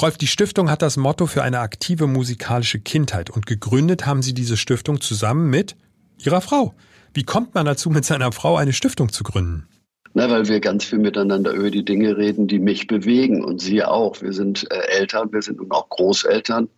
Rolf, 0.00 0.16
die 0.16 0.28
Stiftung 0.28 0.70
hat 0.70 0.82
das 0.82 0.96
Motto 0.96 1.26
für 1.26 1.42
eine 1.42 1.58
aktive 1.58 2.06
musikalische 2.06 2.78
Kindheit 2.78 3.30
und 3.30 3.46
gegründet 3.46 4.06
haben 4.06 4.22
Sie 4.22 4.32
diese 4.32 4.56
Stiftung 4.56 5.00
zusammen 5.00 5.50
mit 5.50 5.74
Ihrer 6.18 6.40
Frau. 6.40 6.72
Wie 7.14 7.24
kommt 7.24 7.54
man 7.54 7.66
dazu, 7.66 7.90
mit 7.90 8.04
seiner 8.04 8.30
Frau 8.30 8.56
eine 8.56 8.72
Stiftung 8.72 9.10
zu 9.10 9.24
gründen? 9.24 9.66
Na, 10.14 10.30
weil 10.30 10.46
wir 10.48 10.60
ganz 10.60 10.84
viel 10.84 10.98
miteinander 10.98 11.52
über 11.52 11.70
die 11.70 11.84
Dinge 11.84 12.16
reden, 12.18 12.46
die 12.46 12.58
mich 12.58 12.86
bewegen 12.86 13.42
und 13.42 13.60
Sie 13.60 13.82
auch. 13.82 14.20
Wir 14.20 14.32
sind 14.32 14.70
äh, 14.70 14.98
Eltern, 14.98 15.32
wir 15.32 15.40
sind 15.40 15.58
nun 15.58 15.70
auch 15.70 15.88
Großeltern 15.88 16.68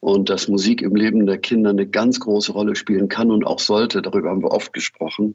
und 0.00 0.30
dass 0.30 0.48
Musik 0.48 0.80
im 0.80 0.96
Leben 0.96 1.26
der 1.26 1.38
Kinder 1.38 1.70
eine 1.70 1.86
ganz 1.86 2.20
große 2.20 2.52
Rolle 2.52 2.74
spielen 2.74 3.08
kann 3.08 3.30
und 3.30 3.46
auch 3.46 3.58
sollte, 3.58 4.00
darüber 4.00 4.30
haben 4.30 4.42
wir 4.42 4.50
oft 4.50 4.72
gesprochen. 4.72 5.34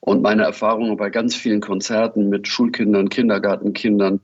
Und 0.00 0.22
meine 0.22 0.42
Erfahrungen 0.42 0.96
bei 0.98 1.08
ganz 1.08 1.34
vielen 1.34 1.60
Konzerten 1.60 2.28
mit 2.28 2.46
Schulkindern, 2.46 3.08
Kindergartenkindern, 3.08 4.20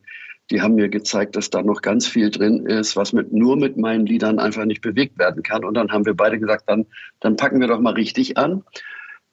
die 0.51 0.61
haben 0.61 0.75
mir 0.75 0.91
gezeigt, 0.91 1.37
dass 1.37 1.49
da 1.49 1.63
noch 1.63 1.81
ganz 1.81 2.07
viel 2.07 2.31
drin 2.31 2.67
ist, 2.67 2.97
was 2.97 3.15
mit, 3.15 3.33
nur 3.33 3.57
mit 3.57 3.79
meinen 3.79 4.05
Liedern 4.05 4.39
einfach 4.39 4.67
nicht 4.67 4.83
bewegt 4.83 5.19
werden 5.19 5.43
kann. 5.43 5.65
Und 5.65 5.75
dann 5.75 5.91
haben 5.91 6.05
wir 6.05 6.15
beide 6.15 6.39
gesagt, 6.39 6.65
dann, 6.67 6.85
dann 7.21 7.37
packen 7.37 7.61
wir 7.61 7.69
doch 7.69 7.81
mal 7.81 7.95
richtig 7.95 8.37
an. 8.37 8.63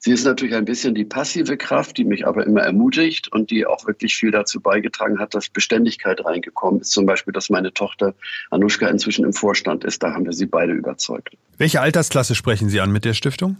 Sie 0.02 0.12
ist 0.12 0.24
natürlich 0.24 0.54
ein 0.54 0.64
bisschen 0.64 0.94
die 0.94 1.04
passive 1.04 1.58
Kraft, 1.58 1.98
die 1.98 2.04
mich 2.04 2.26
aber 2.26 2.46
immer 2.46 2.62
ermutigt 2.62 3.30
und 3.30 3.50
die 3.50 3.66
auch 3.66 3.86
wirklich 3.86 4.16
viel 4.16 4.30
dazu 4.30 4.58
beigetragen 4.58 5.18
hat, 5.18 5.34
dass 5.34 5.50
Beständigkeit 5.50 6.24
reingekommen 6.24 6.80
ist. 6.80 6.92
Zum 6.92 7.04
Beispiel, 7.04 7.34
dass 7.34 7.50
meine 7.50 7.74
Tochter 7.74 8.14
Anushka 8.50 8.88
inzwischen 8.88 9.26
im 9.26 9.34
Vorstand 9.34 9.84
ist. 9.84 10.02
Da 10.02 10.14
haben 10.14 10.24
wir 10.24 10.32
sie 10.32 10.46
beide 10.46 10.72
überzeugt. 10.72 11.36
Welche 11.58 11.82
Altersklasse 11.82 12.34
sprechen 12.34 12.70
Sie 12.70 12.80
an 12.80 12.90
mit 12.90 13.04
der 13.04 13.12
Stiftung? 13.12 13.58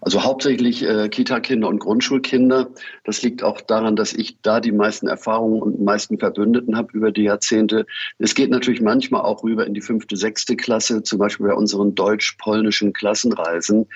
Also 0.00 0.24
hauptsächlich 0.24 0.82
äh, 0.82 1.08
Kita-Kinder 1.08 1.68
und 1.68 1.78
Grundschulkinder. 1.78 2.68
Das 3.04 3.22
liegt 3.22 3.42
auch 3.42 3.60
daran, 3.60 3.96
dass 3.96 4.12
ich 4.12 4.38
da 4.42 4.60
die 4.60 4.72
meisten 4.72 5.08
Erfahrungen 5.08 5.62
und 5.62 5.82
meisten 5.82 6.18
Verbündeten 6.18 6.76
habe 6.76 6.92
über 6.92 7.12
die 7.12 7.24
Jahrzehnte. 7.24 7.86
Es 8.18 8.34
geht 8.34 8.50
natürlich 8.50 8.80
manchmal 8.80 9.22
auch 9.22 9.42
rüber 9.42 9.66
in 9.66 9.74
die 9.74 9.80
fünfte, 9.80 10.16
sechste 10.16 10.56
Klasse, 10.56 11.02
zum 11.02 11.18
Beispiel 11.18 11.46
bei 11.48 11.54
unseren 11.54 11.94
deutsch-polnischen 11.94 12.92
Klassenreisen. 12.92 13.86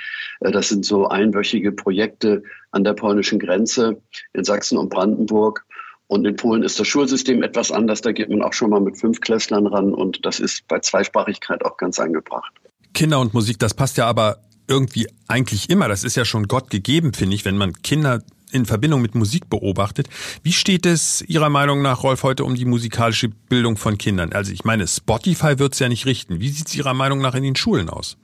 Äh, 0.41 0.51
das 0.51 0.69
sind 0.69 0.85
so 0.85 1.09
einwöchige 1.09 1.73
Projekte 1.73 2.43
an 2.71 2.85
der 2.85 2.95
polnischen 2.95 3.39
Grenze 3.39 4.01
in 4.33 4.45
Sachsen 4.45 4.79
und 4.79 4.89
Brandenburg. 4.89 5.65
Und 6.09 6.27
in 6.27 6.37
Polen 6.37 6.63
ist 6.63 6.79
das 6.79 6.87
Schulsystem 6.89 7.43
etwas 7.43 7.71
anders. 7.71 8.03
Da 8.03 8.13
geht 8.13 8.29
man 8.29 8.43
auch 8.43 8.53
schon 8.53 8.69
mal 8.69 8.81
mit 8.81 8.99
fünf 8.99 9.21
Klässlern 9.21 9.67
ran. 9.67 9.95
Und 9.95 10.27
das 10.27 10.41
ist 10.41 10.69
bei 10.69 10.79
Zweisprachigkeit 10.79 11.65
auch 11.65 11.79
ganz 11.79 11.99
angebracht. 11.99 12.53
Kinder 12.93 13.21
und 13.21 13.33
Musik, 13.33 13.59
das 13.59 13.73
passt 13.73 13.97
ja 13.97 14.07
aber 14.07 14.37
irgendwie 14.69 15.07
eigentlich 15.29 15.71
immer. 15.71 15.89
Das 15.89 16.05
ist 16.05 16.17
ja 16.17 16.25
schon 16.25 16.49
Gott 16.49 16.71
gegeben, 16.71 17.13
finde 17.13 17.35
ich, 17.35 17.45
wenn 17.45 17.57
man 17.57 17.75
Kinder 17.83 18.23
in 18.53 18.67
Verbindung 18.67 19.03
mit 19.03 19.15
Musik 19.15 19.49
beobachtet. 19.49 20.09
Wie 20.43 20.53
steht 20.53 20.87
es 20.87 21.23
Ihrer 21.27 21.49
Meinung 21.49 21.83
nach, 21.83 22.03
Rolf, 22.03 22.23
heute 22.23 22.45
um 22.45 22.55
die 22.55 22.67
musikalische 22.67 23.29
Bildung 23.29 23.77
von 23.77 23.99
Kindern? 23.99 24.33
Also 24.33 24.53
ich 24.53 24.65
meine, 24.65 24.87
Spotify 24.87 25.59
wird 25.59 25.73
es 25.73 25.79
ja 25.79 25.89
nicht 25.89 26.07
richten. 26.07 26.41
Wie 26.41 26.51
sieht 26.51 26.69
es 26.69 26.75
Ihrer 26.75 26.95
Meinung 26.95 27.21
nach 27.21 27.35
in 27.35 27.43
den 27.43 27.57
Schulen 27.57 27.89
aus? 27.89 28.17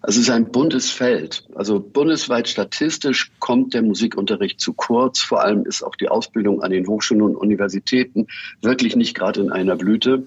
Also 0.00 0.20
es 0.20 0.28
ist 0.28 0.30
ein 0.30 0.50
buntes 0.50 0.90
Feld. 0.90 1.44
Also 1.54 1.80
bundesweit 1.80 2.48
statistisch 2.48 3.32
kommt 3.40 3.74
der 3.74 3.82
Musikunterricht 3.82 4.60
zu 4.60 4.72
kurz. 4.72 5.20
Vor 5.20 5.42
allem 5.42 5.64
ist 5.66 5.82
auch 5.82 5.96
die 5.96 6.08
Ausbildung 6.08 6.62
an 6.62 6.70
den 6.70 6.86
Hochschulen 6.86 7.22
und 7.22 7.36
Universitäten 7.36 8.28
wirklich 8.60 8.94
nicht 8.94 9.14
gerade 9.14 9.40
in 9.40 9.50
einer 9.50 9.76
Blüte. 9.76 10.24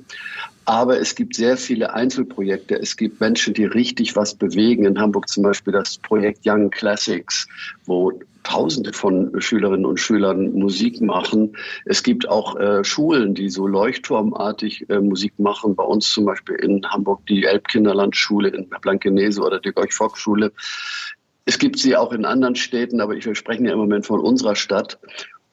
Aber 0.65 0.99
es 0.99 1.13
gibt 1.13 1.35
sehr 1.35 1.57
viele 1.57 1.93
Einzelprojekte. 1.93 2.75
Es 2.75 2.97
gibt 2.97 3.19
Menschen, 3.21 3.53
die 3.53 3.65
richtig 3.65 4.15
was 4.15 4.33
bewegen. 4.33 4.85
In 4.85 4.99
Hamburg 4.99 5.29
zum 5.29 5.43
Beispiel 5.43 5.73
das 5.73 5.97
Projekt 5.99 6.41
Young 6.45 6.71
Classics, 6.71 7.47
wo 7.85 8.19
Tausende 8.45 8.93
von 8.93 9.41
Schülerinnen 9.41 9.85
und 9.85 9.99
Schülern 9.99 10.53
Musik 10.53 11.01
machen. 11.01 11.57
Es 11.83 12.03
gibt 12.03 12.29
auch 12.29 12.55
äh, 12.55 12.83
Schulen, 12.83 13.33
die 13.33 13.49
so 13.49 13.65
leuchtturmartig 13.65 14.87
äh, 14.87 14.99
Musik 14.99 15.39
machen. 15.39 15.75
Bei 15.75 15.83
uns 15.83 16.11
zum 16.11 16.25
Beispiel 16.25 16.55
in 16.55 16.85
Hamburg 16.87 17.25
die 17.25 17.43
Elbkinderlandschule 17.43 18.49
in 18.49 18.69
Blankenese 18.69 19.41
oder 19.41 19.59
die 19.59 19.71
Gorch-Fock-Schule. 19.71 20.51
Es 21.45 21.57
gibt 21.57 21.79
sie 21.79 21.95
auch 21.95 22.11
in 22.11 22.25
anderen 22.25 22.55
Städten, 22.55 23.01
aber 23.01 23.15
ich, 23.15 23.25
wir 23.25 23.35
sprechen 23.35 23.65
ja 23.65 23.73
im 23.73 23.79
Moment 23.79 24.05
von 24.05 24.19
unserer 24.19 24.55
Stadt. 24.55 24.99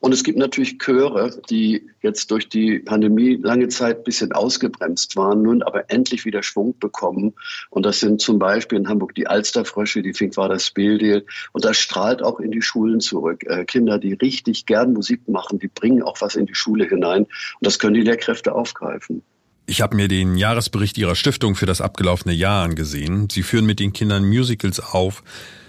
Und 0.03 0.13
es 0.13 0.25
gibt 0.25 0.37
natürlich 0.37 0.79
Chöre, 0.79 1.31
die 1.49 1.89
jetzt 2.03 2.33
durch 2.33 2.49
die 2.49 2.81
Pandemie 2.81 3.37
lange 3.37 3.69
Zeit 3.69 3.99
ein 3.99 4.03
bisschen 4.03 4.33
ausgebremst 4.33 5.15
waren, 5.15 5.43
nun 5.43 5.63
aber 5.63 5.93
endlich 5.93 6.25
wieder 6.25 6.43
Schwung 6.43 6.77
bekommen. 6.81 7.35
Und 7.71 7.87
das 7.87 8.01
sind 8.01 8.21
zum 8.21 8.41
Beispiel 8.41 8.79
in 8.79 8.89
Hamburg 8.89 9.15
die 9.15 9.29
Alsterfrösche, 9.29 10.03
die 10.03 10.13
Finkwader 10.13 10.59
Spildeel. 10.59 11.25
Und 11.53 11.65
das 11.65 11.79
strahlt 11.79 12.21
auch 12.21 12.41
in 12.41 12.51
die 12.51 12.63
Schulen 12.63 12.99
zurück. 12.99 13.45
Äh, 13.47 13.65
Kinder, 13.65 14.01
die 14.01 14.15
richtig 14.15 14.67
gern 14.67 14.93
Musik 14.93 15.29
machen, 15.29 15.61
die 15.61 15.69
bringen 15.69 16.03
auch 16.03 16.21
was 16.21 16.35
in 16.35 16.47
die 16.47 16.57
Schule 16.57 16.85
hinein. 16.85 17.23
Und 17.23 17.31
das 17.61 17.79
können 17.79 17.95
die 17.95 18.01
Lehrkräfte 18.01 18.57
aufgreifen. 18.57 19.23
Ich 19.67 19.83
habe 19.83 19.95
mir 19.95 20.09
den 20.09 20.37
Jahresbericht 20.37 20.99
Ihrer 20.99 21.15
Stiftung 21.15 21.55
für 21.55 21.67
das 21.67 21.81
abgelaufene 21.81 22.35
Jahr 22.35 22.65
angesehen. 22.65 23.29
Sie 23.31 23.45
führen 23.45 23.67
mit 23.67 23.79
den 23.79 23.93
Kindern 23.93 24.25
Musicals 24.25 24.81
auf. 24.81 25.23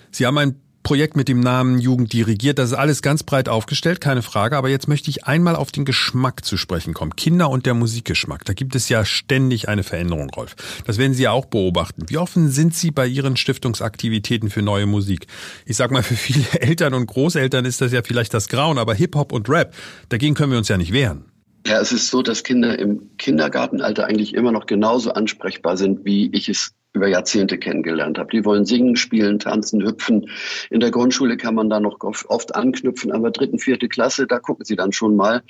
Sie 0.09 0.25
haben 0.25 0.39
ein 0.39 0.62
Projekt 0.83 1.15
mit 1.15 1.27
dem 1.27 1.39
Namen 1.39 1.79
Jugend 1.79 2.13
dirigiert. 2.13 2.59
Das 2.59 2.71
ist 2.71 2.77
alles 2.77 3.01
ganz 3.01 3.23
breit 3.23 3.49
aufgestellt, 3.49 4.01
keine 4.01 4.21
Frage. 4.21 4.57
Aber 4.57 4.69
jetzt 4.69 4.87
möchte 4.87 5.09
ich 5.09 5.25
einmal 5.25 5.55
auf 5.55 5.71
den 5.71 5.85
Geschmack 5.85 6.45
zu 6.45 6.57
sprechen 6.57 6.93
kommen. 6.93 7.15
Kinder 7.15 7.49
und 7.49 7.65
der 7.65 7.73
Musikgeschmack. 7.73 8.45
Da 8.45 8.53
gibt 8.53 8.75
es 8.75 8.89
ja 8.89 9.05
ständig 9.05 9.69
eine 9.69 9.83
Veränderung, 9.83 10.29
Rolf. 10.29 10.55
Das 10.85 10.97
werden 10.97 11.13
Sie 11.13 11.23
ja 11.23 11.31
auch 11.31 11.45
beobachten. 11.45 12.03
Wie 12.07 12.17
offen 12.17 12.49
sind 12.49 12.75
Sie 12.75 12.91
bei 12.91 13.07
Ihren 13.07 13.37
Stiftungsaktivitäten 13.37 14.49
für 14.49 14.61
neue 14.61 14.85
Musik? 14.85 15.27
Ich 15.65 15.77
sag 15.77 15.91
mal, 15.91 16.03
für 16.03 16.15
viele 16.15 16.45
Eltern 16.59 16.93
und 16.93 17.07
Großeltern 17.07 17.65
ist 17.65 17.81
das 17.81 17.91
ja 17.91 18.01
vielleicht 18.03 18.33
das 18.33 18.47
Grauen, 18.49 18.77
aber 18.77 18.93
Hip-Hop 18.93 19.31
und 19.31 19.49
Rap, 19.49 19.73
dagegen 20.09 20.35
können 20.35 20.51
wir 20.51 20.57
uns 20.57 20.67
ja 20.67 20.77
nicht 20.77 20.93
wehren. 20.93 21.32
Ja, 21.65 21.79
es 21.79 21.91
ist 21.91 22.09
so, 22.09 22.21
dass 22.21 22.43
Kinder 22.43 22.77
im 22.77 23.15
Kindergartenalter 23.17 24.05
eigentlich 24.05 24.33
immer 24.33 24.51
noch 24.51 24.65
genauso 24.65 25.13
ansprechbar 25.13 25.77
sind, 25.77 26.03
wie 26.03 26.29
ich 26.33 26.49
es 26.49 26.73
über 26.91 27.07
Jahrzehnte 27.07 27.57
kennengelernt 27.57 28.19
habe. 28.19 28.29
Die 28.31 28.45
wollen 28.45 28.65
singen, 28.65 28.95
spielen, 28.95 29.39
tanzen, 29.39 29.81
hüpfen. 29.83 30.29
In 30.69 30.79
der 30.79 30.91
Grundschule 30.91 31.37
kann 31.37 31.55
man 31.55 31.69
da 31.69 31.79
noch 31.79 31.97
oft 32.01 32.55
anknüpfen, 32.55 33.11
aber 33.11 33.31
dritten, 33.31 33.59
vierte 33.59 33.87
Klasse, 33.87 34.27
da 34.27 34.39
gucken 34.39 34.65
sie 34.65 34.75
dann 34.75 34.91
schon 34.91 35.15
mal. 35.15 35.41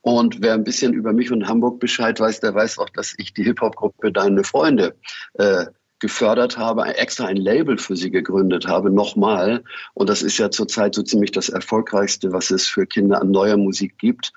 Und 0.00 0.40
wer 0.40 0.54
ein 0.54 0.64
bisschen 0.64 0.94
über 0.94 1.12
mich 1.12 1.32
und 1.32 1.48
Hamburg 1.48 1.80
Bescheid 1.80 2.18
weiß, 2.20 2.40
der 2.40 2.54
weiß 2.54 2.78
auch, 2.78 2.88
dass 2.90 3.14
ich 3.18 3.34
die 3.34 3.42
Hip-Hop-Gruppe 3.42 4.12
Deine 4.12 4.44
Freunde 4.44 4.94
äh, 5.34 5.66
gefördert 5.98 6.58
habe, 6.58 6.84
extra 6.84 7.26
ein 7.26 7.36
Label 7.36 7.78
für 7.78 7.96
sie 7.96 8.10
gegründet 8.10 8.66
habe, 8.66 8.90
nochmal. 8.90 9.64
Und 9.94 10.08
das 10.08 10.22
ist 10.22 10.38
ja 10.38 10.50
zurzeit 10.50 10.94
so 10.94 11.02
ziemlich 11.02 11.32
das 11.32 11.48
erfolgreichste, 11.48 12.32
was 12.32 12.50
es 12.50 12.68
für 12.68 12.86
Kinder 12.86 13.20
an 13.20 13.30
neuer 13.30 13.56
Musik 13.56 13.98
gibt. 13.98 14.32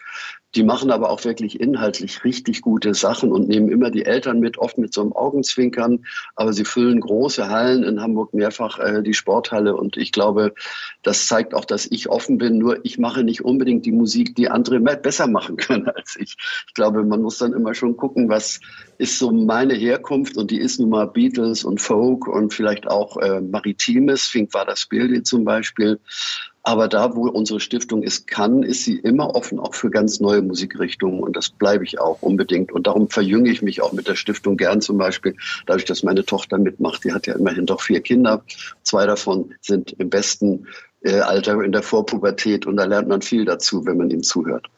Die 0.55 0.63
machen 0.63 0.89
aber 0.89 1.11
auch 1.11 1.23
wirklich 1.25 1.59
inhaltlich 1.59 2.23
richtig 2.23 2.61
gute 2.61 2.95
Sachen 2.95 3.31
und 3.31 3.47
nehmen 3.47 3.69
immer 3.69 3.91
die 3.91 4.05
Eltern 4.05 4.39
mit, 4.39 4.57
oft 4.57 4.79
mit 4.79 4.93
so 4.93 5.01
einem 5.01 5.13
Augenzwinkern. 5.13 6.05
Aber 6.35 6.53
sie 6.53 6.65
füllen 6.65 6.99
große 7.01 7.49
Hallen 7.49 7.83
in 7.83 8.01
Hamburg 8.01 8.33
mehrfach 8.33 8.79
äh, 8.79 9.03
die 9.03 9.13
Sporthalle. 9.13 9.75
Und 9.75 9.95
ich 9.95 10.11
glaube, 10.11 10.55
das 11.03 11.27
zeigt 11.27 11.53
auch, 11.53 11.65
dass 11.65 11.85
ich 11.85 12.09
offen 12.09 12.39
bin. 12.39 12.57
Nur 12.57 12.83
ich 12.83 12.97
mache 12.97 13.23
nicht 13.23 13.45
unbedingt 13.45 13.85
die 13.85 13.91
Musik, 13.91 14.35
die 14.35 14.49
andere 14.49 14.79
besser 14.79 15.27
machen 15.27 15.57
können 15.57 15.87
als 15.95 16.15
ich. 16.19 16.35
Ich 16.67 16.73
glaube, 16.73 17.03
man 17.03 17.21
muss 17.21 17.37
dann 17.37 17.53
immer 17.53 17.75
schon 17.75 17.95
gucken, 17.95 18.27
was 18.27 18.59
ist 18.97 19.19
so 19.19 19.31
meine 19.31 19.75
Herkunft. 19.75 20.35
Und 20.35 20.49
die 20.49 20.59
ist 20.59 20.79
nun 20.79 20.89
mal 20.89 21.05
Beatles 21.05 21.63
und 21.63 21.79
Folk 21.79 22.27
und 22.27 22.55
vielleicht 22.55 22.87
auch 22.87 23.17
äh, 23.17 23.39
Maritimes. 23.39 24.23
Fink 24.23 24.51
war 24.55 24.65
das 24.65 24.87
Bild 24.87 25.27
zum 25.27 25.45
Beispiel. 25.45 25.99
Aber 26.69 26.87
da, 26.87 27.15
wo 27.15 27.27
unsere 27.27 27.59
Stiftung 27.59 28.03
es 28.03 28.27
kann, 28.27 28.61
ist 28.61 28.83
sie 28.83 28.99
immer 28.99 29.35
offen 29.35 29.57
auch 29.57 29.73
für 29.73 29.89
ganz 29.89 30.19
neue 30.19 30.43
Musikrichtungen. 30.43 31.19
Und 31.19 31.35
das 31.35 31.49
bleibe 31.49 31.83
ich 31.83 31.99
auch 31.99 32.21
unbedingt. 32.21 32.71
Und 32.71 32.85
darum 32.85 33.09
verjünge 33.09 33.49
ich 33.49 33.63
mich 33.63 33.81
auch 33.81 33.91
mit 33.91 34.07
der 34.07 34.13
Stiftung 34.13 34.55
gern 34.55 34.79
zum 34.79 34.99
Beispiel, 34.99 35.35
dadurch, 35.65 35.85
dass 35.85 36.03
meine 36.03 36.23
Tochter 36.23 36.59
mitmacht. 36.59 37.03
Die 37.03 37.11
hat 37.11 37.25
ja 37.25 37.33
immerhin 37.33 37.65
doch 37.65 37.81
vier 37.81 38.01
Kinder. 38.01 38.43
Zwei 38.83 39.07
davon 39.07 39.55
sind 39.61 39.93
im 39.93 40.11
besten 40.11 40.67
äh, 41.01 41.21
Alter 41.21 41.59
in 41.63 41.71
der 41.71 41.81
Vorpubertät. 41.81 42.67
Und 42.67 42.77
da 42.77 42.85
lernt 42.85 43.07
man 43.07 43.23
viel 43.23 43.45
dazu, 43.45 43.87
wenn 43.87 43.97
man 43.97 44.11
ihm 44.11 44.21
zuhört. 44.21 44.69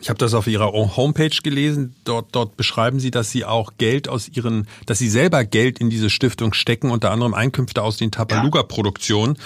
Ich 0.00 0.10
habe 0.10 0.18
das 0.18 0.34
auf 0.34 0.46
Ihrer 0.46 0.72
Homepage 0.72 1.36
gelesen. 1.42 1.94
Dort, 2.04 2.28
dort 2.32 2.56
beschreiben 2.56 3.00
Sie, 3.00 3.10
dass 3.10 3.30
Sie 3.30 3.44
auch 3.44 3.72
Geld 3.78 4.08
aus 4.08 4.28
Ihren, 4.28 4.66
dass 4.86 4.98
Sie 4.98 5.08
selber 5.08 5.44
Geld 5.44 5.78
in 5.78 5.88
diese 5.88 6.10
Stiftung 6.10 6.52
stecken, 6.52 6.90
unter 6.90 7.10
anderem 7.10 7.32
Einkünfte 7.32 7.82
aus 7.82 7.96
den 7.96 8.10
Tabaluga-Produktionen. 8.10 9.38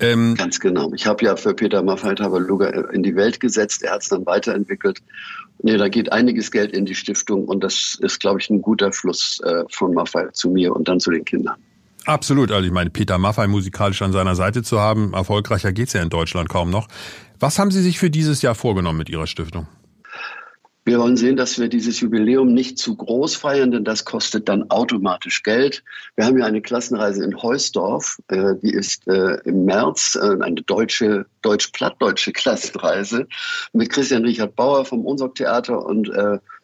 Ja, 0.00 0.08
ähm, 0.08 0.34
ganz 0.36 0.60
genau. 0.60 0.92
Ich 0.94 1.06
habe 1.06 1.24
ja 1.24 1.36
für 1.36 1.54
Peter 1.54 1.82
Maffei 1.82 2.14
Tabaluga 2.14 2.68
in 2.92 3.02
die 3.02 3.14
Welt 3.16 3.40
gesetzt. 3.40 3.82
Er 3.82 3.92
hat 3.92 4.02
es 4.02 4.08
dann 4.08 4.24
weiterentwickelt. 4.24 5.02
Nee, 5.62 5.76
da 5.76 5.88
geht 5.88 6.12
einiges 6.12 6.50
Geld 6.50 6.72
in 6.72 6.86
die 6.86 6.94
Stiftung 6.94 7.46
und 7.46 7.64
das 7.64 7.98
ist, 8.00 8.20
glaube 8.20 8.40
ich, 8.40 8.50
ein 8.50 8.62
guter 8.62 8.92
Fluss 8.92 9.40
äh, 9.44 9.64
von 9.70 9.94
Maffei 9.94 10.28
zu 10.32 10.50
mir 10.50 10.74
und 10.74 10.88
dann 10.88 11.00
zu 11.00 11.10
den 11.10 11.24
Kindern. 11.24 11.56
Absolut. 12.04 12.52
Also 12.52 12.66
ich 12.66 12.72
meine, 12.72 12.90
Peter 12.90 13.18
Maffay 13.18 13.48
musikalisch 13.48 14.00
an 14.02 14.12
seiner 14.12 14.36
Seite 14.36 14.62
zu 14.62 14.80
haben, 14.80 15.12
erfolgreicher 15.12 15.72
geht's 15.72 15.92
ja 15.92 16.02
in 16.02 16.08
Deutschland 16.08 16.48
kaum 16.48 16.70
noch. 16.70 16.88
Was 17.40 17.58
haben 17.58 17.70
Sie 17.70 17.82
sich 17.82 17.98
für 17.98 18.10
dieses 18.10 18.42
Jahr 18.42 18.54
vorgenommen 18.54 18.98
mit 18.98 19.10
Ihrer 19.10 19.26
Stiftung? 19.26 19.66
Wir 20.86 21.00
wollen 21.00 21.16
sehen, 21.16 21.36
dass 21.36 21.58
wir 21.58 21.66
dieses 21.66 21.98
Jubiläum 21.98 22.54
nicht 22.54 22.78
zu 22.78 22.94
groß 22.94 23.34
feiern, 23.34 23.72
denn 23.72 23.82
das 23.82 24.04
kostet 24.04 24.48
dann 24.48 24.70
automatisch 24.70 25.42
Geld. 25.42 25.82
Wir 26.14 26.24
haben 26.24 26.38
ja 26.38 26.44
eine 26.44 26.62
Klassenreise 26.62 27.24
in 27.24 27.42
Heusdorf, 27.42 28.20
äh, 28.28 28.54
die 28.62 28.70
ist 28.70 29.04
äh, 29.08 29.40
im 29.44 29.64
März 29.64 30.16
äh, 30.16 30.40
eine 30.40 30.62
deutsche, 30.62 31.26
deutsch-plattdeutsche 31.42 32.30
Klassenreise 32.30 33.26
mit 33.72 33.90
Christian 33.90 34.24
Richard 34.24 34.54
Bauer 34.54 34.84
vom 34.84 35.04
Unsorg 35.04 35.34
Theater 35.34 35.84
und 35.84 36.08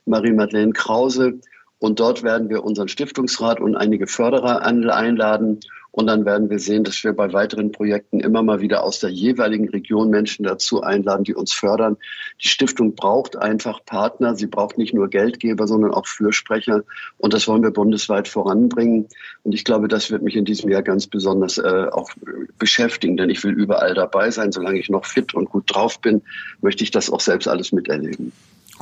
Marie-Madeleine 0.07 0.73
Krause. 0.73 1.41
Und 1.81 1.99
dort 1.99 2.23
werden 2.23 2.49
wir 2.49 2.63
unseren 2.63 2.87
Stiftungsrat 2.87 3.59
und 3.59 3.75
einige 3.75 4.07
Förderer 4.07 4.63
einladen. 4.63 5.59
Und 5.93 6.07
dann 6.07 6.25
werden 6.25 6.49
wir 6.49 6.59
sehen, 6.59 6.85
dass 6.85 7.05
wir 7.05 7.13
bei 7.13 7.33
weiteren 7.35 7.71
Projekten 7.71 8.21
immer 8.21 8.43
mal 8.43 8.61
wieder 8.61 8.83
aus 8.83 8.99
der 8.99 9.11
jeweiligen 9.11 9.69
Region 9.69 10.09
Menschen 10.09 10.43
dazu 10.45 10.83
einladen, 10.83 11.25
die 11.25 11.35
uns 11.35 11.53
fördern. 11.53 11.99
Die 12.43 12.49
Stiftung 12.49 12.95
braucht 12.95 13.37
einfach 13.37 13.85
Partner. 13.85 14.35
Sie 14.35 14.47
braucht 14.47 14.79
nicht 14.79 14.95
nur 14.95 15.09
Geldgeber, 15.09 15.67
sondern 15.67 15.93
auch 15.93 16.07
Fürsprecher. 16.07 16.83
Und 17.19 17.35
das 17.35 17.47
wollen 17.47 17.63
wir 17.63 17.73
bundesweit 17.73 18.27
voranbringen. 18.27 19.07
Und 19.43 19.53
ich 19.53 19.65
glaube, 19.65 19.87
das 19.87 20.11
wird 20.11 20.23
mich 20.23 20.35
in 20.35 20.47
diesem 20.47 20.71
Jahr 20.71 20.83
ganz 20.83 21.07
besonders 21.07 21.59
äh, 21.59 21.87
auch 21.93 22.11
beschäftigen, 22.59 23.19
denn 23.19 23.29
ich 23.29 23.45
will 23.45 23.53
überall 23.53 23.93
dabei 23.93 24.31
sein. 24.31 24.51
Solange 24.51 24.79
ich 24.79 24.89
noch 24.89 25.05
fit 25.05 25.35
und 25.35 25.51
gut 25.51 25.65
drauf 25.67 26.01
bin, 26.01 26.23
möchte 26.63 26.85
ich 26.85 26.91
das 26.91 27.11
auch 27.11 27.21
selbst 27.21 27.49
alles 27.49 27.71
miterleben. 27.71 28.33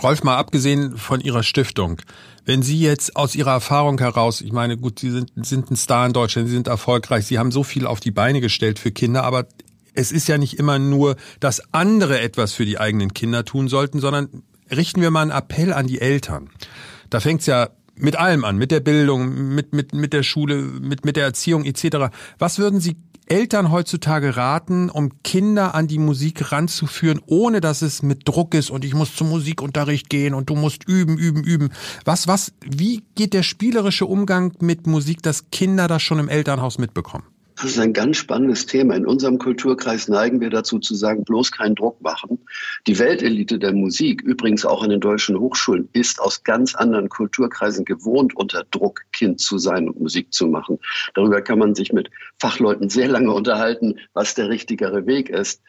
Rolf, 0.03 0.23
mal 0.23 0.37
abgesehen 0.37 0.97
von 0.97 1.21
Ihrer 1.21 1.43
Stiftung, 1.43 2.01
wenn 2.45 2.63
Sie 2.63 2.81
jetzt 2.81 3.17
aus 3.17 3.35
Ihrer 3.35 3.53
Erfahrung 3.53 3.99
heraus, 3.99 4.41
ich 4.41 4.53
meine, 4.53 4.77
gut, 4.77 4.99
Sie 4.99 5.11
sind, 5.11 5.31
sind 5.37 5.71
ein 5.71 5.77
Star 5.77 6.07
in 6.07 6.13
Deutschland, 6.13 6.49
Sie 6.49 6.55
sind 6.55 6.69
erfolgreich, 6.69 7.27
Sie 7.27 7.39
haben 7.39 7.53
so 7.53 7.63
viel 7.63 7.87
auf 7.87 8.01
die 8.01 8.11
Beine 8.11 8.41
gestellt 8.41 8.79
für 8.79 8.93
Kinder, 8.93 9.25
aber 9.25 9.47
es 9.95 10.13
ist 10.13 10.29
ja 10.29 10.39
nicht 10.39 10.59
immer 10.59 10.79
nur, 10.79 11.17
dass 11.41 11.63
andere 11.73 12.21
etwas 12.21 12.53
für 12.53 12.65
die 12.65 12.79
eigenen 12.79 13.13
Kinder 13.13 13.45
tun 13.45 13.69
sollten, 13.69 14.01
sondern 14.01 14.43
richten 14.71 15.03
wir 15.03 15.11
mal 15.11 15.23
einen 15.23 15.31
Appell 15.33 15.73
an 15.73 15.87
die 15.87 16.01
Eltern. 16.01 16.51
Da 17.11 17.21
fängt's 17.21 17.47
ja 17.47 17.71
mit 17.97 18.17
allem 18.17 18.45
an, 18.45 18.57
mit 18.57 18.71
der 18.71 18.81
Bildung, 18.81 19.55
mit, 19.55 19.75
mit, 19.75 19.93
mit 19.93 20.13
der 20.13 20.23
Schule, 20.23 20.57
mit, 20.57 21.05
mit 21.05 21.17
der 21.17 21.25
Erziehung 21.25 21.65
etc. 21.65 22.13
Was 22.39 22.59
würden 22.59 22.81
Sie 22.81 22.97
Eltern 23.31 23.71
heutzutage 23.71 24.37
raten, 24.37 24.91
um 24.91 25.23
Kinder 25.23 25.77
an 25.77 25.87
die 25.87 26.01
Musik 26.01 26.51
ranzuführen, 26.51 27.21
ohne 27.27 27.61
dass 27.61 27.81
es 27.81 28.03
mit 28.03 28.27
Druck 28.27 28.55
ist 28.55 28.71
und 28.71 28.85
ich 28.85 28.93
muss 28.93 29.15
zum 29.15 29.29
Musikunterricht 29.29 30.11
gehen 30.11 30.35
und 30.35 30.51
du 30.51 30.57
musst 30.57 30.89
üben, 30.89 31.17
üben, 31.17 31.45
üben. 31.45 31.71
Was, 32.05 32.27
was, 32.27 32.53
wie 32.61 33.05
geht 33.15 33.33
der 33.33 33.45
spielerische 33.45 34.07
Umgang 34.07 34.55
mit 34.61 34.89
Musik, 34.89 35.23
dass 35.23 35.49
Kinder 35.51 35.87
das 35.87 36.03
schon 36.03 36.19
im 36.19 36.29
Elternhaus 36.29 36.79
mitbekommen? 36.79 37.25
Das 37.61 37.73
ist 37.73 37.79
ein 37.79 37.93
ganz 37.93 38.17
spannendes 38.17 38.65
Thema. 38.65 38.95
In 38.95 39.05
unserem 39.05 39.37
Kulturkreis 39.37 40.09
neigen 40.09 40.41
wir 40.41 40.49
dazu 40.49 40.79
zu 40.79 40.95
sagen, 40.95 41.25
bloß 41.25 41.53
keinen 41.53 41.75
Druck 41.75 42.01
machen. 42.01 42.39
Die 42.87 42.99
Weltelite 42.99 43.59
der 43.59 43.75
Musik, 43.75 44.23
übrigens 44.23 44.65
auch 44.65 44.83
an 44.83 44.89
den 44.89 45.01
deutschen 45.01 45.39
Hochschulen, 45.39 45.91
ist 45.93 46.23
aus 46.23 46.43
ganz 46.43 46.75
anderen 46.75 47.11
Kulturkreisen 47.11 47.85
gewohnt, 47.85 48.35
unter 48.35 48.65
Druck 48.71 49.03
Kind 49.13 49.41
zu 49.41 49.59
sein 49.59 49.91
und 49.91 50.01
Musik 50.01 50.33
zu 50.33 50.47
machen. 50.47 50.79
Darüber 51.13 51.43
kann 51.43 51.59
man 51.59 51.75
sich 51.75 51.93
mit 51.93 52.11
Fachleuten 52.39 52.89
sehr 52.89 53.09
lange 53.09 53.31
unterhalten, 53.31 53.99
was 54.15 54.35
der 54.35 54.49
richtigere 54.49 55.05
Weg 55.05 55.29
ist. 55.29 55.61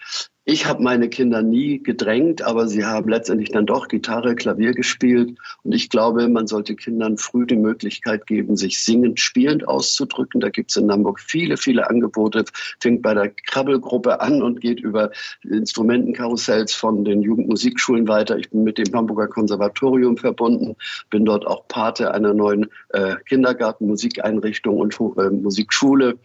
Ich 0.44 0.66
habe 0.66 0.82
meine 0.82 1.08
Kinder 1.08 1.44
nie 1.44 1.84
gedrängt, 1.84 2.42
aber 2.42 2.68
sie 2.68 2.84
haben 2.84 3.08
letztendlich 3.12 3.52
dann 3.52 3.68
doch 3.68 3.88
Gitarre, 3.88 4.34
Klavier 4.34 4.74
gespielt. 4.74 5.38
Und 5.62 5.72
ich 5.72 5.88
glaube, 5.88 6.28
man 6.30 6.48
sollte 6.48 6.76
Kindern 6.76 7.20
früh 7.20 7.46
die 7.46 7.58
Möglichkeit 7.58 8.26
geben, 8.26 8.58
sich 8.58 8.84
singend, 8.84 9.20
spielend 9.20 9.68
auszudrücken. 9.68 10.42
Da 10.42 10.50
gibt 10.50 10.72
es 10.72 10.78
in 10.78 10.92
Hamburg 10.92 11.20
viele, 11.20 11.58
viele 11.58 11.88
Angebote. 11.88 12.46
Fängt 12.80 13.04
bei 13.04 13.14
der 13.14 13.30
Krabbelgruppe 13.30 14.20
an 14.20 14.42
und 14.42 14.62
geht 14.62 14.80
über 14.80 15.12
Instrumentenkarussells 15.44 16.74
von 16.74 17.06
den 17.06 17.22
Jugendmusikschulen 17.22 18.08
weiter. 18.08 18.36
Ich 18.40 18.50
bin 18.50 18.64
mit 18.64 18.80
dem 18.80 18.92
Hamburger 18.96 19.28
Konservatorium 19.28 20.18
verbunden, 20.18 20.76
bin 21.12 21.24
dort 21.24 21.46
auch 21.46 21.68
Pate 21.68 22.16
einer 22.16 22.34
neuen 22.34 22.66
äh, 22.90 23.16
Kindergarten, 23.28 23.86
Musikeinrichtung 23.86 24.80
und 24.80 25.00
äh, 25.00 25.30
Musikschule. 25.30 26.18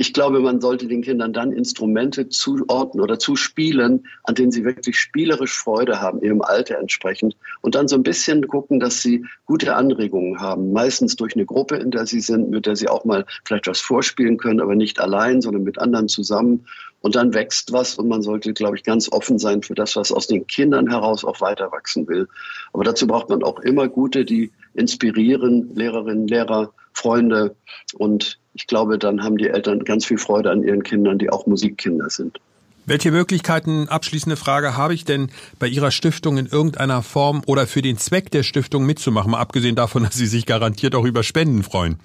Ich 0.00 0.12
glaube, 0.12 0.38
man 0.38 0.60
sollte 0.60 0.86
den 0.86 1.02
Kindern 1.02 1.32
dann 1.32 1.50
Instrumente 1.50 2.28
zuordnen 2.28 3.02
oder 3.02 3.18
zuspielen, 3.18 3.57
an 4.24 4.34
denen 4.34 4.52
sie 4.52 4.64
wirklich 4.64 4.98
spielerisch 4.98 5.58
Freude 5.58 6.00
haben, 6.00 6.22
ihrem 6.22 6.42
Alter 6.42 6.78
entsprechend. 6.78 7.36
Und 7.60 7.74
dann 7.74 7.88
so 7.88 7.96
ein 7.96 8.02
bisschen 8.02 8.46
gucken, 8.46 8.78
dass 8.78 9.02
sie 9.02 9.24
gute 9.46 9.74
Anregungen 9.74 10.40
haben. 10.40 10.72
Meistens 10.72 11.16
durch 11.16 11.34
eine 11.34 11.44
Gruppe, 11.44 11.76
in 11.76 11.90
der 11.90 12.06
sie 12.06 12.20
sind, 12.20 12.50
mit 12.50 12.66
der 12.66 12.76
sie 12.76 12.88
auch 12.88 13.04
mal 13.04 13.26
vielleicht 13.44 13.66
was 13.66 13.80
vorspielen 13.80 14.36
können, 14.36 14.60
aber 14.60 14.74
nicht 14.74 15.00
allein, 15.00 15.40
sondern 15.40 15.64
mit 15.64 15.78
anderen 15.78 16.08
zusammen. 16.08 16.66
Und 17.00 17.14
dann 17.14 17.34
wächst 17.34 17.72
was 17.72 17.94
und 17.96 18.08
man 18.08 18.22
sollte, 18.22 18.52
glaube 18.52 18.76
ich, 18.76 18.82
ganz 18.82 19.10
offen 19.10 19.38
sein 19.38 19.62
für 19.62 19.74
das, 19.74 19.96
was 19.96 20.10
aus 20.10 20.26
den 20.26 20.46
Kindern 20.46 20.88
heraus 20.88 21.24
auch 21.24 21.40
weiter 21.40 21.70
wachsen 21.70 22.08
will. 22.08 22.28
Aber 22.72 22.84
dazu 22.84 23.06
braucht 23.06 23.28
man 23.28 23.42
auch 23.42 23.60
immer 23.60 23.88
gute, 23.88 24.24
die 24.24 24.50
inspirieren, 24.74 25.70
Lehrerinnen, 25.74 26.26
Lehrer, 26.26 26.72
Freunde 26.92 27.54
und 27.94 28.38
ich 28.54 28.66
glaube, 28.66 28.98
dann 28.98 29.22
haben 29.22 29.36
die 29.36 29.48
Eltern 29.48 29.84
ganz 29.84 30.04
viel 30.04 30.18
Freude 30.18 30.50
an 30.50 30.64
ihren 30.64 30.82
Kindern, 30.82 31.18
die 31.18 31.30
auch 31.30 31.46
Musikkinder 31.46 32.10
sind. 32.10 32.40
Welche 32.88 33.10
Möglichkeiten, 33.10 33.86
abschließende 33.90 34.38
Frage, 34.38 34.74
habe 34.74 34.94
ich 34.94 35.04
denn 35.04 35.30
bei 35.58 35.66
Ihrer 35.66 35.90
Stiftung 35.90 36.38
in 36.38 36.46
irgendeiner 36.46 37.02
Form 37.02 37.42
oder 37.44 37.66
für 37.66 37.82
den 37.82 37.98
Zweck 37.98 38.30
der 38.30 38.42
Stiftung 38.42 38.86
mitzumachen, 38.86 39.30
mal 39.30 39.40
abgesehen 39.40 39.76
davon, 39.76 40.04
dass 40.04 40.14
Sie 40.14 40.26
sich 40.26 40.46
garantiert 40.46 40.94
auch 40.94 41.04
über 41.04 41.22
Spenden 41.22 41.62
freuen? 41.62 41.98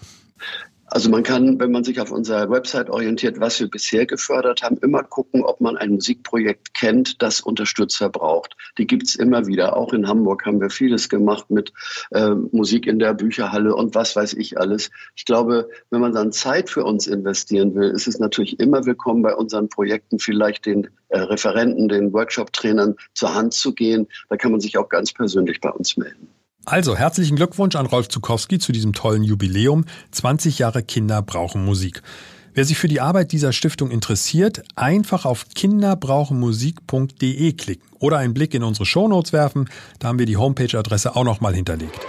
Also 0.93 1.09
man 1.09 1.23
kann, 1.23 1.59
wenn 1.59 1.71
man 1.71 1.83
sich 1.83 1.99
auf 1.99 2.11
unserer 2.11 2.51
Website 2.51 2.87
orientiert, 2.87 3.39
was 3.39 3.59
wir 3.59 3.67
bisher 3.67 4.05
gefördert 4.05 4.61
haben, 4.61 4.77
immer 4.77 5.01
gucken, 5.01 5.43
ob 5.43 5.59
man 5.59 5.75
ein 5.75 5.89
Musikprojekt 5.89 6.75
kennt, 6.75 7.19
das 7.23 7.41
Unterstützer 7.41 8.09
braucht. 8.09 8.55
Die 8.77 8.85
gibt's 8.85 9.15
immer 9.15 9.47
wieder. 9.47 9.75
Auch 9.75 9.91
in 9.91 10.07
Hamburg 10.07 10.45
haben 10.45 10.61
wir 10.61 10.69
vieles 10.69 11.09
gemacht 11.09 11.49
mit 11.49 11.73
äh, 12.11 12.35
Musik 12.35 12.85
in 12.85 12.99
der 12.99 13.15
Bücherhalle 13.15 13.75
und 13.75 13.95
was 13.95 14.15
weiß 14.15 14.33
ich 14.35 14.59
alles. 14.59 14.91
Ich 15.15 15.25
glaube, 15.25 15.67
wenn 15.89 15.99
man 15.99 16.13
dann 16.13 16.31
Zeit 16.31 16.69
für 16.69 16.83
uns 16.83 17.07
investieren 17.07 17.73
will, 17.73 17.89
ist 17.89 18.07
es 18.07 18.19
natürlich 18.19 18.59
immer 18.59 18.85
willkommen, 18.85 19.23
bei 19.23 19.33
unseren 19.33 19.69
Projekten 19.69 20.19
vielleicht 20.19 20.67
den 20.67 20.91
äh, 21.09 21.21
Referenten, 21.21 21.87
den 21.87 22.13
Workshop-Trainern 22.13 22.97
zur 23.15 23.33
Hand 23.33 23.55
zu 23.55 23.73
gehen. 23.73 24.05
Da 24.29 24.37
kann 24.37 24.51
man 24.51 24.61
sich 24.61 24.77
auch 24.77 24.89
ganz 24.89 25.11
persönlich 25.11 25.59
bei 25.59 25.71
uns 25.71 25.97
melden. 25.97 26.27
Also 26.65 26.95
herzlichen 26.95 27.35
Glückwunsch 27.35 27.75
an 27.75 27.85
Rolf 27.85 28.07
Zukowski 28.07 28.57
zu 28.57 28.71
diesem 28.71 28.93
tollen 28.93 29.23
Jubiläum. 29.23 29.83
20 30.11 30.59
Jahre 30.59 30.81
Kinder 30.81 31.21
brauchen 31.21 31.65
Musik. 31.65 32.01
Wer 32.53 32.63
sich 32.63 32.77
für 32.77 32.87
die 32.87 33.01
Arbeit 33.01 33.33
dieser 33.33 33.51
Stiftung 33.51 33.91
interessiert, 33.91 34.63
einfach 34.75 35.25
auf 35.25 35.47
kinderbrauchenmusik.de 35.55 37.53
klicken 37.53 37.89
oder 37.99 38.19
einen 38.19 38.33
Blick 38.33 38.53
in 38.53 38.63
unsere 38.63 38.85
Shownotes 38.85 39.33
werfen. 39.33 39.67
Da 39.99 40.07
haben 40.07 40.19
wir 40.19 40.25
die 40.25 40.37
Homepage-Adresse 40.37 41.17
auch 41.17 41.25
nochmal 41.25 41.53
hinterlegt. 41.53 41.99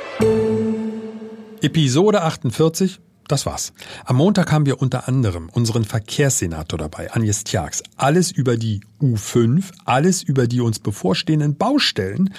Episode 1.60 2.22
48. 2.22 3.00
Das 3.26 3.46
war's. 3.46 3.72
Am 4.04 4.16
Montag 4.16 4.52
haben 4.52 4.66
wir 4.66 4.82
unter 4.82 5.08
anderem 5.08 5.48
unseren 5.48 5.84
Verkehrssenator 5.84 6.78
dabei, 6.78 7.10
Agnes 7.12 7.42
Tjax. 7.42 7.82
Alles 7.96 8.30
über 8.30 8.58
die 8.58 8.82
U5, 9.00 9.72
alles 9.86 10.22
über 10.22 10.46
die 10.46 10.60
uns 10.60 10.78
bevorstehenden 10.78 11.56
Baustellen 11.56 12.34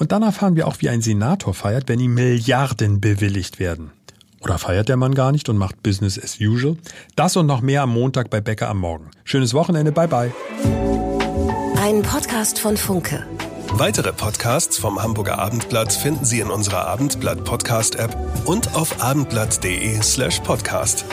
und 0.00 0.12
dann 0.12 0.22
erfahren 0.22 0.56
wir 0.56 0.66
auch, 0.66 0.76
wie 0.80 0.88
ein 0.88 1.02
Senator 1.02 1.54
feiert, 1.54 1.88
wenn 1.88 2.00
ihm 2.00 2.14
Milliarden 2.14 3.00
bewilligt 3.00 3.60
werden. 3.60 3.92
Oder 4.40 4.56
feiert 4.56 4.88
der 4.88 4.96
Mann 4.96 5.14
gar 5.14 5.30
nicht 5.30 5.50
und 5.50 5.58
macht 5.58 5.82
Business 5.82 6.18
as 6.18 6.40
usual? 6.40 6.76
Das 7.14 7.36
und 7.36 7.46
noch 7.46 7.60
mehr 7.60 7.82
am 7.82 7.90
Montag 7.90 8.30
bei 8.30 8.40
Bäcker 8.40 8.68
am 8.68 8.78
Morgen. 8.78 9.10
Schönes 9.24 9.52
Wochenende, 9.52 9.92
bye 9.92 10.08
bye. 10.08 10.32
Ein 11.76 12.00
Podcast 12.02 12.58
von 12.58 12.78
Funke. 12.78 13.26
Weitere 13.72 14.12
Podcasts 14.12 14.78
vom 14.78 15.02
Hamburger 15.02 15.38
Abendblatt 15.38 15.92
finden 15.92 16.24
Sie 16.24 16.40
in 16.40 16.48
unserer 16.48 16.86
Abendblatt 16.86 17.44
Podcast 17.44 17.96
App 17.96 18.16
und 18.46 18.74
auf 18.74 19.02
abendblatt.de 19.02 20.00
slash 20.02 20.40
podcast. 20.40 21.04